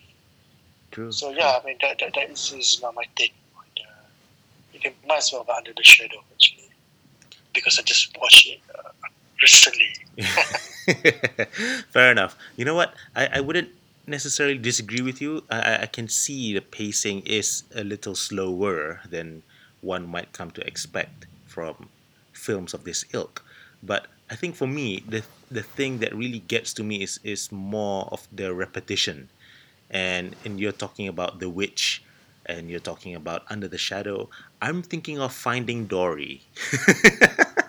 True. 0.93 1.11
So 1.11 1.31
yeah, 1.31 1.59
I 1.61 1.67
mean 1.67 1.77
that 1.83 1.99
that, 1.99 2.15
that 2.15 2.31
is, 2.31 2.53
is 2.53 2.79
not 2.81 2.95
my 2.95 3.05
take. 3.17 3.35
On 3.57 3.65
the, 3.77 3.83
you 4.73 4.81
can 4.81 4.93
might 5.09 5.19
as 5.19 5.31
well 5.33 5.43
be 5.45 5.53
under 5.57 5.73
the 5.77 5.83
shadow 5.83 6.23
actually, 6.33 6.71
because 7.53 7.79
I 7.81 7.83
just 7.83 8.17
watched 8.17 8.47
it 8.47 8.61
uh, 8.79 8.91
Fair 11.91 12.11
enough. 12.13 12.37
You 12.57 12.65
know 12.65 12.75
what? 12.75 12.95
I, 13.15 13.27
I 13.39 13.41
wouldn't 13.41 13.71
necessarily 14.07 14.59
disagree 14.59 15.03
with 15.03 15.21
you. 15.21 15.45
I- 15.51 15.83
I 15.83 15.87
can 15.87 16.09
see 16.09 16.53
the 16.55 16.61
pacing 16.61 17.23
is 17.23 17.65
a 17.75 17.85
little 17.85 18.15
slower 18.15 19.01
than 19.09 19.43
one 19.81 20.07
might 20.09 20.33
come 20.33 20.51
to 20.53 20.67
expect 20.67 21.27
from 21.47 21.89
films 22.33 22.75
of 22.75 22.85
this 22.85 23.05
ilk. 23.13 23.45
But 23.83 24.07
I 24.31 24.35
think 24.37 24.57
for 24.57 24.67
me, 24.67 25.03
the 25.07 25.23
the 25.51 25.63
thing 25.63 25.99
that 26.01 26.15
really 26.15 26.41
gets 26.41 26.75
to 26.75 26.83
me 26.85 27.03
is 27.03 27.21
is 27.25 27.53
more 27.53 28.09
of 28.13 28.27
the 28.33 28.53
repetition. 28.55 29.29
And 29.91 30.37
and 30.45 30.61
you're 30.61 30.77
talking 30.77 31.09
about 31.09 31.41
The 31.41 31.49
Witch 31.49 32.03
and 32.47 32.71
you're 32.71 32.81
talking 32.85 33.15
about 33.15 33.45
Under 33.51 33.69
the 33.69 33.79
Shadow. 33.79 34.29
I'm 34.61 34.83
thinking 34.83 35.19
of 35.21 35.33
Finding 35.33 35.87
Dory. 35.87 36.43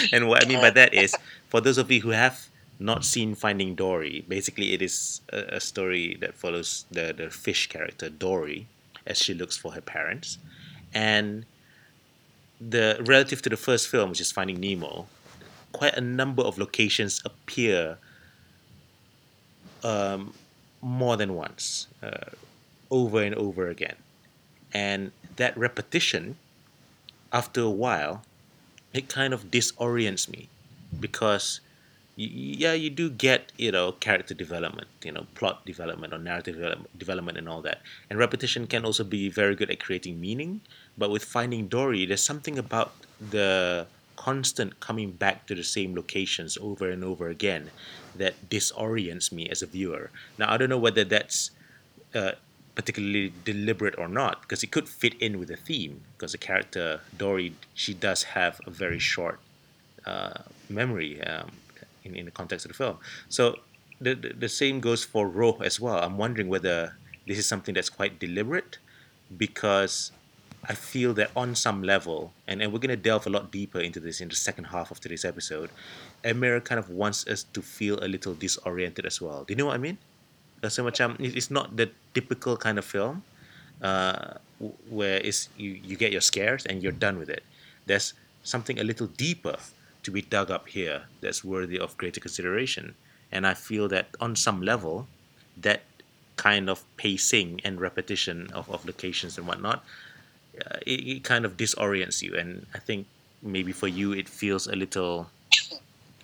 and 0.12 0.28
what 0.28 0.44
I 0.44 0.48
mean 0.48 0.60
by 0.60 0.70
that 0.70 0.94
is, 0.94 1.14
for 1.48 1.60
those 1.60 1.78
of 1.78 1.90
you 1.90 2.00
who 2.00 2.10
have 2.10 2.48
not 2.78 3.04
seen 3.04 3.34
Finding 3.34 3.74
Dory, 3.74 4.24
basically 4.28 4.72
it 4.72 4.82
is 4.82 5.20
a, 5.32 5.56
a 5.56 5.60
story 5.60 6.16
that 6.20 6.34
follows 6.34 6.86
the, 6.90 7.12
the 7.16 7.30
fish 7.30 7.68
character 7.68 8.08
Dory 8.08 8.66
as 9.06 9.18
she 9.18 9.34
looks 9.34 9.56
for 9.56 9.72
her 9.72 9.80
parents. 9.80 10.38
And 10.94 11.44
the 12.60 13.00
relative 13.06 13.42
to 13.42 13.50
the 13.50 13.56
first 13.56 13.88
film, 13.88 14.10
which 14.10 14.20
is 14.20 14.32
Finding 14.32 14.60
Nemo, 14.60 15.06
quite 15.72 15.94
a 15.94 16.00
number 16.00 16.42
of 16.42 16.58
locations 16.58 17.22
appear 17.24 17.98
um, 19.82 20.34
more 20.82 21.16
than 21.16 21.34
once, 21.34 21.86
uh, 22.02 22.30
over 22.90 23.22
and 23.22 23.34
over 23.34 23.68
again, 23.68 23.96
and 24.72 25.12
that 25.36 25.56
repetition, 25.56 26.36
after 27.32 27.60
a 27.60 27.70
while, 27.70 28.22
it 28.92 29.08
kind 29.08 29.32
of 29.32 29.50
disorients 29.50 30.28
me, 30.28 30.48
because 30.98 31.60
yeah, 32.16 32.74
you 32.74 32.90
do 32.90 33.08
get 33.08 33.52
you 33.56 33.72
know 33.72 33.92
character 33.92 34.34
development, 34.34 34.88
you 35.02 35.12
know 35.12 35.26
plot 35.34 35.64
development 35.64 36.12
or 36.12 36.18
narrative 36.18 36.56
development 36.98 37.38
and 37.38 37.48
all 37.48 37.62
that, 37.62 37.80
and 38.08 38.18
repetition 38.18 38.66
can 38.66 38.84
also 38.84 39.04
be 39.04 39.28
very 39.28 39.54
good 39.54 39.70
at 39.70 39.80
creating 39.80 40.20
meaning. 40.20 40.60
But 40.98 41.10
with 41.10 41.24
Finding 41.24 41.68
Dory, 41.68 42.04
there's 42.04 42.22
something 42.22 42.58
about 42.58 42.92
the 43.30 43.86
constant 44.16 44.80
coming 44.80 45.12
back 45.12 45.46
to 45.46 45.54
the 45.54 45.64
same 45.64 45.94
locations 45.94 46.58
over 46.60 46.90
and 46.90 47.02
over 47.02 47.28
again 47.30 47.70
that 48.14 48.50
disorients 48.50 49.32
me 49.32 49.48
as 49.48 49.62
a 49.62 49.66
viewer. 49.66 50.10
Now 50.36 50.52
I 50.52 50.58
don't 50.58 50.68
know 50.68 50.78
whether 50.78 51.04
that's 51.04 51.52
uh, 52.14 52.32
particularly 52.80 53.30
deliberate 53.44 53.96
or 53.98 54.08
not 54.08 54.40
because 54.40 54.62
it 54.62 54.70
could 54.74 54.88
fit 54.88 55.14
in 55.20 55.38
with 55.38 55.48
the 55.48 55.60
theme 55.68 56.00
because 56.12 56.32
the 56.32 56.42
character 56.50 56.86
Dory 57.22 57.52
she 57.74 57.92
does 57.92 58.20
have 58.36 58.54
a 58.66 58.70
very 58.70 58.98
short 58.98 59.38
uh, 60.06 60.38
memory 60.70 61.12
um, 61.30 61.50
in, 62.04 62.16
in 62.16 62.24
the 62.24 62.30
context 62.30 62.64
of 62.64 62.70
the 62.72 62.78
film. 62.82 62.96
So 63.28 63.42
the, 64.00 64.14
the, 64.14 64.30
the 64.44 64.48
same 64.48 64.80
goes 64.80 65.04
for 65.04 65.28
Roh 65.28 65.58
as 65.70 65.78
well. 65.78 65.98
I'm 65.98 66.16
wondering 66.16 66.48
whether 66.48 66.96
this 67.28 67.36
is 67.36 67.46
something 67.46 67.74
that's 67.74 67.90
quite 67.90 68.18
deliberate 68.18 68.78
because 69.44 70.10
I 70.64 70.74
feel 70.74 71.12
that 71.14 71.30
on 71.36 71.54
some 71.54 71.82
level, 71.82 72.32
and, 72.48 72.62
and 72.62 72.72
we're 72.72 72.84
going 72.86 72.96
to 72.96 73.04
delve 73.08 73.26
a 73.26 73.30
lot 73.30 73.50
deeper 73.50 73.80
into 73.80 74.00
this 74.00 74.22
in 74.22 74.28
the 74.28 74.36
second 74.36 74.64
half 74.64 74.90
of 74.90 75.00
today's 75.00 75.26
episode, 75.26 75.68
Emir 76.24 76.60
kind 76.60 76.78
of 76.78 76.88
wants 76.88 77.26
us 77.26 77.42
to 77.52 77.60
feel 77.60 78.02
a 78.02 78.08
little 78.08 78.34
disoriented 78.34 79.04
as 79.04 79.20
well. 79.20 79.44
Do 79.44 79.52
you 79.52 79.58
know 79.58 79.66
what 79.66 79.74
I 79.74 79.78
mean? 79.78 79.98
Rasa 80.62 80.82
macam 80.82 81.16
it's 81.18 81.50
not 81.50 81.76
the 81.76 81.90
typical 82.12 82.56
kind 82.56 82.78
of 82.78 82.84
film 82.84 83.22
uh, 83.82 84.36
where 84.88 85.24
you, 85.56 85.80
you 85.82 85.96
get 85.96 86.12
your 86.12 86.20
scares 86.20 86.66
and 86.66 86.82
you're 86.82 86.92
done 86.92 87.18
with 87.18 87.28
it. 87.28 87.42
There's 87.86 88.12
something 88.42 88.78
a 88.78 88.84
little 88.84 89.06
deeper 89.06 89.56
to 90.02 90.10
be 90.10 90.22
dug 90.22 90.50
up 90.50 90.68
here 90.68 91.02
that's 91.20 91.44
worthy 91.44 91.78
of 91.78 91.96
greater 91.96 92.20
consideration. 92.20 92.94
And 93.32 93.46
I 93.46 93.54
feel 93.54 93.88
that 93.88 94.08
on 94.20 94.36
some 94.36 94.60
level, 94.60 95.06
that 95.56 95.82
kind 96.36 96.68
of 96.68 96.84
pacing 96.96 97.60
and 97.64 97.80
repetition 97.80 98.50
of, 98.52 98.70
of 98.70 98.84
locations 98.84 99.38
and 99.38 99.46
whatnot, 99.46 99.84
uh, 100.66 100.78
it, 100.86 101.00
it 101.06 101.24
kind 101.24 101.44
of 101.44 101.56
disorients 101.56 102.22
you. 102.22 102.34
And 102.36 102.66
I 102.74 102.78
think 102.78 103.06
maybe 103.42 103.72
for 103.72 103.88
you, 103.88 104.12
it 104.12 104.28
feels 104.28 104.66
a 104.66 104.76
little 104.76 105.30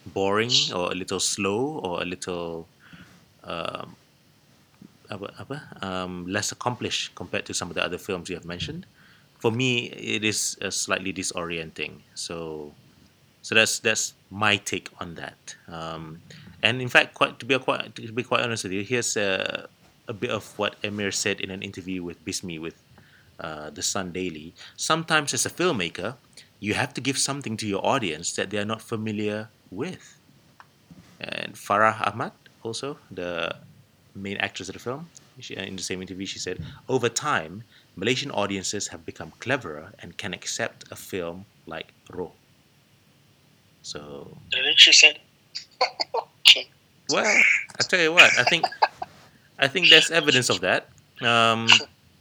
boring 0.07 0.53
or 0.75 0.93
a 0.93 0.95
little 0.95 1.21
slow 1.21 1.81
or 1.83 2.03
a 2.03 2.05
little 2.05 2.67
um, 3.45 3.97
apa, 5.11 5.33
apa, 5.39 5.57
um, 5.83 6.27
less 6.27 6.53
accomplished 6.53 7.15
compared 7.15 7.47
to 7.47 7.55
some 7.55 7.71
of 7.71 7.75
the 7.75 7.85
other 7.85 7.99
films 7.99 8.29
you 8.29 8.37
have 8.37 8.45
mentioned. 8.45 8.87
For 9.39 9.51
me, 9.51 9.93
it 9.93 10.25
is 10.25 10.57
uh, 10.63 10.71
slightly 10.71 11.13
disorienting. 11.13 12.01
So, 12.15 12.73
so 13.43 13.55
that's 13.55 13.79
that's 13.79 14.15
my 14.31 14.57
take 14.57 14.89
on 14.99 15.15
that. 15.17 15.55
Um, 15.69 16.23
and 16.63 16.81
in 16.81 16.89
fact, 16.89 17.15
quite 17.15 17.39
to 17.39 17.47
be 17.47 17.59
quite 17.59 17.95
to 17.95 18.13
be 18.13 18.23
quite 18.23 18.43
honest 18.43 18.65
with 18.65 18.73
you, 18.73 18.83
here's 18.83 19.17
a, 19.17 19.69
a 20.09 20.13
bit 20.13 20.31
of 20.31 20.57
what 20.59 20.77
Emir 20.83 21.13
said 21.13 21.41
in 21.41 21.51
an 21.51 21.63
interview 21.63 22.03
with 22.03 22.19
Bismi 22.25 22.59
with 22.59 22.75
uh, 23.39 23.71
the 23.71 23.83
Sun 23.83 24.13
Daily. 24.13 24.55
Sometimes, 24.77 25.35
as 25.35 25.45
a 25.45 25.51
filmmaker, 25.51 26.17
you 26.59 26.75
have 26.75 26.95
to 26.95 27.01
give 27.01 27.19
something 27.19 27.57
to 27.59 27.67
your 27.67 27.85
audience 27.85 28.33
that 28.35 28.51
they 28.51 28.59
are 28.59 28.65
not 28.65 28.81
familiar 28.81 29.49
with. 29.71 30.19
And 31.21 31.55
Farah 31.55 32.01
Ahmad, 32.07 32.33
also 32.63 32.99
the 33.11 33.57
main 34.17 34.37
actress 34.39 34.69
of 34.69 34.75
the 34.75 34.79
film, 34.79 35.09
she, 35.41 35.55
in 35.57 35.77
the 35.77 35.83
same 35.83 36.01
interview, 36.03 36.27
she 36.27 36.39
said, 36.39 36.63
over 36.89 37.09
time, 37.09 37.65
Malaysian 37.97 38.31
audiences 38.31 38.89
have 38.89 39.05
become 39.05 39.33
cleverer 39.41 39.93
and 40.01 40.17
can 40.17 40.33
accept 40.35 40.85
a 40.91 40.97
film 40.97 41.45
like 41.67 41.93
Roh. 42.11 42.33
So, 43.83 44.29
And 44.53 44.65
then 44.65 44.75
she 44.77 44.93
said, 44.93 45.19
okay. 46.15 46.69
well, 47.11 47.25
I 47.25 47.83
tell 47.83 48.01
you 48.01 48.13
what, 48.13 48.31
I 48.39 48.43
think, 48.45 48.65
I 49.59 49.69
think 49.69 49.91
there's 49.91 50.11
evidence 50.11 50.51
of 50.51 50.61
that. 50.61 50.89
Um, 51.23 51.69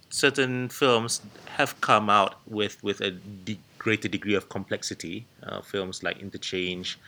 certain 0.09 0.69
films 0.69 1.21
have 1.57 1.79
come 1.81 2.09
out 2.09 2.35
with 2.47 2.81
with 2.83 3.01
a 3.01 3.11
de- 3.11 3.59
greater 3.79 4.07
degree 4.07 4.35
of 4.35 4.47
complexity. 4.49 5.25
Uh, 5.43 5.61
films 5.61 6.03
like 6.03 6.19
Interchange, 6.21 6.99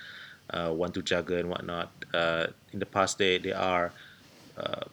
uh, 0.49 0.71
One 0.71 0.91
Two 0.91 1.01
Jaga, 1.01 1.39
and 1.39 1.49
whatnot. 1.49 1.91
Uh, 2.13 2.47
in 2.73 2.79
the 2.79 2.85
past, 2.85 3.17
they 3.17 3.37
they 3.37 3.53
are 3.53 3.93
uh, 4.57 4.85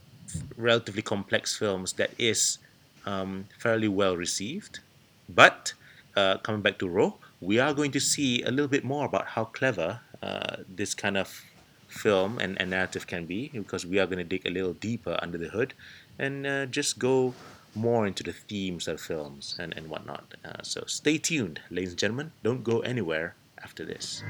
relatively 0.57 1.03
complex 1.03 1.57
films 1.57 1.95
that 1.95 2.11
is 2.19 2.59
um, 3.07 3.47
fairly 3.59 3.89
well 3.89 4.17
received. 4.17 4.81
But 5.29 5.75
uh, 6.17 6.39
coming 6.39 6.61
back 6.61 6.79
to 6.79 6.89
Roh, 6.89 7.17
we 7.41 7.59
are 7.59 7.75
going 7.75 7.93
to 7.93 8.01
see 8.01 8.43
a 8.43 8.51
little 8.51 8.69
bit 8.69 8.85
more 8.85 9.05
about 9.05 9.29
how 9.29 9.45
clever 9.45 10.01
uh, 10.23 10.57
this 10.69 10.95
kind 10.95 11.17
of 11.17 11.45
film 11.89 12.39
and, 12.39 12.61
and 12.61 12.71
narrative 12.71 13.07
can 13.07 13.25
be 13.25 13.49
because 13.49 13.87
we 13.87 13.99
are 13.99 14.07
going 14.07 14.19
to 14.19 14.25
dig 14.25 14.45
a 14.47 14.51
little 14.51 14.73
deeper 14.73 15.19
under 15.23 15.39
the 15.39 15.49
hood 15.49 15.75
and 16.19 16.47
uh, 16.47 16.67
just 16.67 16.99
go 16.99 17.35
more 17.75 18.07
into 18.07 18.23
the 18.23 18.33
themes 18.33 18.87
of 18.87 19.01
films 19.01 19.57
and, 19.59 19.77
and 19.77 19.89
whatnot. 19.89 20.35
Uh, 20.45 20.63
so 20.63 20.85
stay 20.87 21.19
tuned, 21.19 21.61
ladies 21.71 21.91
and 21.91 21.99
gentlemen. 21.99 22.33
Don't 22.43 22.63
go 22.63 22.81
anywhere 22.81 23.35
after 23.63 23.85
this. 23.85 24.23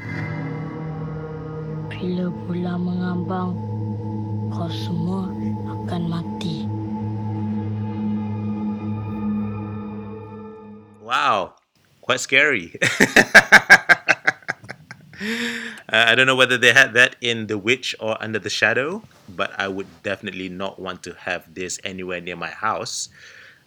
Bila 1.92 2.32
bulan 2.48 2.78
mengambang, 2.80 3.73
kau 4.54 4.70
semua 4.70 5.26
akan 5.66 6.02
mati. 6.06 6.62
Wow, 11.02 11.58
quite 12.00 12.22
scary. 12.22 12.78
Uh, 15.94 16.10
I 16.10 16.16
don't 16.16 16.26
know 16.26 16.34
whether 16.34 16.58
they 16.58 16.72
had 16.72 16.92
that 16.94 17.14
in 17.20 17.46
The 17.46 17.56
Witch 17.56 17.94
or 18.00 18.20
Under 18.20 18.40
the 18.40 18.50
Shadow, 18.50 19.04
but 19.30 19.54
I 19.56 19.68
would 19.68 19.86
definitely 20.02 20.48
not 20.48 20.80
want 20.80 21.04
to 21.04 21.14
have 21.14 21.54
this 21.54 21.78
anywhere 21.84 22.20
near 22.20 22.34
my 22.34 22.50
house. 22.50 23.10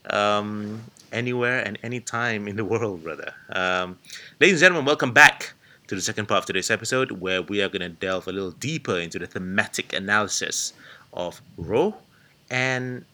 Um, 0.09 0.83
anywhere 1.11 1.61
and 1.61 1.79
any 1.83 1.99
time 1.99 2.47
in 2.47 2.57
the 2.57 2.65
world, 2.67 3.03
brother. 3.03 3.33
Um, 3.49 3.97
ladies 4.41 4.59
and 4.61 4.67
gentlemen, 4.67 4.85
welcome 4.85 5.13
back 5.13 5.53
to 5.87 5.95
the 5.95 6.01
second 6.01 6.27
part 6.27 6.39
of 6.39 6.45
today's 6.45 6.69
episode 6.69 7.11
where 7.11 7.41
we 7.41 7.61
are 7.61 7.69
going 7.69 7.81
to 7.81 7.89
delve 7.89 8.27
a 8.27 8.31
little 8.31 8.51
deeper 8.51 8.97
into 8.97 9.17
the 9.17 9.27
thematic 9.27 9.93
analysis 9.93 10.73
of 11.13 11.41
Roh 11.57 11.95
and 12.49 13.05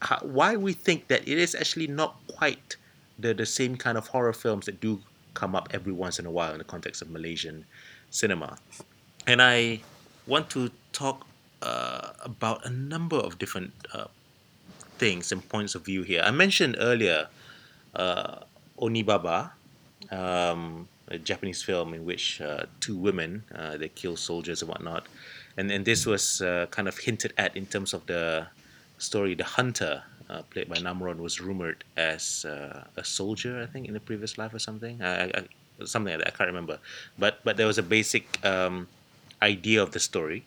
how, 0.00 0.18
why 0.22 0.56
we 0.56 0.72
think 0.72 1.08
that 1.08 1.22
it 1.28 1.38
is 1.38 1.54
actually 1.54 1.86
not 1.86 2.16
quite 2.26 2.76
the, 3.18 3.34
the 3.34 3.46
same 3.46 3.76
kind 3.76 3.98
of 3.98 4.08
horror 4.08 4.32
films 4.32 4.66
that 4.66 4.80
do 4.80 5.00
come 5.34 5.54
up 5.54 5.68
every 5.72 5.92
once 5.92 6.18
in 6.18 6.26
a 6.26 6.30
while 6.30 6.52
in 6.52 6.58
the 6.58 6.64
context 6.64 7.02
of 7.02 7.10
Malaysian 7.10 7.66
cinema. 8.10 8.58
And 9.26 9.42
I 9.42 9.80
want 10.26 10.48
to 10.50 10.70
talk 10.92 11.26
uh, 11.60 12.12
about 12.22 12.64
a 12.64 12.70
number 12.70 13.16
of 13.16 13.38
different 13.38 13.72
uh, 13.92 14.06
things 14.98 15.32
and 15.32 15.46
points 15.48 15.74
of 15.74 15.84
view 15.84 16.02
here. 16.02 16.22
I 16.24 16.30
mentioned 16.30 16.76
earlier 16.78 17.28
uh, 17.94 18.36
Onibaba, 18.78 19.50
um, 20.10 20.88
a 21.08 21.18
Japanese 21.18 21.62
film 21.62 21.94
in 21.94 22.04
which 22.04 22.40
uh, 22.40 22.64
two 22.80 22.96
women 22.96 23.44
uh, 23.54 23.76
they 23.76 23.88
kill 23.88 24.16
soldiers 24.16 24.62
and 24.62 24.68
whatnot, 24.68 25.06
and 25.56 25.70
and 25.70 25.84
this 25.84 26.06
was 26.06 26.40
uh, 26.40 26.66
kind 26.70 26.88
of 26.88 26.98
hinted 26.98 27.32
at 27.36 27.56
in 27.56 27.66
terms 27.66 27.92
of 27.92 28.06
the 28.06 28.46
story. 28.98 29.34
The 29.34 29.44
hunter, 29.44 30.02
uh, 30.30 30.42
played 30.50 30.68
by 30.68 30.76
Namron, 30.76 31.18
was 31.18 31.40
rumored 31.40 31.84
as 31.96 32.44
uh, 32.44 32.84
a 32.96 33.04
soldier, 33.04 33.62
I 33.62 33.66
think, 33.66 33.86
in 33.86 33.94
the 33.94 34.00
previous 34.00 34.38
life 34.38 34.54
or 34.54 34.58
something. 34.58 35.02
I, 35.02 35.24
I, 35.24 35.44
something 35.84 36.12
like 36.12 36.24
that. 36.24 36.34
I 36.34 36.36
can't 36.36 36.48
remember, 36.48 36.78
but 37.18 37.44
but 37.44 37.56
there 37.56 37.66
was 37.66 37.78
a 37.78 37.82
basic 37.82 38.24
um, 38.44 38.88
idea 39.42 39.82
of 39.82 39.90
the 39.92 40.00
story 40.00 40.44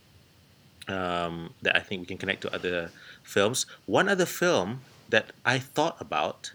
um, 0.87 1.53
that 1.61 1.75
I 1.75 1.79
think 1.79 2.01
we 2.01 2.07
can 2.07 2.17
connect 2.17 2.41
to 2.41 2.53
other 2.53 2.89
films. 3.23 3.65
One 3.85 4.09
other 4.09 4.25
film 4.25 4.81
that 5.09 5.31
I 5.45 5.59
thought 5.59 5.97
about 5.99 6.51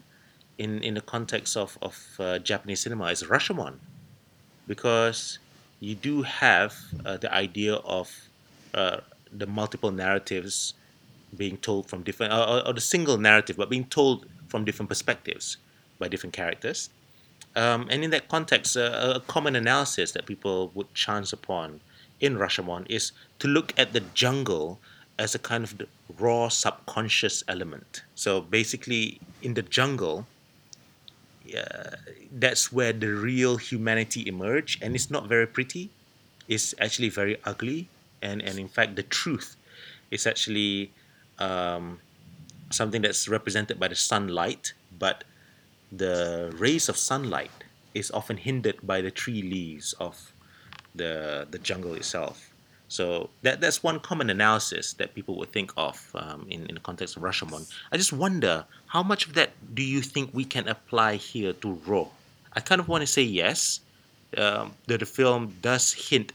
in 0.57 0.83
in 0.83 0.93
the 0.93 1.01
context 1.01 1.57
of 1.57 1.77
of 1.81 1.95
uh, 2.19 2.39
Japanese 2.39 2.81
cinema 2.81 3.05
is 3.05 3.23
Rashomon, 3.23 3.75
because 4.67 5.39
you 5.79 5.95
do 5.95 6.21
have 6.21 6.75
uh, 7.05 7.17
the 7.17 7.33
idea 7.33 7.75
of 7.75 8.09
uh, 8.73 8.97
the 9.31 9.47
multiple 9.47 9.91
narratives 9.91 10.73
being 11.35 11.57
told 11.57 11.87
from 11.89 12.03
different, 12.03 12.31
or, 12.33 12.67
or- 12.67 12.73
the 12.73 12.81
single 12.81 13.17
narrative, 13.17 13.57
but 13.57 13.69
being 13.69 13.85
told 13.85 14.25
from 14.47 14.63
different 14.65 14.89
perspectives 14.89 15.57
by 15.99 16.07
different 16.07 16.33
characters. 16.33 16.89
Um, 17.55 17.87
and 17.89 18.03
in 18.03 18.09
that 18.11 18.29
context, 18.29 18.77
uh, 18.77 19.13
a 19.15 19.19
common 19.21 19.55
analysis 19.55 20.11
that 20.13 20.25
people 20.25 20.71
would 20.73 20.93
chance 20.93 21.33
upon 21.33 21.81
in 22.19 22.35
Rashomon 22.37 22.85
is 22.89 23.11
to 23.39 23.47
look 23.47 23.73
at 23.77 23.93
the 23.93 23.99
jungle 24.13 24.79
as 25.19 25.35
a 25.35 25.39
kind 25.39 25.63
of 25.63 25.75
raw 26.19 26.47
subconscious 26.49 27.43
element. 27.47 28.03
So 28.15 28.41
basically, 28.41 29.19
in 29.41 29.53
the 29.53 29.61
jungle, 29.61 30.25
uh, 31.55 31.97
that's 32.31 32.71
where 32.71 32.93
the 32.93 33.07
real 33.07 33.57
humanity 33.57 34.27
emerge, 34.27 34.79
and 34.81 34.95
it's 34.95 35.09
not 35.09 35.27
very 35.27 35.47
pretty. 35.47 35.89
It's 36.47 36.73
actually 36.79 37.09
very 37.09 37.37
ugly, 37.45 37.89
and 38.21 38.41
and 38.41 38.59
in 38.59 38.67
fact, 38.67 38.95
the 38.95 39.03
truth 39.03 39.55
is 40.11 40.27
actually 40.27 40.91
um, 41.39 41.99
something 42.71 43.01
that's 43.01 43.27
represented 43.27 43.79
by 43.79 43.87
the 43.87 43.95
sunlight, 43.95 44.73
but 44.97 45.23
the 45.91 46.51
rays 46.57 46.89
of 46.89 46.97
sunlight 46.97 47.51
is 47.93 48.11
often 48.11 48.37
hindered 48.37 48.77
by 48.81 49.01
the 49.01 49.11
tree 49.11 49.41
leaves 49.41 49.93
of 49.99 50.33
the 50.95 51.47
the 51.49 51.59
jungle 51.59 51.93
itself. 51.93 52.52
So 52.93 53.31
that 53.41 53.59
that's 53.59 53.81
one 53.81 53.99
common 53.99 54.29
analysis 54.29 54.93
that 55.01 55.15
people 55.15 55.35
would 55.39 55.51
think 55.51 55.73
of 55.77 55.97
um, 56.13 56.45
in 56.47 56.67
in 56.69 56.75
the 56.75 56.83
context 56.89 57.17
of 57.17 57.23
Rashomon. 57.23 57.65
I 57.91 57.97
just 57.97 58.13
wonder 58.13 58.65
how 58.85 59.01
much 59.01 59.25
of 59.25 59.33
that 59.33 59.49
do 59.73 59.81
you 59.81 60.01
think 60.01 60.29
we 60.31 60.45
can 60.45 60.67
apply 60.67 61.15
here 61.15 61.53
to 61.65 61.69
Roh? 61.87 62.11
I 62.53 62.59
kind 62.59 62.79
of 62.79 62.87
want 62.87 63.01
to 63.01 63.07
say 63.07 63.23
yes. 63.23 63.79
Um, 64.37 64.73
that 64.87 64.99
the 64.99 65.05
film 65.05 65.53
does 65.61 65.93
hint 65.93 66.33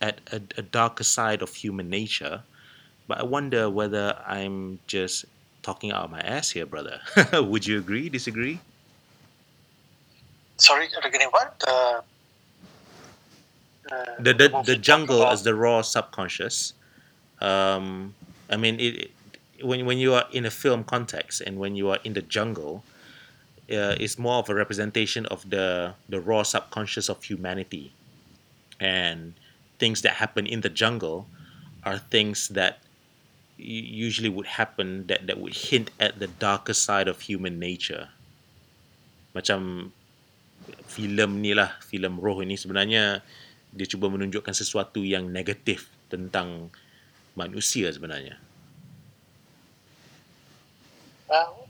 at 0.00 0.20
a, 0.30 0.40
a 0.56 0.62
darker 0.62 1.04
side 1.04 1.42
of 1.42 1.54
human 1.54 1.90
nature, 1.90 2.42
but 3.08 3.18
I 3.18 3.24
wonder 3.24 3.70
whether 3.70 4.18
I'm 4.26 4.78
just 4.86 5.24
talking 5.62 5.90
out 5.90 6.04
of 6.04 6.10
my 6.10 6.20
ass 6.20 6.50
here, 6.50 6.66
brother. 6.66 7.00
would 7.32 7.66
you 7.66 7.78
agree? 7.78 8.08
Disagree? 8.08 8.58
Sorry, 10.58 10.86
again, 11.04 11.30
what? 11.30 11.54
Uh, 11.66 12.00
the 14.20 14.32
the, 14.34 14.48
the 14.64 14.76
jungle 14.76 15.26
as 15.26 15.42
the 15.42 15.54
raw 15.54 15.82
subconscious. 15.82 16.72
Um, 17.40 18.14
I 18.50 18.56
mean, 18.56 18.80
it, 18.80 18.94
it- 19.08 19.10
when 19.60 19.86
when 19.86 19.98
you 19.98 20.14
are 20.14 20.26
in 20.30 20.46
a 20.46 20.54
film 20.54 20.84
context 20.84 21.40
and 21.42 21.58
when 21.58 21.74
you 21.74 21.90
are 21.90 21.98
in 22.04 22.14
the 22.14 22.22
jungle, 22.22 22.84
uh, 23.66 23.98
it's 23.98 24.16
more 24.16 24.38
of 24.38 24.48
a 24.48 24.54
representation 24.54 25.26
of 25.26 25.50
the 25.50 25.94
the 26.08 26.20
raw 26.20 26.42
subconscious 26.46 27.08
of 27.10 27.22
humanity, 27.24 27.90
and 28.78 29.34
things 29.82 30.02
that 30.02 30.22
happen 30.22 30.46
in 30.46 30.60
the 30.62 30.68
jungle 30.70 31.26
are 31.82 31.98
things 31.98 32.48
that 32.54 32.78
usually 33.58 34.28
would 34.28 34.46
happen 34.46 35.06
that 35.10 35.26
that 35.26 35.40
would 35.40 35.54
hint 35.54 35.90
at 35.98 36.22
the 36.22 36.28
darker 36.28 36.74
side 36.74 37.08
of 37.10 37.26
human 37.26 37.58
nature. 37.58 38.14
Macam 39.34 39.90
filem 40.86 41.42
ni 41.42 41.50
lah, 41.50 41.74
filem 41.82 42.18
roh 42.22 42.38
ini 42.46 42.54
sebenarnya 42.54 43.22
dia 43.72 43.86
cuba 43.86 44.08
menunjukkan 44.08 44.54
sesuatu 44.54 45.04
yang 45.04 45.28
negatif 45.28 45.88
tentang 46.08 46.72
manusia 47.36 47.92
sebenarnya. 47.92 48.40
Well, 51.28 51.68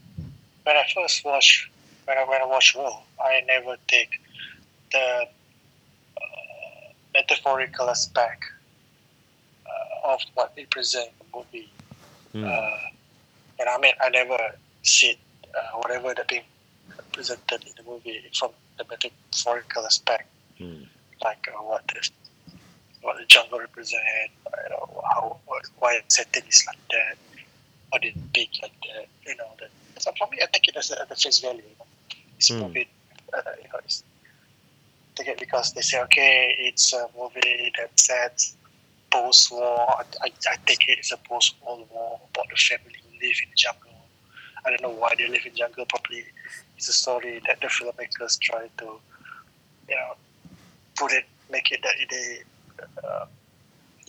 when 0.62 0.76
I 0.78 0.86
first 0.94 1.26
watch, 1.26 1.66
when 2.07 2.14
I 2.14 2.24
when 2.24 2.38
I 2.38 2.46
watch 2.46 2.78
Raw, 2.78 3.03
I 3.18 3.42
never 3.44 3.74
take 3.90 4.22
the 4.94 5.26
uh, 6.14 6.84
metaphorical 7.11 7.90
aspect 7.90 8.46
uh, 9.66 10.14
of 10.14 10.22
what 10.38 10.55
they 10.55 10.64
present 10.70 11.11
in 11.11 11.16
the 11.18 11.28
movie. 11.34 11.70
Hmm. 12.32 12.46
Uh, 12.46 12.94
and 13.59 13.66
I 13.66 13.76
mean, 13.82 13.94
I 13.99 14.09
never 14.14 14.38
see 14.86 15.18
uh, 15.51 15.82
whatever 15.82 16.14
that 16.14 16.28
being 16.30 16.46
presented 17.11 17.66
in 17.66 17.74
the 17.74 17.82
movie 17.82 18.22
from 18.38 18.55
the 18.78 18.86
metaphorical 18.86 19.84
aspect, 19.84 20.30
Hmm. 20.59 20.90
Like 21.25 21.47
uh, 21.49 21.62
what 21.62 21.87
the 21.89 22.09
what 23.03 23.16
the 23.19 23.25
jungle 23.27 23.59
represent, 23.61 24.03
you 24.64 24.71
know, 24.71 25.03
how 25.14 25.39
what, 25.47 25.62
why 25.79 25.99
setting 26.09 26.43
is 26.49 26.64
like 26.66 26.79
that, 26.91 27.16
why 27.91 27.99
did 27.99 28.09
it 28.14 28.33
big 28.33 28.49
like 28.62 28.73
that, 28.83 29.07
you 29.27 29.37
know. 29.37 29.51
That, 29.61 29.71
so 30.03 30.12
for 30.19 30.29
me, 30.31 30.39
I 30.43 30.47
take 30.53 30.69
it 30.69 30.77
as 30.77 30.91
a, 30.91 31.03
as 31.03 31.11
a 31.11 31.16
face 31.16 31.41
value. 31.41 31.62
You 31.62 31.77
know. 31.79 31.87
It's 32.37 32.51
Hmm. 32.51 32.61
movie, 32.62 32.89
uh, 33.33 33.41
you 33.59 33.69
know, 33.73 33.81
it's, 33.85 34.05
take 35.16 35.29
it 35.29 35.39
because 35.39 35.73
they 35.73 35.81
say, 35.81 36.01
okay, 36.03 36.55
it's 36.59 36.93
a 36.93 37.07
movie 37.19 37.73
that 37.79 37.99
sets 37.99 38.57
post-war. 39.11 39.89
I, 39.91 40.05
I, 40.25 40.33
I 40.51 40.57
take 40.66 40.89
it 40.89 40.99
as 41.01 41.12
a 41.12 41.16
post-war 41.29 41.87
war 41.91 42.21
about 42.33 42.47
the 42.51 42.57
family 42.57 42.95
who 43.03 43.11
live 43.14 43.37
in 43.43 43.51
the 43.51 43.57
jungle. 43.57 43.91
I 44.64 44.71
don't 44.71 44.83
know 44.83 44.91
why 44.91 45.14
they 45.16 45.29
live 45.29 45.47
in 45.47 45.55
jungle. 45.57 45.87
Probably 45.87 46.25
it's 46.77 46.89
a 46.89 46.93
story 46.93 47.41
that 47.47 47.61
the 47.61 47.69
filmmakers 47.69 48.39
try 48.41 48.69
to, 48.79 48.85
you 49.89 49.95
know, 49.97 50.14
put 50.99 51.12
it, 51.12 51.24
make 51.51 51.70
it 51.70 51.80
that 51.82 51.94
they, 52.11 52.38
uh, 53.05 53.26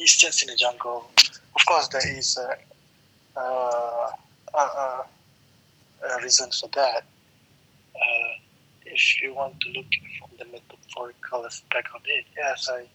just 0.05 0.43
in 0.43 0.49
the 0.49 0.55
jungle. 0.55 1.09
Of 1.55 1.65
course, 1.65 1.87
there 1.89 2.17
is 2.17 2.37
a, 2.37 3.39
a, 3.39 4.09
a, 4.55 5.05
a 6.09 6.21
reason 6.21 6.49
for 6.51 6.69
that. 6.69 7.03
Uh, 7.95 8.31
if 8.85 9.21
you 9.21 9.33
want 9.33 9.59
to 9.61 9.69
look 9.69 9.85
from 10.17 10.29
the 10.37 10.45
metaphorical 10.45 11.45
aspect 11.45 11.87
of 11.93 12.01
it, 12.05 12.25
yes, 12.35 12.69
I, 12.71 12.85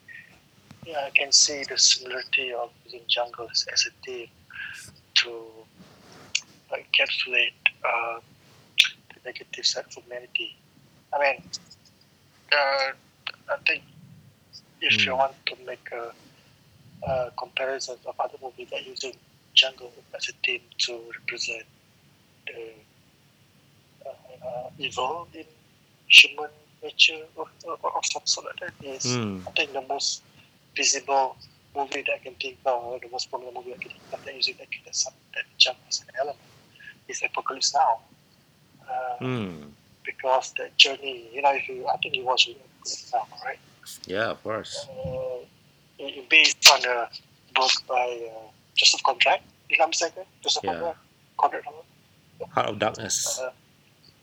yeah, 0.86 1.04
I 1.06 1.10
can 1.10 1.30
see 1.32 1.64
the 1.68 1.78
similarity 1.78 2.52
of 2.52 2.70
using 2.84 3.02
jungle 3.08 3.48
as, 3.50 3.86
a 3.86 3.90
theme 4.04 4.28
to 5.14 5.30
encapsulate 6.72 7.52
uh, 7.84 8.20
the 9.10 9.20
negative 9.24 9.64
side 9.64 9.84
of 9.86 10.02
humanity. 10.02 10.56
I 11.12 11.18
mean, 11.20 11.42
uh, 12.52 12.92
I 13.50 13.56
think 13.66 13.82
if 14.80 15.06
you 15.06 15.12
Mm. 15.12 15.18
want 15.18 15.34
to 15.46 15.56
make 15.66 15.88
a, 15.92 16.12
a 17.08 17.30
comparison 17.38 17.96
of 18.06 18.14
other 18.20 18.38
movies 18.42 18.68
that 18.72 18.84
using 18.86 19.14
jungle 19.54 19.92
as 20.16 20.28
a 20.28 20.32
theme 20.44 20.62
to 20.78 20.92
represent 21.20 21.64
the 22.46 22.72
uh, 24.06 24.46
uh, 24.46 24.68
evil 24.78 25.28
in 25.34 25.44
human 26.08 26.50
nature 26.82 27.24
or, 27.36 27.46
or, 27.64 27.76
or 27.82 28.00
some 28.04 28.22
sort 28.24 28.46
like 28.46 28.60
that 28.60 28.86
is 28.86 29.20
Hmm. 29.20 29.40
I 29.46 29.50
think 29.52 29.72
the 29.72 29.82
most 29.88 30.22
visible 30.76 31.36
movie 31.76 32.02
that 32.06 32.14
I 32.14 32.18
can 32.22 32.34
think 32.36 32.58
of, 32.66 32.82
or 32.84 32.98
the 33.00 33.08
most 33.10 33.30
popular 33.30 33.52
movie 33.52 33.72
I 33.74 33.78
can 33.80 33.90
think 33.92 34.02
of 34.12 34.20
that 34.24 34.34
using 34.34 34.54
that 34.58 34.68
of 35.06 35.12
that 35.34 35.44
jump 35.58 35.78
as 35.88 36.00
an 36.00 36.06
element 36.20 36.38
is 37.08 37.22
Apocalypse 37.24 37.74
Now. 37.74 38.00
Uh, 38.88 39.18
Hmm. 39.20 39.72
Because 40.04 40.52
the 40.56 40.68
journey, 40.76 41.30
you 41.32 41.42
know, 41.42 41.52
if 41.54 41.68
you, 41.68 41.86
I 41.88 41.96
think 42.02 42.14
you 42.14 42.24
watched 42.24 42.48
Right? 43.44 43.58
Yeah, 44.06 44.30
of 44.30 44.42
course. 44.42 44.86
Uh, 44.88 45.44
based 46.28 46.68
on 46.72 46.84
a 46.84 47.08
book 47.54 47.70
by 47.88 48.28
uh, 48.30 48.48
Joseph 48.76 49.02
Conrad, 49.02 49.40
if 49.70 49.80
I'm 49.80 49.88
mistaken. 49.88 50.24
Joseph 50.42 50.64
Yeah. 50.64 50.92
Conrad. 51.38 51.64
Heart 52.50 52.68
of 52.68 52.78
Darkness. 52.78 53.38
Uh, 53.38 53.50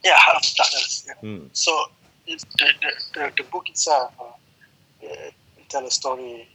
yeah, 0.04 0.18
Heart 0.18 0.46
of 0.46 0.56
Darkness. 0.56 1.06
Yeah. 1.08 1.14
Hmm. 1.22 1.46
So 1.54 1.86
it, 2.28 2.44
the, 2.58 2.66
the, 2.82 3.20
the, 3.20 3.32
the 3.38 3.44
book 3.50 3.70
itself 3.70 4.14
uh, 4.20 5.06
uh, 5.06 5.32
tell 5.70 5.86
a 5.86 5.92
story 5.92 6.48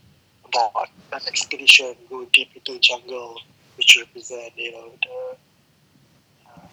about 0.45 0.89
an 1.11 1.21
expedition 1.27 1.95
going 2.09 2.27
deep 2.31 2.49
into 2.55 2.73
the 2.73 2.79
jungle, 2.79 3.41
which 3.75 3.97
represent 3.99 4.53
you 4.55 4.71
know 4.71 4.91
the, 5.03 6.49
uh, 6.49 6.67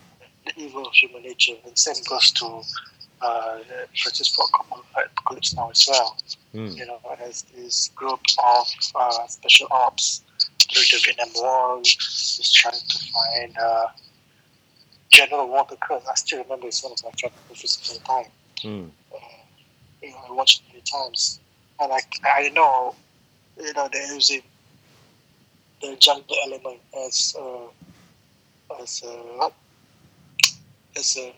the 0.46 0.52
evil 0.62 0.86
of 0.86 0.92
human 0.92 1.22
nature, 1.22 1.54
and 1.64 1.76
same 1.76 2.02
goes 2.08 2.30
to 2.32 2.62
uh, 3.20 3.58
the 3.58 3.86
Francis 3.96 4.28
Ford 4.34 4.50
Coppola 4.52 4.82
Apocalypse 5.06 5.54
Now 5.54 5.70
as 5.70 5.86
well. 5.88 6.16
Hmm. 6.52 6.66
You 6.66 6.86
know, 6.86 6.98
as 7.20 7.42
this 7.54 7.88
group 7.94 8.20
of 8.42 8.66
uh, 8.94 9.26
special 9.26 9.68
ops 9.70 10.22
during 10.68 10.88
the 10.92 11.00
Vietnam 11.04 11.28
War 11.36 11.80
is 11.80 12.52
trying 12.54 12.74
to 12.74 12.98
find 13.12 13.56
uh, 13.58 13.86
General 15.10 15.48
Walter 15.48 15.76
Kurtz. 15.76 16.06
I 16.08 16.14
still 16.14 16.42
remember 16.42 16.66
it's 16.66 16.82
one 16.82 16.92
of 16.92 17.02
my 17.04 17.10
favorite 17.20 17.40
movies 17.48 17.76
of 17.76 17.98
the 17.98 18.06
time 18.06 18.26
Hmm. 18.62 18.88
uh, 19.14 19.18
you 20.02 20.10
know, 20.10 20.16
I 20.28 20.32
watched 20.32 20.62
it 20.62 20.68
many 20.72 20.82
times, 20.82 21.40
and 21.80 21.92
I, 21.92 21.98
I 22.24 22.48
know, 22.50 22.94
you 23.58 23.72
know, 23.74 23.88
they're 23.92 24.14
using 24.14 24.42
the 25.82 25.96
jungle 25.96 26.36
element 26.46 26.80
as 27.06 27.36
uh, 27.38 28.80
as 28.80 29.02
a 29.02 29.50
as 30.96 31.16
a 31.18 31.32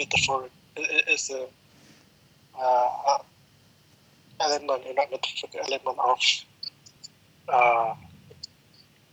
metaphor, 0.00 0.48
as 1.12 1.30
a 1.30 1.46
uh, 2.58 3.18
element, 4.40 4.84
know, 4.94 5.04
metaphoric 5.10 5.56
element 5.56 5.98
of 5.98 6.18
uh, 7.48 7.94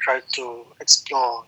trying 0.02 0.22
to 0.34 0.66
explore 0.80 1.46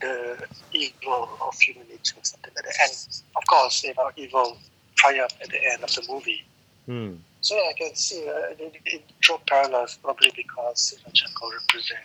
the 0.00 0.46
evil 0.72 1.28
of 1.40 1.58
human 1.60 1.86
nature, 1.88 2.16
something 2.22 2.52
like 2.56 2.64
that. 2.64 2.74
And 2.82 3.22
of 3.36 3.42
course, 3.48 3.84
you 3.84 3.94
know, 3.96 4.10
evil 4.16 4.58
triumph 4.96 5.32
at 5.42 5.48
the 5.48 5.64
end 5.72 5.82
of 5.82 5.94
the 5.94 6.04
movie. 6.08 6.44
Hmm. 6.86 7.14
So 7.40 7.56
yeah, 7.56 7.70
I 7.70 7.72
can 7.76 7.94
see 7.94 8.28
uh, 8.28 8.54
it, 8.58 8.76
it 8.84 9.02
draw 9.20 9.38
parallels 9.48 9.98
probably 10.02 10.30
because 10.36 10.94
you 10.96 11.04
know, 11.04 11.10
jungle 11.12 11.50
represent 11.60 12.00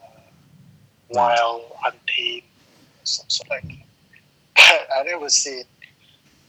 uh, 0.00 0.20
wild, 1.10 1.62
untamed, 1.84 2.42
some 3.04 3.28
sort 3.28 3.50
like. 3.50 3.86
I 4.56 5.02
never 5.04 5.28
see 5.28 5.60
it. 5.60 5.66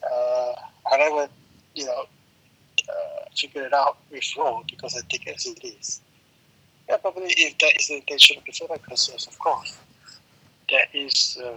Uh, 0.04 0.54
I 0.92 0.98
never, 0.98 1.30
you 1.76 1.86
know, 1.86 2.06
uh, 2.90 3.26
figure 3.36 3.66
it 3.66 3.74
out 3.74 3.98
before 4.12 4.64
because 4.70 4.96
I 4.98 5.02
take 5.10 5.28
it 5.28 5.36
as 5.36 5.46
it 5.46 5.64
is. 5.64 6.02
Yeah, 6.90 6.98
probably 6.98 7.28
if 7.30 7.58
that 7.60 7.80
is 7.80 7.88
the 7.88 7.96
intention 7.96 8.38
of 8.38 8.46
the 8.46 8.52
filmmakers, 8.52 9.10
yes, 9.12 9.28
of 9.28 9.38
course. 9.40 9.78
There 10.70 10.86
is 10.94 11.38
uh, 11.44 11.52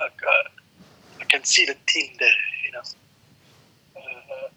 like, 0.00 0.20
uh, 0.26 1.38
see 1.42 1.66
the 1.66 1.76
theme 1.88 2.12
there, 2.18 2.28
you 2.64 2.72
know. 2.72 2.82
Uh, 3.96 4.48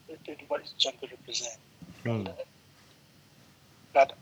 what 0.48 0.62
is 0.62 0.72
jungle 0.78 1.08
represent? 1.10 1.58
Hmm. 2.04 2.26
But 3.94 4.14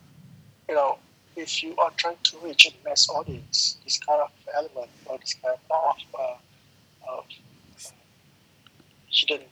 you 0.68 0.76
know, 0.76 0.98
if 1.38 1.62
you 1.64 1.76
are 1.78 1.92
trying 1.98 2.18
to 2.24 2.38
reach 2.40 2.66
a 2.68 2.88
mass 2.88 3.08
audience, 3.10 3.78
this 3.84 4.00
kind 4.00 4.22
of 4.22 4.32
element 4.56 4.90
or 5.06 5.18
this 5.20 5.36
kind 5.36 5.56
of 5.70 5.96
uh, 6.20 6.36
of 7.08 7.26
hidden, 9.10 9.46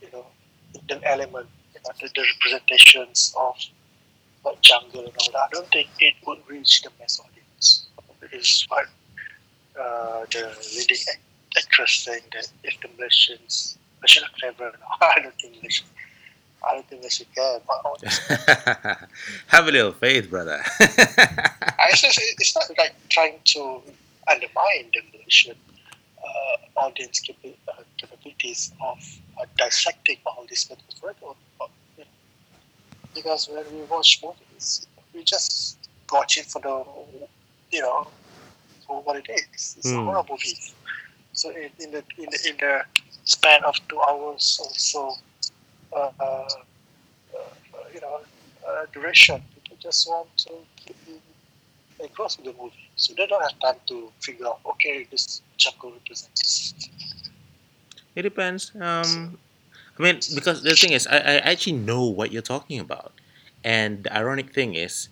you 0.00 0.08
know, 0.12 0.26
hidden 0.72 1.02
element, 1.04 1.48
you 1.74 1.80
know, 1.84 1.92
the, 2.00 2.08
the 2.14 2.24
representations 2.34 3.34
of 3.38 3.56
like 4.44 4.60
jungle 4.60 5.00
and 5.00 5.12
all 5.18 5.32
that, 5.32 5.40
I 5.40 5.48
don't 5.52 5.70
think 5.70 5.88
it 5.98 6.14
would 6.26 6.38
reach 6.48 6.82
the 6.82 6.90
mass 6.98 7.20
audience. 7.20 7.86
It 8.22 8.32
is 8.32 8.64
what 8.68 8.86
uh, 9.78 10.24
the 10.30 10.56
leading 10.76 10.98
act- 11.12 11.58
actress 11.58 11.92
saying 11.92 12.22
that 12.32 12.48
if 12.62 12.80
the 12.80 12.88
Malaysians, 12.88 13.76
Malaysians 14.02 14.24
are 14.26 14.34
clever, 14.38 14.72
I 15.00 15.20
don't 15.22 15.34
think 15.40 15.56
Malaysians, 15.56 15.82
I 16.68 16.74
don't 16.74 16.88
think 16.88 17.02
they 17.02 17.08
should 17.08 17.32
care 17.34 17.56
about 17.56 17.80
all 17.84 17.96
this. 18.00 18.18
Have 19.48 19.68
a 19.68 19.70
little 19.70 19.92
faith, 19.92 20.30
brother. 20.30 20.60
It's, 20.80 22.00
just, 22.00 22.18
it's 22.38 22.54
not 22.54 22.64
like 22.78 22.94
trying 23.08 23.38
to 23.44 23.82
undermine 24.30 24.90
the 24.92 25.00
Malaysian 25.12 25.56
uh, 26.24 26.80
audience 26.80 27.20
capa- 27.20 27.56
uh, 27.68 27.82
capabilities 27.98 28.72
of 28.80 28.98
uh, 29.40 29.44
dissecting 29.58 30.16
all 30.26 30.46
these 30.48 30.70
uh, 30.70 30.74
you 31.98 32.04
know. 32.04 32.06
Because 33.14 33.48
when 33.48 33.64
we 33.74 33.82
watch 33.84 34.20
movies, 34.22 34.86
we 35.14 35.22
just 35.24 35.78
watch 36.12 36.38
it 36.38 36.46
for 36.46 36.60
the, 36.62 36.84
you 37.70 37.82
know, 37.82 38.08
for 38.86 39.02
what 39.02 39.16
it 39.16 39.28
is. 39.30 39.74
It's 39.78 39.92
a 39.92 39.96
Hmm. 39.96 40.04
horror 40.06 40.24
movie. 40.30 40.56
So 41.32 41.50
in, 41.50 41.70
in 41.80 41.90
the 41.92 42.04
in 42.18 42.28
the 42.30 42.48
in 42.48 42.56
the 42.58 42.82
span 43.24 43.64
of 43.64 43.74
two 43.88 44.00
hours 44.00 44.60
or 44.62 44.70
so, 44.74 45.16
uh, 45.94 46.10
uh, 46.20 46.24
uh, 46.24 47.38
you 47.94 48.00
know, 48.00 48.20
uh, 48.66 48.86
duration, 48.92 49.42
people 49.54 49.76
just 49.80 50.08
want 50.08 50.28
to 50.36 50.52
keep 50.76 50.96
across 52.04 52.36
with 52.36 52.46
the 52.46 52.62
movie. 52.62 52.88
So 52.96 53.14
they 53.16 53.26
don't 53.26 53.42
have 53.42 53.58
time 53.60 53.80
to 53.88 54.10
figure 54.20 54.46
out, 54.46 54.60
okay, 54.66 55.06
this 55.10 55.42
jungle 55.56 55.92
represents 55.92 56.40
this. 56.42 56.74
It 58.14 58.22
depends. 58.22 58.72
Um, 58.74 59.38
I 59.98 60.02
mean, 60.02 60.20
because 60.34 60.62
the 60.62 60.74
thing 60.74 60.92
is, 60.92 61.06
I, 61.06 61.16
I 61.16 61.36
actually 61.38 61.72
know 61.74 62.04
what 62.06 62.32
you're 62.32 62.42
talking 62.42 62.80
about. 62.80 63.12
And 63.64 64.04
the 64.04 64.14
ironic 64.14 64.52
thing 64.52 64.74
is, 64.74 65.08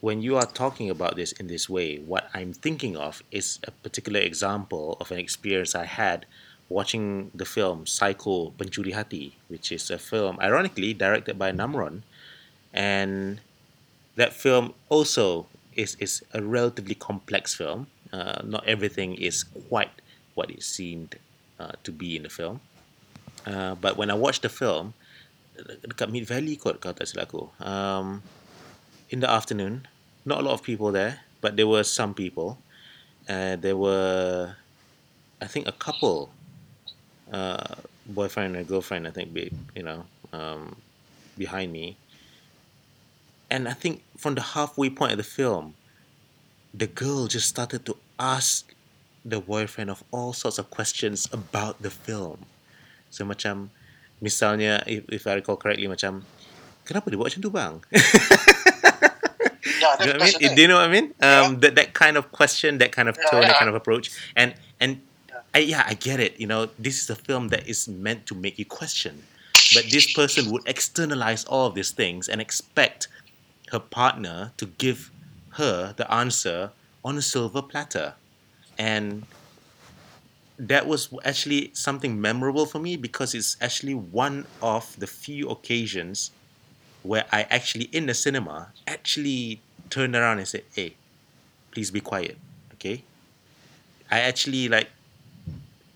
when 0.00 0.22
you 0.22 0.36
are 0.36 0.46
talking 0.46 0.88
about 0.88 1.16
this 1.16 1.32
in 1.32 1.46
this 1.46 1.68
way, 1.68 1.98
what 1.98 2.30
I'm 2.32 2.52
thinking 2.52 2.96
of 2.96 3.22
is 3.30 3.58
a 3.64 3.70
particular 3.70 4.20
example 4.20 4.96
of 5.00 5.10
an 5.10 5.18
experience 5.18 5.74
I 5.74 5.84
had 5.84 6.24
watching 6.70 7.30
the 7.34 7.44
film 7.44 7.84
Psiko 7.84 8.54
Pencuri 8.54 8.94
Hati, 8.94 9.36
which 9.48 9.70
is 9.70 9.90
a 9.90 9.98
film, 9.98 10.38
ironically, 10.40 10.94
directed 10.94 11.38
by 11.38 11.52
Namron. 11.52 12.02
And 12.72 13.40
that 14.16 14.32
film 14.32 14.72
also 14.88 15.46
is, 15.74 15.96
is 16.00 16.22
a 16.32 16.40
relatively 16.40 16.94
complex 16.94 17.54
film. 17.54 17.88
Uh, 18.12 18.40
not 18.44 18.66
everything 18.66 19.14
is 19.16 19.44
quite 19.68 19.90
what 20.34 20.50
it 20.50 20.62
seemed 20.62 21.18
uh, 21.58 21.72
to 21.82 21.92
be 21.92 22.16
in 22.16 22.22
the 22.22 22.30
film. 22.30 22.60
Uh, 23.46 23.74
but 23.74 23.96
when 23.96 24.10
I 24.10 24.14
watched 24.14 24.42
the 24.42 24.48
film, 24.48 24.94
dekat 25.58 26.10
Mid 26.10 26.24
Valley 26.24 26.56
kot 26.56 26.80
kalau 26.80 26.96
tak 26.96 27.10
silap 27.10 27.28
aku. 27.28 27.50
Um, 27.60 28.22
in 29.10 29.20
the 29.20 29.28
afternoon, 29.28 29.90
not 30.24 30.40
a 30.40 30.42
lot 30.46 30.54
of 30.54 30.62
people 30.62 30.94
there, 30.94 31.26
but 31.40 31.56
there 31.56 31.66
were 31.66 31.84
some 31.84 32.14
people. 32.14 32.58
Uh, 33.28 33.56
there 33.56 33.76
were, 33.76 34.56
I 35.40 35.46
think, 35.46 35.68
a 35.68 35.76
couple, 35.76 36.30
uh, 37.32 37.74
boyfriend 38.06 38.56
and 38.56 38.66
girlfriend, 38.66 39.06
I 39.06 39.10
think, 39.10 39.32
be, 39.32 39.52
you 39.74 39.82
know, 39.82 40.04
um, 40.32 40.76
behind 41.38 41.72
me. 41.72 41.96
And 43.50 43.68
I 43.68 43.72
think 43.72 44.02
from 44.16 44.34
the 44.34 44.42
halfway 44.42 44.90
point 44.90 45.12
of 45.12 45.18
the 45.18 45.24
film, 45.24 45.74
the 46.72 46.86
girl 46.86 47.26
just 47.26 47.48
started 47.48 47.84
to 47.86 47.96
ask 48.18 48.74
the 49.24 49.40
boyfriend 49.40 49.90
of 49.90 50.02
all 50.12 50.32
sorts 50.32 50.58
of 50.58 50.70
questions 50.70 51.28
about 51.32 51.82
the 51.82 51.90
film. 51.90 52.46
So 53.10 53.24
macam 53.24 53.70
misalnya 54.22 54.82
if, 54.86 55.02
if 55.10 55.26
I 55.26 55.34
recall 55.34 55.56
correctly 55.56 55.88
macam 55.88 56.22
kenapa 56.86 57.10
dia 57.10 57.18
buat 57.18 57.34
macam 57.34 57.42
tu 57.42 57.50
bang? 57.50 57.74
Yeah, 59.80 59.96
you 60.00 60.06
know 60.06 60.18
what 60.18 60.22
I 60.22 60.38
mean? 60.40 60.54
Do 60.56 60.62
you 60.62 60.68
know 60.68 60.76
what 60.80 60.88
I 60.88 60.92
mean? 60.92 61.06
Um, 61.20 61.60
that 61.60 61.74
that 61.76 61.92
kind 61.92 62.16
of 62.16 62.32
question, 62.32 62.78
that 62.78 62.92
kind 62.92 63.08
of 63.08 63.16
Yeah, 63.16 63.28
tone, 63.30 63.44
that 63.44 63.56
kind 63.60 63.68
of 63.68 63.76
approach, 63.76 64.10
and 64.36 64.54
and 64.80 65.00
Yeah. 65.00 65.09
I, 65.54 65.58
yeah, 65.58 65.84
I 65.86 65.94
get 65.94 66.20
it. 66.20 66.40
You 66.40 66.46
know, 66.46 66.68
this 66.78 67.02
is 67.02 67.10
a 67.10 67.16
film 67.16 67.48
that 67.48 67.68
is 67.68 67.88
meant 67.88 68.26
to 68.26 68.34
make 68.34 68.58
you 68.58 68.64
question, 68.64 69.24
but 69.74 69.84
this 69.90 70.12
person 70.12 70.50
would 70.52 70.62
externalize 70.66 71.44
all 71.44 71.66
of 71.66 71.74
these 71.74 71.90
things 71.90 72.28
and 72.28 72.40
expect 72.40 73.08
her 73.72 73.80
partner 73.80 74.52
to 74.58 74.66
give 74.66 75.10
her 75.54 75.92
the 75.96 76.12
answer 76.12 76.70
on 77.04 77.16
a 77.16 77.22
silver 77.22 77.62
platter, 77.62 78.14
and 78.78 79.26
that 80.58 80.86
was 80.86 81.12
actually 81.24 81.70
something 81.72 82.20
memorable 82.20 82.66
for 82.66 82.78
me 82.78 82.96
because 82.96 83.34
it's 83.34 83.56
actually 83.60 83.94
one 83.94 84.46
of 84.62 84.94
the 85.00 85.06
few 85.06 85.48
occasions 85.48 86.30
where 87.02 87.24
I 87.32 87.42
actually 87.44 87.84
in 87.92 88.06
the 88.06 88.14
cinema 88.14 88.72
actually 88.86 89.62
turned 89.88 90.14
around 90.14 90.38
and 90.38 90.46
said, 90.46 90.64
"Hey, 90.74 90.94
please 91.72 91.90
be 91.90 92.00
quiet, 92.00 92.36
okay?" 92.74 93.02
I 94.10 94.20
actually 94.20 94.68
like 94.68 94.90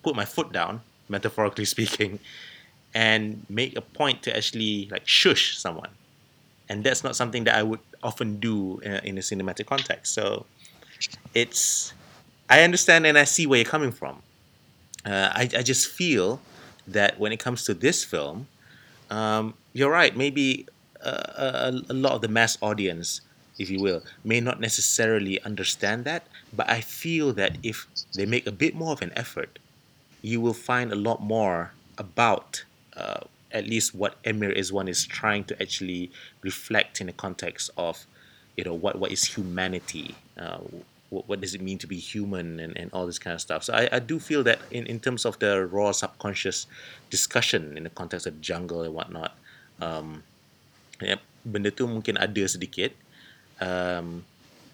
put 0.05 0.15
my 0.15 0.27
foot 0.35 0.49
down, 0.51 0.81
metaphorically 1.09 1.65
speaking, 1.75 2.19
and 2.93 3.43
make 3.49 3.75
a 3.75 3.81
point 3.81 4.23
to 4.25 4.29
actually 4.37 4.87
like 4.93 5.05
shush 5.19 5.57
someone, 5.57 5.91
and 6.69 6.83
that's 6.85 7.03
not 7.03 7.15
something 7.15 7.43
that 7.47 7.55
I 7.55 7.63
would 7.63 7.83
often 8.03 8.39
do 8.39 8.79
uh, 8.85 9.01
in 9.09 9.17
a 9.17 9.23
cinematic 9.29 9.65
context. 9.65 10.13
So 10.13 10.45
it's 11.33 11.93
I 12.49 12.61
understand 12.61 13.05
and 13.05 13.17
I 13.17 13.25
see 13.25 13.45
where 13.47 13.59
you're 13.59 13.73
coming 13.77 13.91
from. 13.91 14.21
Uh, 15.05 15.29
I, 15.41 15.43
I 15.59 15.63
just 15.71 15.85
feel 15.87 16.39
that 16.87 17.19
when 17.19 17.31
it 17.31 17.39
comes 17.39 17.65
to 17.65 17.73
this 17.73 18.03
film, 18.03 18.47
um, 19.09 19.53
you're 19.73 19.91
right. 19.91 20.15
Maybe 20.15 20.67
a, 21.01 21.73
a 21.89 21.93
lot 21.93 22.13
of 22.13 22.21
the 22.21 22.27
mass 22.27 22.57
audience, 22.61 23.21
if 23.57 23.69
you 23.69 23.79
will, 23.79 24.01
may 24.23 24.39
not 24.39 24.59
necessarily 24.59 25.41
understand 25.41 26.05
that. 26.05 26.27
But 26.53 26.69
I 26.69 26.81
feel 26.81 27.33
that 27.33 27.57
if 27.63 27.87
they 28.13 28.25
make 28.25 28.47
a 28.47 28.51
bit 28.51 28.75
more 28.75 28.93
of 28.93 29.01
an 29.01 29.11
effort, 29.15 29.59
you 30.25 30.41
will 30.41 30.57
find 30.57 30.89
a 30.91 30.97
lot 30.97 31.21
more 31.21 31.71
about 32.01 32.65
uh, 32.97 33.21
at 33.51 33.69
least 33.69 33.93
what 33.93 34.17
Emir 34.25 34.51
Ezwan 34.57 34.89
is 34.89 35.05
trying 35.05 35.43
to 35.45 35.53
actually 35.61 36.09
reflect 36.41 36.99
in 36.99 37.05
the 37.05 37.13
context 37.13 37.69
of, 37.77 38.09
you 38.57 38.63
know, 38.65 38.73
what, 38.73 38.97
what 38.97 39.11
is 39.11 39.37
humanity, 39.37 40.15
uh, 40.41 40.57
what, 41.13 41.29
what 41.29 41.37
does 41.41 41.53
it 41.53 41.61
mean 41.61 41.77
to 41.77 41.85
be 41.85 42.01
human, 42.01 42.59
and, 42.59 42.75
and 42.75 42.89
all 42.91 43.05
this 43.05 43.19
kind 43.19 43.35
of 43.35 43.41
stuff. 43.47 43.63
So 43.63 43.73
I, 43.77 43.87
I 43.91 43.99
do 43.99 44.17
feel 44.17 44.41
that 44.49 44.59
in, 44.71 44.87
in 44.87 44.99
terms 44.99 45.25
of 45.29 45.37
the 45.37 45.67
raw 45.67 45.91
subconscious 45.91 46.65
discussion 47.11 47.77
in 47.77 47.83
the 47.83 47.93
context 47.93 48.25
of 48.25 48.41
jungle 48.41 48.81
and 48.81 48.95
whatnot, 48.97 49.37
um, 49.79 50.23
ya, 50.99 51.17
benda 51.45 51.69
tu 51.69 51.85
mungkin 51.85 52.17
ada 52.17 52.49
sedikit. 52.49 52.97
Um, 53.61 54.25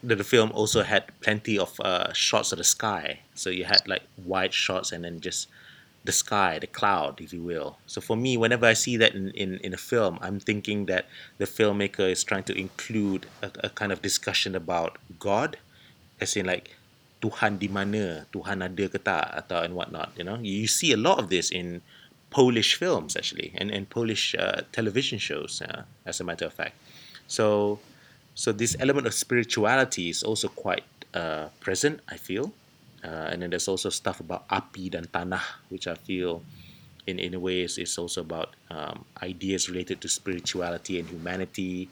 the, 0.03 0.15
the 0.15 0.23
film 0.23 0.51
also 0.53 0.83
had 0.83 1.05
plenty 1.21 1.57
of 1.57 1.79
uh, 1.79 2.11
shots 2.13 2.51
of 2.51 2.57
the 2.57 2.63
sky. 2.63 3.19
So 3.35 3.49
you 3.49 3.65
had 3.65 3.87
like 3.87 4.03
wide 4.17 4.53
shots 4.53 4.91
and 4.91 5.03
then 5.05 5.19
just 5.19 5.47
the 6.03 6.11
sky, 6.11 6.57
the 6.59 6.67
cloud, 6.67 7.21
if 7.21 7.31
you 7.31 7.41
will. 7.43 7.77
So 7.85 8.01
for 8.01 8.15
me, 8.15 8.37
whenever 8.37 8.65
I 8.65 8.73
see 8.73 8.97
that 8.97 9.13
in, 9.13 9.29
in, 9.31 9.57
in 9.59 9.73
a 9.73 9.77
film, 9.77 10.17
I'm 10.21 10.39
thinking 10.39 10.87
that 10.87 11.05
the 11.37 11.45
filmmaker 11.45 12.09
is 12.09 12.23
trying 12.23 12.43
to 12.45 12.57
include 12.57 13.27
a, 13.41 13.51
a 13.65 13.69
kind 13.69 13.91
of 13.91 14.01
discussion 14.01 14.55
about 14.55 14.97
God, 15.19 15.57
as 16.19 16.35
in 16.35 16.47
like 16.47 16.75
Tuhan 17.21 17.59
di 17.59 17.67
mana, 17.67 18.25
Tuhan 18.33 18.65
ada 18.65 18.89
ke 18.89 18.97
tak, 18.97 19.29
atau 19.29 19.61
and 19.61 19.75
whatnot. 19.75 20.09
You 20.17 20.23
know, 20.23 20.39
you 20.41 20.65
see 20.65 20.91
a 20.91 20.97
lot 20.97 21.19
of 21.19 21.29
this 21.29 21.51
in 21.51 21.81
Polish 22.31 22.75
films 22.75 23.15
actually, 23.15 23.53
and, 23.53 23.69
and 23.69 23.87
Polish 23.87 24.33
uh, 24.33 24.65
television 24.71 25.19
shows, 25.19 25.61
uh, 25.61 25.83
as 26.05 26.19
a 26.19 26.23
matter 26.23 26.45
of 26.45 26.53
fact. 26.53 26.73
So, 27.27 27.79
so 28.35 28.51
this 28.51 28.75
element 28.79 29.07
of 29.07 29.13
spirituality 29.13 30.09
is 30.09 30.23
also 30.23 30.47
quite 30.47 30.83
uh, 31.13 31.47
present, 31.59 31.99
I 32.07 32.17
feel. 32.17 32.53
Uh, 33.03 33.33
and 33.33 33.41
then 33.41 33.49
there's 33.49 33.67
also 33.67 33.89
stuff 33.89 34.19
about 34.19 34.45
api 34.49 34.89
dan 34.89 35.05
tanah, 35.05 35.41
which 35.69 35.87
I 35.87 35.95
feel, 35.95 36.43
in 37.07 37.17
in 37.17 37.33
a 37.33 37.39
way, 37.39 37.61
is, 37.65 37.77
is 37.77 37.97
also 37.97 38.21
about 38.21 38.53
um, 38.69 39.05
ideas 39.21 39.69
related 39.69 40.01
to 40.01 40.07
spirituality 40.07 40.99
and 40.99 41.09
humanity. 41.09 41.89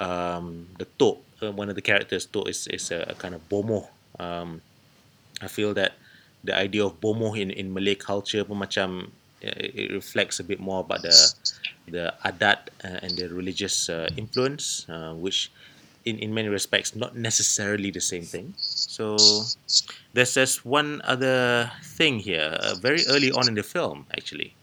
Um, 0.00 0.66
the 0.78 0.86
Tok, 0.98 1.22
uh, 1.42 1.52
one 1.52 1.68
of 1.68 1.76
the 1.76 1.84
characters, 1.84 2.26
Tok, 2.26 2.48
is, 2.48 2.66
is 2.66 2.90
a, 2.90 3.06
a 3.08 3.14
kind 3.14 3.34
of 3.34 3.46
bomoh. 3.48 3.86
Um, 4.18 4.60
I 5.40 5.46
feel 5.46 5.74
that 5.74 5.94
the 6.42 6.56
idea 6.56 6.84
of 6.84 7.00
bomoh 7.00 7.38
in, 7.38 7.50
in 7.50 7.72
Malay 7.72 7.94
culture 7.94 8.42
pun 8.42 8.58
macam 8.58 9.14
uh, 9.46 9.58
it 9.62 9.90
reflects 9.94 10.40
a 10.40 10.44
bit 10.44 10.58
more 10.58 10.80
about 10.80 11.02
the 11.02 11.14
the 11.92 12.14
adat 12.24 12.72
uh, 12.82 13.04
and 13.04 13.12
the 13.14 13.28
religious 13.28 13.88
uh, 13.88 14.08
influence, 14.16 14.88
uh, 14.88 15.12
which 15.12 15.52
in, 16.04 16.18
in 16.18 16.34
many 16.34 16.48
respects 16.48 16.96
not 16.96 17.14
necessarily 17.16 17.90
the 17.90 18.00
same 18.00 18.22
thing. 18.22 18.54
So 18.56 19.16
there's 20.12 20.34
just 20.34 20.66
one 20.66 21.00
other 21.04 21.70
thing 21.84 22.18
here. 22.18 22.58
Uh, 22.58 22.74
very 22.80 23.04
early 23.08 23.30
on 23.30 23.48
in 23.48 23.54
the 23.54 23.62
film, 23.62 24.06
actually, 24.16 24.54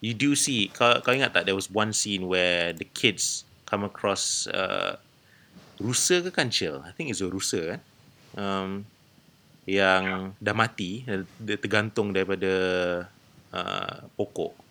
you 0.00 0.14
do 0.14 0.36
see. 0.36 0.68
Kau, 0.68 1.00
kau 1.00 1.12
ingat? 1.12 1.34
There 1.34 1.56
was 1.56 1.70
one 1.70 1.92
scene 1.92 2.28
where 2.28 2.72
the 2.72 2.86
kids 2.94 3.44
come 3.66 3.82
across 3.82 4.46
uh, 4.48 4.96
rusa 5.80 6.22
ke 6.22 6.30
kancil? 6.34 6.82
I 6.86 6.92
think 6.92 7.10
it's 7.10 7.20
a 7.20 7.30
rusa 7.30 7.74
kan. 7.74 7.80
Um, 8.38 8.70
yang 9.68 10.32
dah 10.40 10.56
mati, 10.56 11.04
dia 11.36 11.56
tergantung 11.60 12.14
daripada 12.16 12.52
uh, 13.52 13.96
pokok. 14.16 14.67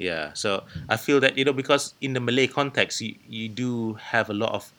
Yeah, 0.00 0.32
so 0.32 0.64
I 0.88 0.96
feel 0.96 1.20
that 1.20 1.36
you 1.36 1.44
know 1.44 1.52
because 1.52 1.92
in 2.00 2.14
the 2.16 2.20
Malay 2.24 2.46
context, 2.48 3.02
you, 3.04 3.14
you 3.28 3.48
do 3.52 3.94
have 4.00 4.30
a 4.30 4.34
lot 4.34 4.52
of 4.56 4.72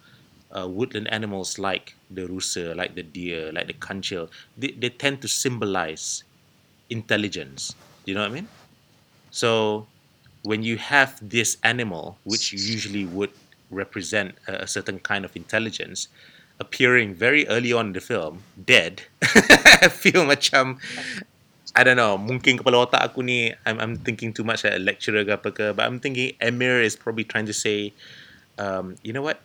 uh, 0.50 0.68
woodland 0.68 1.08
animals 1.14 1.60
like 1.60 1.94
the 2.10 2.26
rooster 2.28 2.74
like 2.74 2.96
the 2.96 3.04
deer, 3.04 3.52
like 3.54 3.68
the 3.68 3.78
kancil 3.78 4.32
They, 4.58 4.72
they 4.74 4.90
tend 4.90 5.22
to 5.22 5.28
symbolize 5.28 6.24
intelligence. 6.90 7.76
Do 8.04 8.12
you 8.12 8.16
know 8.16 8.24
what 8.26 8.32
I 8.32 8.34
mean? 8.34 8.50
So 9.30 9.88
when 10.44 10.64
you 10.64 10.78
have 10.78 11.20
this 11.22 11.58
animal, 11.64 12.18
which 12.24 12.52
usually 12.54 13.06
would 13.06 13.32
represent 13.70 14.36
a, 14.48 14.64
a 14.64 14.68
certain 14.68 15.00
kind 15.00 15.24
of 15.24 15.36
intelligence, 15.36 16.08
appearing 16.60 17.14
very 17.14 17.48
early 17.48 17.74
on 17.74 17.88
in 17.88 17.94
the 17.94 18.02
film, 18.02 18.44
dead, 18.66 19.04
feel 20.02 20.26
macam 20.26 20.78
I 21.72 21.88
don't 21.88 21.96
know, 21.96 22.20
mungkin 22.20 22.60
kepala 22.60 22.84
otak 22.84 23.00
aku 23.00 23.24
ni 23.24 23.56
I'm 23.64 23.80
I'm 23.80 23.96
thinking 23.96 24.36
too 24.36 24.44
much 24.44 24.68
like 24.68 24.76
a 24.76 24.82
lecturer 24.84 25.24
ke 25.24 25.32
apa 25.32 25.50
ke, 25.56 25.66
but 25.72 25.88
I'm 25.88 26.04
thinking 26.04 26.36
Emir 26.44 26.84
is 26.84 27.00
probably 27.00 27.24
trying 27.24 27.48
to 27.48 27.56
say 27.56 27.96
um, 28.60 29.00
you 29.08 29.16
know 29.16 29.24
what? 29.24 29.40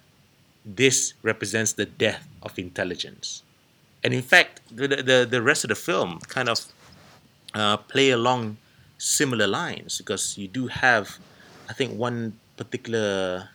This 0.66 1.14
represents 1.22 1.78
the 1.78 1.86
death 1.86 2.26
of 2.42 2.58
intelligence. 2.58 3.46
And 4.02 4.10
in 4.10 4.26
fact, 4.26 4.58
the 4.74 4.90
the 5.06 5.22
the 5.22 5.38
rest 5.38 5.62
of 5.62 5.70
the 5.70 5.78
film 5.78 6.18
kind 6.26 6.50
of 6.50 6.66
uh, 7.54 7.78
play 7.86 8.10
along 8.10 8.58
similar 8.98 9.46
lines 9.46 10.02
because 10.02 10.34
you 10.34 10.50
do 10.50 10.66
have 10.66 11.22
I 11.70 11.78
think 11.78 11.94
one 11.94 12.34
particular 12.58 13.50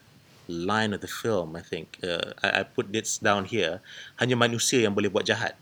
line 0.47 0.95
of 0.95 1.03
the 1.03 1.11
film 1.11 1.59
I 1.59 1.63
think. 1.67 1.99
Uh, 1.99 2.32
I, 2.39 2.47
I 2.59 2.61
put 2.63 2.95
this 2.95 3.19
down 3.19 3.51
here. 3.51 3.84
Hanya 4.15 4.39
manusia 4.39 4.80
yang 4.80 4.95
boleh 4.95 5.11
buat 5.11 5.28
jahat. 5.28 5.59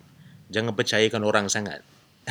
Jangan 0.53 0.77
percayakan 0.77 1.25
orang 1.25 1.49
sangat 1.49 1.81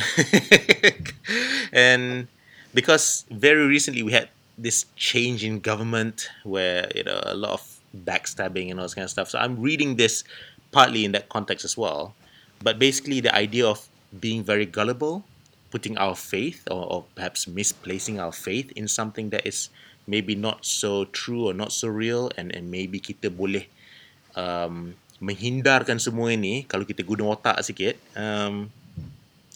and 1.73 2.27
because 2.73 3.25
very 3.31 3.65
recently 3.65 4.03
we 4.03 4.11
had 4.11 4.29
this 4.57 4.85
change 4.95 5.43
in 5.43 5.59
government 5.59 6.29
where 6.43 6.91
you 6.93 7.03
know 7.03 7.19
a 7.23 7.35
lot 7.35 7.51
of 7.51 7.63
backstabbing 7.95 8.69
and 8.69 8.79
all 8.79 8.85
this 8.85 8.93
kind 8.93 9.05
of 9.05 9.11
stuff. 9.11 9.29
So 9.29 9.39
I'm 9.39 9.59
reading 9.59 9.95
this 9.95 10.23
partly 10.71 11.05
in 11.05 11.11
that 11.13 11.29
context 11.29 11.65
as 11.65 11.77
well. 11.77 12.13
But 12.61 12.77
basically, 12.77 13.21
the 13.21 13.33
idea 13.33 13.65
of 13.65 13.87
being 14.19 14.43
very 14.43 14.65
gullible, 14.65 15.23
putting 15.71 15.97
our 15.97 16.15
faith 16.15 16.67
or, 16.69 16.85
or 16.85 17.05
perhaps 17.15 17.47
misplacing 17.47 18.19
our 18.19 18.31
faith 18.31 18.71
in 18.75 18.87
something 18.87 19.29
that 19.29 19.47
is 19.47 19.69
maybe 20.07 20.35
not 20.35 20.65
so 20.65 21.05
true 21.05 21.47
or 21.47 21.53
not 21.53 21.71
so 21.71 21.87
real, 21.87 22.31
and, 22.37 22.53
and 22.53 22.69
maybe 22.69 22.99
kita 22.99 23.31
boleh 23.31 23.63
um, 24.35 24.93
menghindarkan 25.21 25.99
semua 26.01 26.35
ini 26.35 26.67
kalau 26.67 26.83
kita 26.83 27.05
guna 27.05 27.31
otak 27.31 27.63
sikit. 27.63 27.95
Um, 28.17 28.73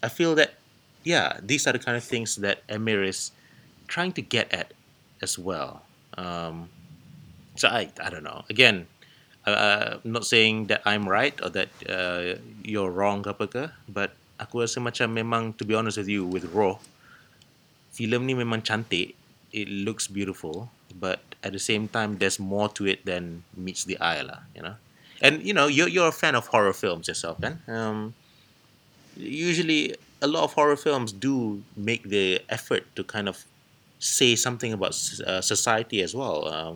I 0.03 0.09
feel 0.11 0.35
that, 0.35 0.59
yeah, 1.07 1.39
these 1.41 1.65
are 1.65 1.71
the 1.71 1.79
kind 1.79 1.95
of 1.95 2.03
things 2.03 2.35
that 2.43 2.61
Emir 2.67 3.01
is 3.01 3.31
trying 3.87 4.11
to 4.13 4.21
get 4.21 4.51
at 4.53 4.75
as 5.21 5.39
well. 5.39 5.81
Um, 6.19 6.67
so 7.55 7.69
I, 7.71 7.87
I 8.03 8.11
don't 8.11 8.23
know. 8.23 8.43
Again, 8.49 8.87
uh, 9.47 10.03
I'm 10.03 10.11
not 10.11 10.25
saying 10.25 10.67
that 10.67 10.81
I'm 10.85 11.07
right 11.07 11.33
or 11.41 11.49
that 11.49 11.69
uh, 11.87 12.39
you're 12.63 12.91
wrong 12.91 13.23
ke 13.23 13.27
apa 13.31 13.47
ke, 13.47 13.63
but 13.87 14.11
aku 14.39 14.67
rasa 14.67 14.83
macam 14.83 15.15
memang, 15.15 15.55
to 15.57 15.63
be 15.63 15.73
honest 15.73 15.97
with 15.97 16.11
you, 16.11 16.27
with 16.27 16.51
Roh, 16.51 16.79
filem 17.95 18.27
ni 18.27 18.35
memang 18.35 18.63
cantik. 18.63 19.15
It 19.53 19.69
looks 19.69 20.07
beautiful, 20.07 20.73
but 20.97 21.21
at 21.43 21.53
the 21.53 21.61
same 21.61 21.87
time, 21.87 22.17
there's 22.17 22.39
more 22.39 22.67
to 22.73 22.89
it 22.89 23.05
than 23.05 23.43
meets 23.55 23.85
the 23.85 24.01
eye 24.01 24.25
lah, 24.25 24.43
you 24.57 24.65
know. 24.65 24.75
And 25.21 25.45
you 25.45 25.53
know, 25.53 25.69
you're 25.69 25.87
you're 25.87 26.09
a 26.09 26.15
fan 26.15 26.33
of 26.35 26.49
horror 26.49 26.73
films 26.73 27.07
yourself, 27.07 27.37
then. 27.37 27.61
Um, 27.69 28.17
usually 29.17 29.95
a 30.21 30.27
lot 30.27 30.43
of 30.43 30.53
horror 30.53 30.75
films 30.75 31.11
do 31.11 31.63
make 31.75 32.03
the 32.09 32.41
effort 32.49 32.83
to 32.95 33.03
kind 33.03 33.27
of 33.27 33.45
say 33.99 34.35
something 34.35 34.73
about 34.73 34.91
uh, 35.25 35.41
society 35.41 36.01
as 36.01 36.15
well. 36.15 36.47
Uh, 36.47 36.73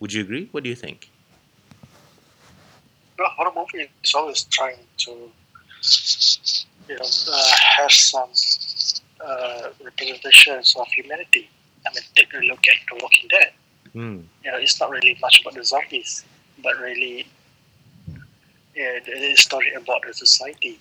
would 0.00 0.12
you 0.12 0.22
agree? 0.22 0.48
What 0.52 0.64
do 0.64 0.70
you 0.70 0.76
think? 0.76 1.10
Well, 3.18 3.28
horror 3.36 3.52
movie 3.54 3.88
is 4.02 4.14
always 4.14 4.42
trying 4.44 4.78
to, 4.98 5.10
you 6.88 6.96
know, 6.96 7.04
uh, 7.32 7.50
have 7.78 7.92
some 7.92 8.30
uh, 9.24 9.68
representations 9.84 10.74
of 10.78 10.86
humanity. 10.88 11.48
I 11.86 11.90
mean, 11.94 12.02
take 12.14 12.32
a 12.34 12.38
look 12.38 12.66
at 12.68 12.76
The 12.88 13.02
Walking 13.02 13.28
Dead. 13.28 13.52
Hmm. 13.92 14.20
You 14.44 14.50
know, 14.50 14.58
it's 14.58 14.80
not 14.80 14.90
really 14.90 15.16
much 15.20 15.40
about 15.40 15.54
the 15.54 15.64
zombies, 15.64 16.24
but 16.62 16.76
really, 16.80 17.26
yeah, 18.74 18.98
it 18.98 19.06
is 19.06 19.38
a 19.38 19.42
story 19.42 19.72
about 19.74 20.02
the 20.06 20.12
society 20.12 20.80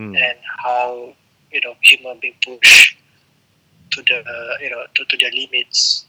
Hmm. 0.00 0.16
and 0.16 0.38
how 0.64 1.12
you 1.52 1.60
know 1.60 1.74
human 1.82 2.18
being 2.20 2.32
pushed 2.42 2.96
to 3.90 4.02
the 4.02 4.18
uh, 4.20 4.56
you 4.62 4.70
know 4.70 4.82
to, 4.94 5.04
to 5.04 5.16
their 5.18 5.30
limits, 5.30 6.06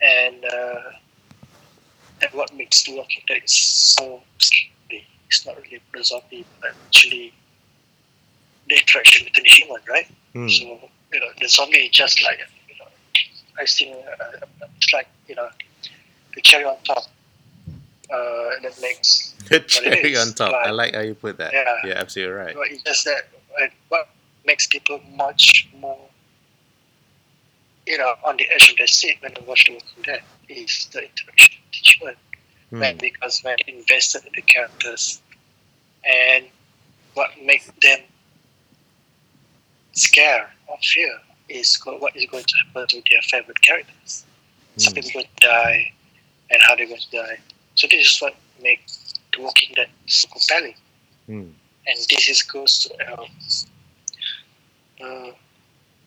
and 0.00 0.44
uh, 0.44 0.92
and 2.22 2.30
what 2.34 2.54
makes 2.54 2.84
The 2.84 2.94
Walking 2.94 3.24
Dead 3.26 3.42
so 3.46 4.22
scary. 4.38 5.08
It's 5.26 5.44
not 5.44 5.56
really 5.56 5.80
the 5.92 6.04
zombie, 6.04 6.46
but 6.60 6.70
actually 6.86 7.34
the 8.68 8.76
interaction 8.76 9.24
between 9.24 9.42
the 9.42 9.50
human, 9.50 9.82
right? 9.90 10.06
Hmm. 10.32 10.48
So 10.48 10.88
you 11.12 11.18
know, 11.18 11.30
the 11.40 11.48
zombie 11.48 11.78
is 11.78 11.90
just 11.90 12.22
like 12.22 12.38
you 12.68 12.76
know, 12.78 12.90
I 13.58 13.66
think 13.66 13.96
uh, 14.06 14.46
it's 14.76 14.92
like 14.92 15.08
you 15.26 15.34
know, 15.34 15.48
the 16.36 16.42
cherry 16.42 16.64
on 16.64 16.76
top. 16.84 17.02
Uh, 18.10 18.50
that 18.62 18.78
makes 18.80 19.34
The 19.50 19.60
cherry 19.60 20.12
is, 20.12 20.18
on 20.28 20.34
top. 20.34 20.54
I 20.54 20.70
like 20.70 20.94
how 20.94 21.00
you 21.02 21.14
put 21.14 21.38
that. 21.38 21.52
Yeah. 21.52 21.64
Yeah, 21.84 21.94
absolutely 21.96 22.34
right. 22.34 22.54
But 22.54 22.68
it's 22.70 22.82
just 22.82 23.04
that 23.04 23.22
uh, 23.60 23.66
what 23.88 24.08
makes 24.44 24.66
people 24.66 25.00
much 25.14 25.68
more, 25.78 25.98
you 27.86 27.98
know, 27.98 28.14
on 28.24 28.36
the 28.36 28.46
edge 28.54 28.70
of 28.70 28.76
their 28.76 28.86
seat 28.86 29.16
when 29.20 29.32
they 29.34 29.40
watch 29.46 29.64
The 29.66 29.72
Walking 29.72 30.02
Dead 30.04 30.22
is 30.48 30.88
the 30.92 31.00
interaction 31.02 31.54
with 31.66 31.74
human. 31.74 32.14
Hmm. 32.70 32.80
When 32.80 32.96
because 32.98 33.42
when 33.42 33.56
they 33.66 33.72
invested 33.74 34.24
in 34.24 34.32
the 34.34 34.42
characters, 34.42 35.20
and 36.04 36.46
what 37.14 37.30
makes 37.44 37.66
them 37.82 38.00
scared 39.92 40.46
or 40.68 40.76
fear 40.82 41.18
is 41.48 41.76
what 41.84 42.14
is 42.16 42.26
going 42.26 42.44
to 42.44 42.54
happen 42.66 42.86
to 42.88 43.02
their 43.10 43.22
favorite 43.22 43.60
characters. 43.62 44.24
Some 44.76 44.92
Hmm. 44.92 45.00
people 45.00 45.10
going 45.12 45.26
to 45.40 45.46
die, 45.46 45.92
and 46.50 46.60
how 46.62 46.74
they're 46.76 46.86
going 46.86 47.00
to 47.00 47.10
die. 47.10 47.38
So 47.76 47.86
this 47.90 48.06
is 48.14 48.18
what 48.20 48.34
makes 48.62 49.14
The 49.34 49.42
Walking 49.42 49.72
Dead 49.74 49.88
so 50.06 50.28
compelling 50.28 50.74
Hmm. 51.26 51.50
and 51.88 51.98
this 52.10 52.28
is 52.28 52.42
goes 52.42 52.86
um, 53.08 53.26
uh, 55.02 55.30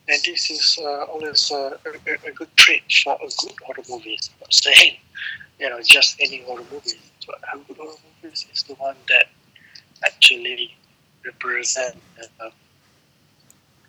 and 0.08 0.20
this 0.24 0.50
is 0.50 0.78
uh, 0.82 1.04
always 1.04 1.50
uh, 1.52 1.76
a, 1.84 1.90
a- 2.10 2.28
a 2.28 2.32
good 2.32 2.48
trait 2.56 2.82
for 3.04 3.14
a 3.16 3.28
good 3.40 3.54
horror 3.64 3.84
movie. 3.88 4.18
Not 4.40 4.52
saying 4.52 4.96
you 5.60 5.68
know 5.68 5.80
just 5.82 6.16
any 6.20 6.42
horror 6.42 6.64
movie, 6.72 6.98
but 7.26 7.36
a 7.52 7.58
good 7.58 7.76
horror 7.76 8.00
movie 8.22 8.34
is 8.34 8.62
the 8.66 8.74
one 8.74 8.96
that 9.08 9.26
actually 10.04 10.74
represent 11.24 11.96
uh, 12.40 12.50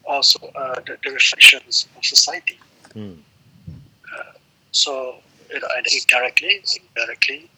also 0.05 0.39
uh, 0.55 0.75
the, 0.85 0.97
the 1.03 1.11
reflections 1.11 1.87
of 1.97 2.05
society. 2.05 2.59
Hmm. 2.93 3.13
So 4.73 5.15
you 5.53 5.59
know, 5.59 5.67
either 5.77 5.89
indirectly, 5.99 6.59
or 6.59 6.81
indirectly. 6.97 7.49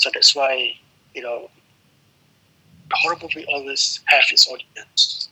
So 0.00 0.10
that's 0.14 0.34
why 0.34 0.74
you 1.14 1.22
know 1.22 1.50
the 2.90 2.96
horror 2.96 3.16
movie 3.22 3.46
always 3.46 4.00
have 4.06 4.24
its 4.30 4.48
audience. 4.48 5.28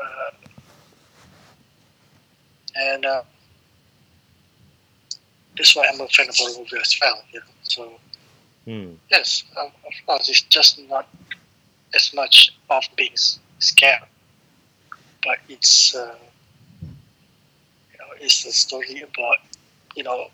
Uh, 0.00 0.30
and 2.76 3.04
uh, 3.04 3.22
that's 5.56 5.74
why 5.76 5.86
I'm 5.92 6.00
a 6.00 6.08
fan 6.08 6.28
of 6.28 6.36
horror 6.36 6.58
movie 6.58 6.78
as 6.80 6.96
well. 7.00 7.22
You 7.32 7.40
know? 7.40 7.46
So 7.62 8.00
Hmm. 8.66 8.94
yes, 9.10 9.44
um, 9.58 9.72
of 9.86 9.92
course, 10.06 10.28
it's 10.28 10.42
just 10.42 10.78
not 10.90 11.08
as 11.94 12.12
much 12.14 12.50
of 12.70 12.84
being 12.96 13.16
scared, 13.60 14.02
but 15.24 15.38
it's 15.48 15.94
uh, 15.94 16.16
you 17.92 17.98
know 17.98 18.06
it's 18.20 18.44
a 18.46 18.52
story 18.52 19.02
about 19.02 19.38
you 19.96 20.02
know 20.04 20.28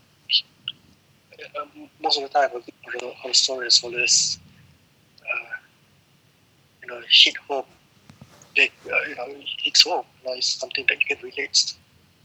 uh, 1.59 1.65
most 2.03 2.19
of 2.19 2.23
the 2.25 2.29
time 2.29 2.51
a 2.51 2.61
good 2.61 2.75
horror, 3.01 3.15
horror 3.21 3.35
story 3.35 3.67
is 3.67 3.83
always 3.83 4.39
uh, 5.23 5.57
you 6.83 6.89
know 6.89 7.01
hit 7.11 7.37
home, 7.49 7.65
big 8.55 8.73
uh, 8.87 9.09
you 9.09 9.15
know 9.17 9.27
hits 9.63 9.83
home. 9.85 10.05
You 10.23 10.31
know, 10.31 10.37
it's 10.37 10.47
something 10.47 10.85
that 10.89 10.99
you 11.01 11.17
can 11.17 11.25
relate, 11.25 11.53
to. 11.55 11.75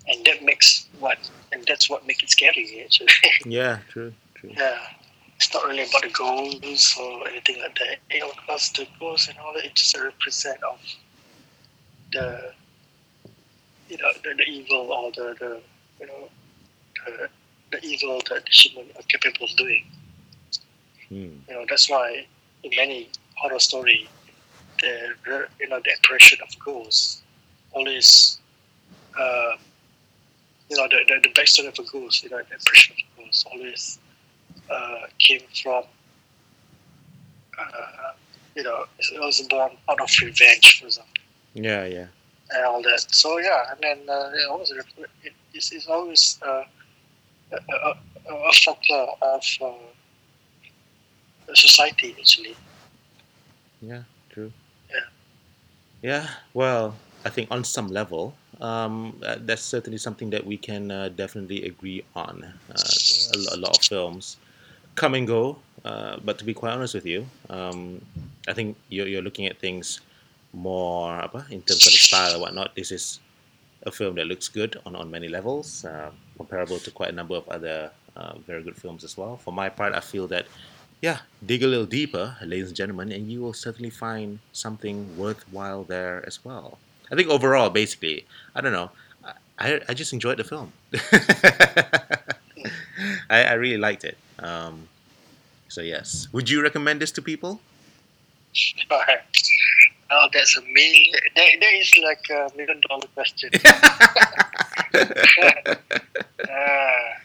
and 0.08 0.26
that 0.26 0.44
makes 0.44 0.88
what 1.00 1.18
and 1.52 1.66
that's 1.68 1.90
what 1.90 2.06
makes 2.06 2.24
it 2.24 2.30
scary 2.30 2.84
actually. 2.84 3.08
Yeah, 3.46 3.80
true, 3.90 4.14
true. 4.36 4.52
yeah. 4.58 4.78
it's 5.36 5.54
not 5.54 5.66
really 5.66 5.84
about 5.84 6.02
the 6.04 6.10
goals 6.10 6.96
or 7.00 7.28
anything 7.30 7.60
like 7.62 7.78
that. 7.80 7.98
You 8.12 8.20
know, 8.20 8.32
because 8.36 8.70
the 8.72 8.88
goals 9.00 9.28
and 9.28 9.38
all 9.40 9.54
that 9.54 9.66
it 9.66 9.76
just 9.76 9.96
a 9.98 10.04
represent 10.04 10.62
of 10.64 10.80
the 12.12 12.52
you 13.90 13.98
know 13.98 14.12
the, 14.24 14.36
the 14.36 14.44
evil 14.44 14.92
or 14.92 15.12
the, 15.12 15.36
the 15.40 15.62
you 16.00 16.08
know 16.08 16.30
the, 17.06 17.30
the 17.72 17.80
evil 17.86 18.22
that 18.30 18.48
human 18.50 18.88
are 18.96 19.04
capable 19.08 19.46
of 19.46 19.56
doing. 19.56 19.86
Hmm. 21.08 21.16
You 21.48 21.54
know, 21.54 21.66
that's 21.70 21.90
why 21.90 22.26
in 22.64 22.72
many 22.76 23.10
horror 23.36 23.60
story 23.60 24.08
the 24.82 25.14
you 25.60 25.68
know 25.68 25.80
the 25.84 25.92
apparition 25.92 26.40
of 26.42 26.58
ghosts 26.64 27.22
always 27.72 28.40
uh, 29.20 29.56
you 30.70 30.78
know 30.78 30.88
the, 30.90 31.00
the, 31.08 31.20
the 31.24 31.34
backstory 31.34 31.68
of 31.68 31.78
a 31.80 31.92
ghost, 31.92 32.24
you 32.24 32.30
know, 32.30 32.38
the 32.38 32.56
apparition 32.56 32.96
of 32.96 33.24
a 33.24 33.26
ghost 33.26 33.48
always 33.52 34.00
uh, 34.70 35.08
came 35.20 35.42
from 35.62 35.84
uh, 37.60 38.14
you 38.56 38.64
know, 38.64 38.86
it 38.98 39.20
was 39.20 39.42
born 39.50 39.72
out 39.90 40.02
of 40.02 40.10
revenge, 40.22 40.80
for 40.80 40.88
example, 40.88 41.14
Yeah, 41.54 41.86
yeah. 41.86 42.08
and 42.52 42.66
all 42.66 42.82
that. 42.84 43.06
So 43.10 43.38
yeah, 43.40 43.72
and 43.72 43.80
then 43.82 44.10
uh, 44.10 44.32
it 44.34 44.50
always 44.50 44.72
it, 44.72 45.34
it's, 45.54 45.72
it's 45.72 45.88
always 45.88 46.40
uh, 46.46 46.64
a, 47.52 47.96
a, 48.30 48.52
factor 48.54 49.06
of 49.22 49.44
uh, 49.62 49.74
society 51.54 52.16
actually. 52.20 52.56
Yeah, 53.82 54.04
true. 54.30 54.52
Yeah. 54.90 55.00
Yeah, 56.02 56.28
well, 56.54 56.96
I 57.26 57.30
think 57.30 57.50
on 57.52 57.64
some 57.64 57.88
level, 57.88 58.36
um, 58.62 59.20
uh, 59.26 59.38
that's 59.40 59.62
certainly 59.62 59.98
something 59.98 60.30
that 60.32 60.46
we 60.46 60.58
can 60.58 60.92
uh, 60.92 61.10
definitely 61.10 61.66
agree 61.66 62.04
on. 62.16 62.44
Uh, 62.70 63.54
a 63.54 63.58
lot 63.58 63.78
of 63.78 63.84
films 63.84 64.38
come 64.96 65.14
and 65.14 65.28
go, 65.28 65.58
uh, 65.86 66.18
but 66.24 66.38
to 66.40 66.46
be 66.46 66.54
quite 66.54 66.74
honest 66.74 66.94
with 66.94 67.06
you, 67.06 67.26
um, 67.50 68.02
I 68.48 68.54
think 68.54 68.78
you're, 68.90 69.08
you're 69.08 69.22
looking 69.22 69.46
at 69.48 69.60
things 69.60 70.02
more 70.54 71.22
in 71.50 71.62
terms 71.62 71.86
of 71.88 71.94
the 71.94 72.00
style 72.00 72.34
and 72.34 72.42
whatnot. 72.42 72.76
This 72.76 72.92
is 72.92 73.20
a 73.84 73.92
film 73.92 74.16
that 74.16 74.28
looks 74.28 74.48
good 74.48 74.80
on, 74.86 74.96
on 74.96 75.10
many 75.10 75.28
levels, 75.28 75.86
uh, 75.86 76.12
comparable 76.38 76.80
to 76.80 76.92
quite 76.92 77.10
a 77.10 77.14
number 77.14 77.36
of 77.36 77.48
other 77.50 77.92
uh, 78.16 78.34
very 78.46 78.64
good 78.64 78.76
films 78.76 79.04
as 79.04 79.18
well. 79.18 79.38
For 79.38 79.54
my 79.54 79.70
part, 79.70 79.94
I 79.94 80.00
feel 80.02 80.28
that 80.28 80.46
yeah, 81.02 81.20
dig 81.46 81.64
a 81.64 81.68
little 81.68 81.86
deeper, 81.86 82.36
ladies 82.42 82.68
and 82.68 82.76
gentlemen, 82.76 83.12
and 83.12 83.32
you 83.32 83.42
will 83.42 83.54
certainly 83.54 83.90
find 83.90 84.40
something 84.52 85.18
worthwhile 85.18 85.84
there 85.84 86.24
as 86.28 86.44
well. 86.44 86.78
I 87.12 87.16
think 87.16 87.30
overall, 87.30 87.70
basically, 87.70 88.26
I 88.54 88.62
don't 88.62 88.74
know, 88.74 88.92
I, 89.60 89.82
I, 89.90 89.94
just 89.94 90.14
enjoyed 90.14 90.38
the 90.38 90.44
film. 90.44 90.72
I, 93.30 93.44
I 93.44 93.54
really 93.54 93.78
liked 93.78 94.06
it. 94.06 94.18
Um, 94.40 94.88
so, 95.68 95.82
yes. 95.82 96.28
Would 96.32 96.50
you 96.50 96.62
recommend 96.62 97.02
this 97.02 97.12
to 97.12 97.22
people? 97.22 97.60
Oh, 100.12 100.28
that's 100.34 100.58
a 100.58 100.62
million. 100.62 101.14
That, 101.36 101.50
that 101.62 101.74
is 101.74 101.94
like 102.04 102.26
a 102.32 102.50
million 102.58 102.82
dollar 102.90 103.08
question. 103.14 103.52
uh, 103.64 105.10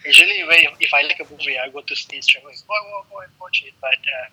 usually, 0.05 0.43
when 0.47 0.59
if 0.79 0.93
I 0.93 1.01
like 1.01 1.19
a 1.19 1.31
movie, 1.31 1.57
I 1.57 1.69
go 1.69 1.81
to 1.81 1.95
stage 1.95 2.25
straight 2.25 2.43
away. 2.43 2.53
Go, 2.67 2.73
go, 2.83 3.05
go 3.11 3.19
and 3.21 3.31
watch 3.41 3.63
it. 3.65 3.73
But 3.81 3.89
uh, 3.89 4.29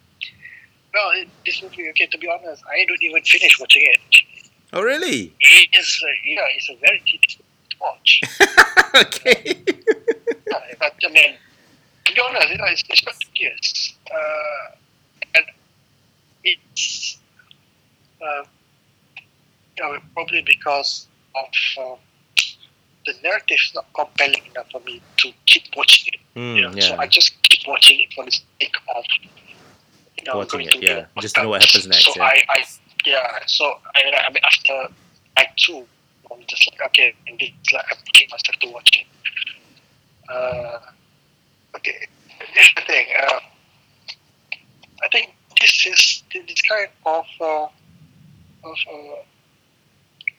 well, 0.92 1.10
it, 1.12 1.28
this 1.46 1.62
movie, 1.62 1.88
okay, 1.90 2.06
to 2.06 2.18
be 2.18 2.28
honest, 2.28 2.62
I 2.70 2.84
don't 2.86 3.02
even 3.02 3.22
finish 3.22 3.58
watching 3.58 3.82
it. 3.86 4.00
Oh, 4.74 4.82
really? 4.82 5.34
It 5.40 5.68
is, 5.78 6.04
uh, 6.04 6.08
yeah, 6.24 6.40
it's 6.56 6.68
a 6.70 6.76
very 6.76 7.02
tedious 7.06 7.38
movie 7.38 7.68
to 7.70 7.76
watch. 7.80 8.22
okay. 9.06 9.56
Yeah, 10.50 10.74
but 10.78 10.94
I 11.04 11.08
mean, 11.10 11.34
to 12.06 12.12
be 12.14 12.20
honest, 12.20 12.50
you 12.50 12.58
know, 12.58 12.64
it's, 12.66 12.84
it's 12.88 13.04
not 13.04 13.14
tedious. 13.34 13.94
Uh, 14.10 14.76
and 15.36 15.46
it's 16.44 17.18
uh, 18.22 18.44
probably 20.14 20.42
because 20.42 21.08
of 21.34 21.46
uh, 21.80 21.96
the 23.06 23.14
narrative 23.22 23.58
is 23.62 23.72
not 23.74 23.86
compelling 23.94 24.42
enough 24.50 24.70
for 24.70 24.80
me 24.80 25.00
to 25.18 25.32
keep 25.46 25.64
watching 25.76 26.14
it. 26.14 26.38
Mm, 26.38 26.56
you 26.56 26.62
know? 26.62 26.70
So 26.80 26.94
yeah. 26.94 27.00
I 27.00 27.06
just 27.06 27.42
keep 27.42 27.66
watching 27.66 28.00
it 28.00 28.12
for 28.14 28.24
the 28.24 28.30
sake 28.30 28.74
of 28.94 29.04
you 30.18 30.24
know 30.24 30.38
Watching 30.38 30.62
it, 30.62 30.72
to 30.72 30.78
yeah. 30.80 31.06
Just 31.20 31.34
to 31.36 31.42
know 31.42 31.48
what 31.50 31.64
happens 31.64 31.86
next, 31.86 32.04
So 32.04 32.12
yeah. 32.16 32.24
I, 32.24 32.42
I 32.48 32.64
yeah. 33.04 33.38
So 33.46 33.64
I, 33.94 34.02
I 34.28 34.32
mean 34.32 34.42
after 34.44 34.94
Act 35.36 35.62
Two, 35.64 35.86
I'm 36.32 36.40
just 36.46 36.70
like 36.70 36.80
okay, 36.90 37.14
and 37.26 37.40
is 37.40 37.50
like 37.72 37.84
I'm 37.90 37.98
putting 38.06 38.28
myself 38.30 38.58
to 38.60 38.68
watch 38.70 38.90
it. 39.00 39.06
Uh, 40.28 40.78
okay, 41.76 42.06
here's 42.54 42.72
the 42.76 42.82
thing. 42.82 43.06
Uh, 43.20 43.40
I 45.02 45.08
think 45.10 45.34
this 45.60 45.86
is 45.86 46.22
this 46.32 46.62
kind 46.62 46.88
of 47.06 47.26
uh, 47.40 47.66
of 48.64 48.76
uh, 48.90 49.16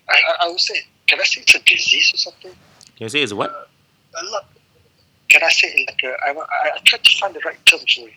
I, 0.09 0.17
I 0.41 0.47
would 0.49 0.59
say 0.59 0.75
can 1.07 1.19
I 1.19 1.23
say 1.23 1.41
it's 1.41 1.55
a 1.55 1.59
disease 1.59 2.11
or 2.13 2.17
something? 2.17 2.51
Can 2.51 3.05
you 3.05 3.09
say 3.09 3.21
it's 3.21 3.33
what? 3.33 3.69
a 4.15 4.25
lot. 4.25 4.45
Can 5.29 5.43
I 5.43 5.49
say 5.49 5.67
it 5.67 5.89
like 5.89 6.03
a, 6.03 6.15
I, 6.23 6.31
I, 6.31 6.75
I 6.75 6.79
tried 6.85 7.03
to 7.03 7.17
find 7.17 7.33
the 7.33 7.39
right 7.45 7.57
term 7.65 7.79
for 7.79 8.07
it. 8.07 8.13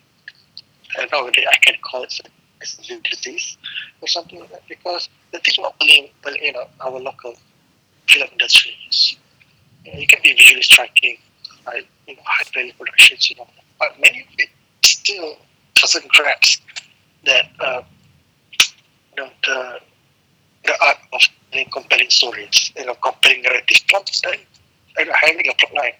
I 0.98 1.06
don't 1.06 1.12
know 1.12 1.28
I 1.28 1.56
can 1.64 1.74
call 1.82 2.02
it 2.04 2.20
a 2.24 2.28
a 2.62 3.00
disease 3.00 3.56
or 4.00 4.08
something 4.08 4.40
like 4.40 4.50
that 4.50 4.62
because 4.68 5.08
the 5.32 5.38
thing 5.40 5.56
about 5.58 5.74
Malay, 5.80 6.10
Malay, 6.24 6.38
you 6.42 6.52
know, 6.52 6.66
our 6.80 6.98
local 6.98 7.34
film 8.08 8.28
industry 8.32 8.72
is 8.88 9.16
you 9.84 9.92
know, 9.92 9.98
it 10.00 10.08
can 10.08 10.20
be 10.22 10.32
visually 10.32 10.62
striking, 10.62 11.18
right? 11.66 11.86
You 12.06 12.16
know, 12.16 12.22
high 12.24 12.44
value 12.54 12.72
productions, 12.78 13.30
you 13.30 13.36
know, 13.36 13.46
but 13.78 14.00
many 14.00 14.20
of 14.20 14.26
it 14.38 14.48
still 14.84 15.36
doesn't 15.74 16.08
grasp 16.08 16.62
that 17.24 17.44
uh, 17.60 17.82
you 19.16 19.22
know 19.24 19.30
the 19.44 19.78
the 20.66 20.76
art 20.84 20.98
of 21.12 21.20
telling 21.52 21.68
compelling 21.70 22.10
stories, 22.10 22.72
you 22.76 22.84
know, 22.86 22.94
compelling 22.94 23.42
narrative 23.42 23.80
plots, 23.88 24.22
and 24.26 24.40
and 24.98 25.08
having 25.22 25.46
a 25.48 25.54
plot 25.54 25.74
line. 25.74 25.92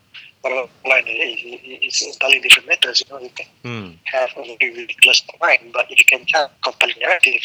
But 0.42 0.52
a 0.52 0.68
plot 0.84 1.04
line 1.04 1.06
is, 1.08 1.40
is, 1.42 2.00
is 2.02 2.14
entirely 2.14 2.40
different 2.40 2.68
matters. 2.68 3.02
You 3.06 3.14
know, 3.14 3.22
you 3.22 3.30
can 3.30 3.46
Hmm. 3.64 3.90
have 4.04 4.30
a 4.36 4.56
very 4.58 4.72
ridiculous 4.76 5.20
plot 5.20 5.40
line, 5.40 5.70
but 5.72 5.90
if 5.90 5.98
you 5.98 6.04
can 6.04 6.24
tell 6.26 6.50
compelling 6.62 6.96
narrative, 7.00 7.40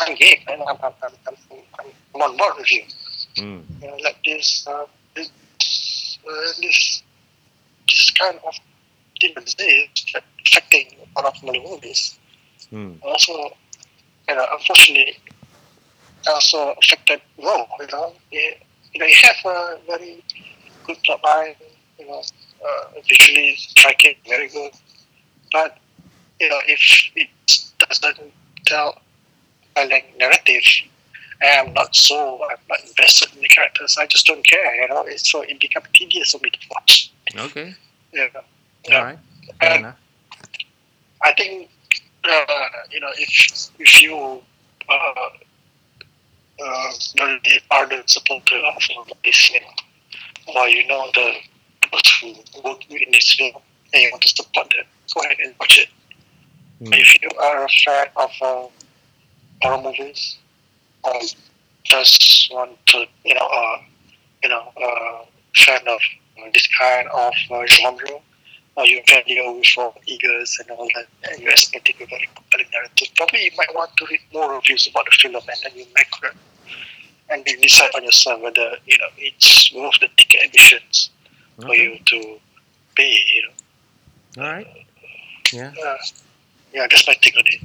I'm 0.00 0.14
game. 0.14 0.40
I'm, 0.48 0.60
I'm, 0.62 0.76
I'm, 0.82 0.92
I'm, 1.02 1.36
I'm, 1.78 1.86
I'm 2.14 2.22
on 2.22 2.36
board 2.36 2.54
with 2.58 2.70
you. 2.72 2.82
Hmm. 3.36 3.60
You 3.82 3.88
know, 3.88 3.96
like 4.02 4.18
this, 4.24 4.66
uh, 4.66 4.86
this, 5.14 5.30
uh, 6.28 6.52
this, 6.60 7.02
this 7.88 8.10
kind 8.12 8.38
of 8.46 8.54
disease 9.20 9.88
that 10.12 10.24
affecting 10.46 10.86
one 11.14 11.26
of 11.26 11.42
Malay 11.42 11.60
movies. 11.62 12.18
Hmm. 12.70 12.92
Also, 13.02 13.32
you 14.28 14.34
know, 14.34 14.46
unfortunately, 14.52 15.16
also 16.26 16.74
affected 16.82 17.20
Roh. 17.42 17.66
You 17.80 17.86
know, 17.92 18.12
it, 18.30 18.62
you 18.92 19.00
know, 19.00 19.06
you 19.06 19.16
have 19.22 19.36
a 19.44 19.78
very 19.86 20.22
good 20.86 20.98
line. 21.24 21.54
You 21.98 22.06
know, 22.06 22.22
uh, 22.66 23.00
visually 23.08 23.54
striking, 23.56 24.16
very 24.26 24.48
good. 24.48 24.72
But 25.52 25.78
you 26.40 26.48
know, 26.48 26.60
if 26.66 27.10
it 27.14 27.28
doesn't 27.78 28.32
tell 28.66 29.00
a 29.76 29.86
like 29.86 30.16
narrative, 30.18 30.62
I'm 31.42 31.72
not 31.74 31.94
so 31.94 32.40
I'm 32.50 32.56
not 32.68 32.80
invested 32.80 33.34
in 33.34 33.42
the 33.42 33.48
characters. 33.48 33.96
I 33.98 34.06
just 34.06 34.26
don't 34.26 34.44
care. 34.46 34.74
You 34.82 34.88
know, 34.88 35.02
it's, 35.02 35.30
so 35.30 35.42
it 35.42 35.60
becomes 35.60 35.86
tedious 35.94 36.32
for 36.32 36.38
me 36.42 36.50
to 36.50 36.58
watch. 36.70 37.12
Okay. 37.36 37.74
Know, 38.12 38.28
Yeah. 38.88 38.96
All 38.98 39.04
right. 39.04 39.94
I 41.22 41.32
think 41.32 41.70
uh, 42.24 42.66
you 42.90 43.00
know 43.00 43.10
if 43.16 43.70
if 43.78 44.02
you 44.02 44.42
uh, 44.88 45.28
uh, 46.62 46.92
are 47.20 47.38
the 47.44 47.60
ardent 47.70 48.10
supporter 48.10 48.56
of 48.56 48.82
this 49.24 49.48
film, 49.48 49.64
or 50.56 50.68
you 50.68 50.86
know 50.86 51.10
the 51.14 51.34
people 51.82 52.34
who 52.54 52.68
work 52.68 52.90
in 52.90 53.10
this 53.12 53.34
film 53.34 53.62
and 53.92 54.02
you 54.02 54.08
want 54.12 54.22
to 54.22 54.28
support 54.28 54.68
them, 54.70 54.84
go 55.14 55.20
ahead 55.22 55.36
and 55.44 55.54
watch 55.60 55.78
it. 55.78 55.88
Hmm. 56.78 56.92
If 56.92 57.22
you 57.22 57.30
are 57.38 57.64
a 57.64 57.68
fan 57.68 58.06
of 58.16 58.30
uh, 58.42 58.66
horror 59.62 59.82
movies, 59.82 60.38
or 61.04 61.20
just 61.84 62.52
want 62.52 62.72
to 62.86 63.06
you 63.24 63.34
know 63.34 63.48
uh, 63.52 63.78
you 64.42 64.48
know 64.48 64.72
uh, 64.82 65.24
fan 65.56 65.80
of 65.86 66.00
uh, 66.38 66.50
this 66.52 66.66
kind 66.78 67.08
of 67.08 67.32
uh, 67.50 67.66
genre, 67.66 68.20
or 68.76 68.84
you're 68.86 69.02
familiar 69.04 69.52
with 69.52 69.66
uh, 69.78 69.90
Eggers 70.08 70.58
and 70.60 70.70
all 70.70 70.88
that, 70.94 71.06
and 71.30 71.40
you're 71.40 71.52
expecting 71.52 71.96
a 72.00 72.06
very 72.06 72.28
compelling 72.34 72.66
narrative, 72.72 73.08
probably 73.16 73.44
you 73.44 73.50
might 73.56 73.74
want 73.74 73.96
to 73.96 74.06
read 74.10 74.20
more 74.32 74.54
reviews 74.54 74.86
about 74.88 75.04
the 75.06 75.16
film 75.20 75.34
and 75.36 75.44
then 75.62 75.72
you 75.76 75.86
make 75.94 76.06
it 76.22 76.36
and 77.30 77.44
then 77.44 77.60
decide 77.60 77.90
on 77.94 78.04
yourself 78.04 78.40
whether 78.42 78.76
you 78.86 78.98
know 78.98 79.06
it's 79.16 79.72
worth 79.72 79.98
the 80.00 80.08
ticket 80.16 80.44
admissions 80.46 81.10
for 81.60 81.74
you 81.74 81.98
to 82.04 82.38
pay. 82.96 83.18
You 83.34 83.42
know, 84.36 84.44
All 84.44 84.52
right. 84.52 84.66
Yeah. 85.52 85.72
uh, 85.86 85.96
yeah, 86.74 86.86
that's 86.90 87.06
my 87.06 87.14
take 87.14 87.36
on 87.36 87.44
it. 87.46 87.60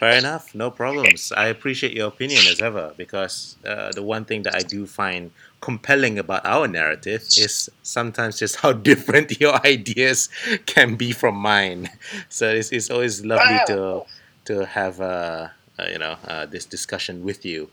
Fair 0.00 0.18
enough, 0.18 0.54
no 0.54 0.70
problems. 0.70 1.32
I 1.32 1.46
appreciate 1.46 1.92
your 1.92 2.08
opinion 2.08 2.40
as 2.48 2.60
ever 2.60 2.94
because 2.96 3.56
uh, 3.64 3.92
the 3.92 4.02
one 4.02 4.24
thing 4.24 4.42
that 4.44 4.54
I 4.54 4.60
do 4.60 4.86
find 4.86 5.30
compelling 5.60 6.18
about 6.18 6.44
our 6.46 6.66
narrative 6.66 7.22
is 7.36 7.70
sometimes 7.82 8.38
just 8.38 8.56
how 8.56 8.72
different 8.90 9.38
your 9.38 9.64
ideas 9.66 10.30
can 10.64 10.96
be 10.96 11.12
from 11.12 11.36
mine. 11.36 11.90
So 12.30 12.48
it's, 12.48 12.72
it's 12.72 12.90
always 12.90 13.24
lovely 13.24 13.58
to 13.66 14.04
to 14.46 14.66
have 14.66 15.00
uh, 15.00 15.48
uh, 15.78 15.84
you 15.92 15.98
know 15.98 16.16
uh, 16.26 16.46
this 16.46 16.64
discussion 16.64 17.22
with 17.22 17.44
you 17.44 17.70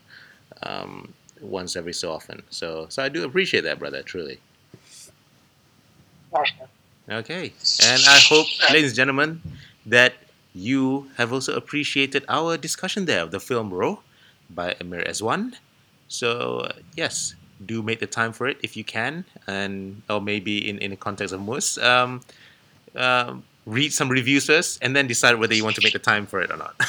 um, 0.63 1.13
once 1.41 1.77
every 1.77 1.93
so 1.93 2.11
often. 2.11 2.43
So 2.49 2.87
so 2.89 3.01
I 3.01 3.07
do 3.07 3.23
appreciate 3.23 3.61
that, 3.61 3.79
brother. 3.79 4.03
Truly. 4.03 4.39
Awesome. 6.33 6.67
Okay, 7.09 7.53
and 7.87 8.01
I 8.07 8.19
hope, 8.29 8.45
ladies 8.71 8.91
and 8.91 8.97
gentlemen, 8.97 9.41
that 9.87 10.13
you 10.53 11.09
have 11.17 11.31
also 11.31 11.55
appreciated 11.55 12.25
our 12.27 12.57
discussion 12.57 13.05
there 13.05 13.21
of 13.21 13.31
the 13.31 13.39
film 13.39 13.73
Roh 13.73 13.99
by 14.49 14.75
Emir 14.79 15.03
Ezwan. 15.03 15.55
So 16.07 16.59
uh, 16.61 16.73
yes, 16.95 17.35
do 17.63 17.81
make 17.83 17.99
the 17.99 18.07
time 18.07 18.33
for 18.33 18.47
it 18.47 18.57
if 18.63 18.75
you 18.75 18.83
can, 18.83 19.25
and 19.47 20.01
or 20.09 20.21
maybe 20.21 20.67
in 20.69 20.79
in 20.79 20.91
the 20.91 20.97
context 20.97 21.33
of 21.33 21.41
Mus, 21.41 21.77
um, 21.77 22.21
um, 22.95 23.43
read 23.65 23.93
some 23.93 24.09
reviews 24.09 24.45
first, 24.45 24.79
and 24.81 24.95
then 24.95 25.07
decide 25.07 25.35
whether 25.35 25.53
you 25.53 25.63
want 25.63 25.75
to 25.75 25.81
make 25.83 25.93
the 25.93 25.99
time 25.99 26.25
for 26.25 26.41
it 26.41 26.51
or 26.51 26.57
not. 26.57 26.75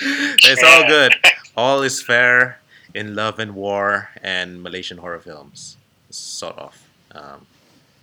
it's 0.00 0.62
all 0.62 0.86
good. 0.86 1.14
All 1.56 1.82
is 1.82 2.02
fair 2.02 2.58
in 2.94 3.14
love 3.14 3.38
and 3.38 3.54
war 3.54 4.10
and 4.22 4.62
Malaysian 4.62 4.98
horror 4.98 5.20
films, 5.20 5.76
sort 6.10 6.58
of. 6.58 6.74
Um, 7.12 7.46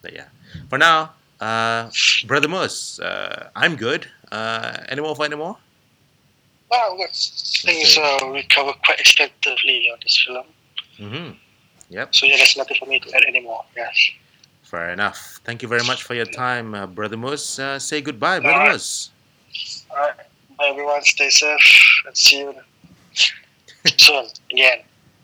but 0.02 0.14
yeah, 0.14 0.28
for 0.70 0.78
now, 0.78 1.12
uh, 1.42 1.90
brother 2.28 2.48
Mus, 2.48 3.00
uh, 3.00 3.50
I'm 3.56 3.76
good. 3.76 4.08
Uh, 4.32 4.78
any 4.90 5.02
more 5.02 5.16
for 5.16 5.26
any 5.26 5.36
more? 5.36 5.58
Well, 6.70 6.96
good. 6.98 7.10
Things 7.12 7.98
uh, 7.98 8.30
we 8.32 8.44
covered 8.44 8.76
quite 8.86 9.00
extensively 9.00 9.90
on 9.92 10.00
this 10.02 10.24
film. 10.26 10.46
Mm-hmm. 10.98 11.32
Yep. 11.90 12.16
So 12.16 12.26
yeah, 12.26 12.38
there's 12.38 12.56
nothing 12.56 12.78
for 12.80 12.86
me 12.86 13.00
to 13.00 13.16
add 13.16 13.24
anymore. 13.24 13.66
Yes. 13.76 14.12
Fair 14.64 14.92
enough. 14.92 15.42
Thank 15.44 15.62
you 15.62 15.68
very 15.68 15.84
much 15.84 16.04
for 16.04 16.14
your 16.14 16.26
time, 16.26 16.74
uh, 16.74 16.88
brother 16.88 17.18
Mus. 17.18 17.60
Uh, 17.60 17.78
say 17.78 18.00
goodbye, 18.00 18.40
brother 18.40 18.56
Alright. 18.56 18.72
Mus. 18.72 19.12
All 19.90 19.98
right. 19.98 20.16
Bye, 20.58 20.68
everyone. 20.70 21.02
Stay 21.02 21.30
safe 21.30 22.04
and 22.08 22.16
see 22.16 22.40
you 22.40 22.56
soon 23.98 24.28
again. 24.52 24.80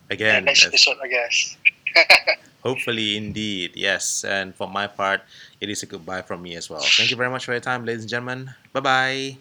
Again, 0.09 0.45
next 0.45 0.65
episode, 0.65 0.97
I 1.01 1.07
guess. 1.07 1.57
hopefully, 2.63 3.15
indeed, 3.15 3.72
yes. 3.76 4.24
And 4.24 4.53
for 4.55 4.68
my 4.68 4.88
part, 4.88 5.22
it 5.59 5.69
is 5.69 5.83
a 5.83 5.85
goodbye 5.85 6.21
from 6.21 6.41
me 6.41 6.55
as 6.55 6.69
well. 6.69 6.81
Thank 6.81 7.11
you 7.11 7.17
very 7.17 7.29
much 7.29 7.45
for 7.45 7.51
your 7.51 7.61
time, 7.61 7.85
ladies 7.85 8.03
and 8.03 8.09
gentlemen. 8.09 8.53
Bye 8.73 8.79
bye. 8.79 9.37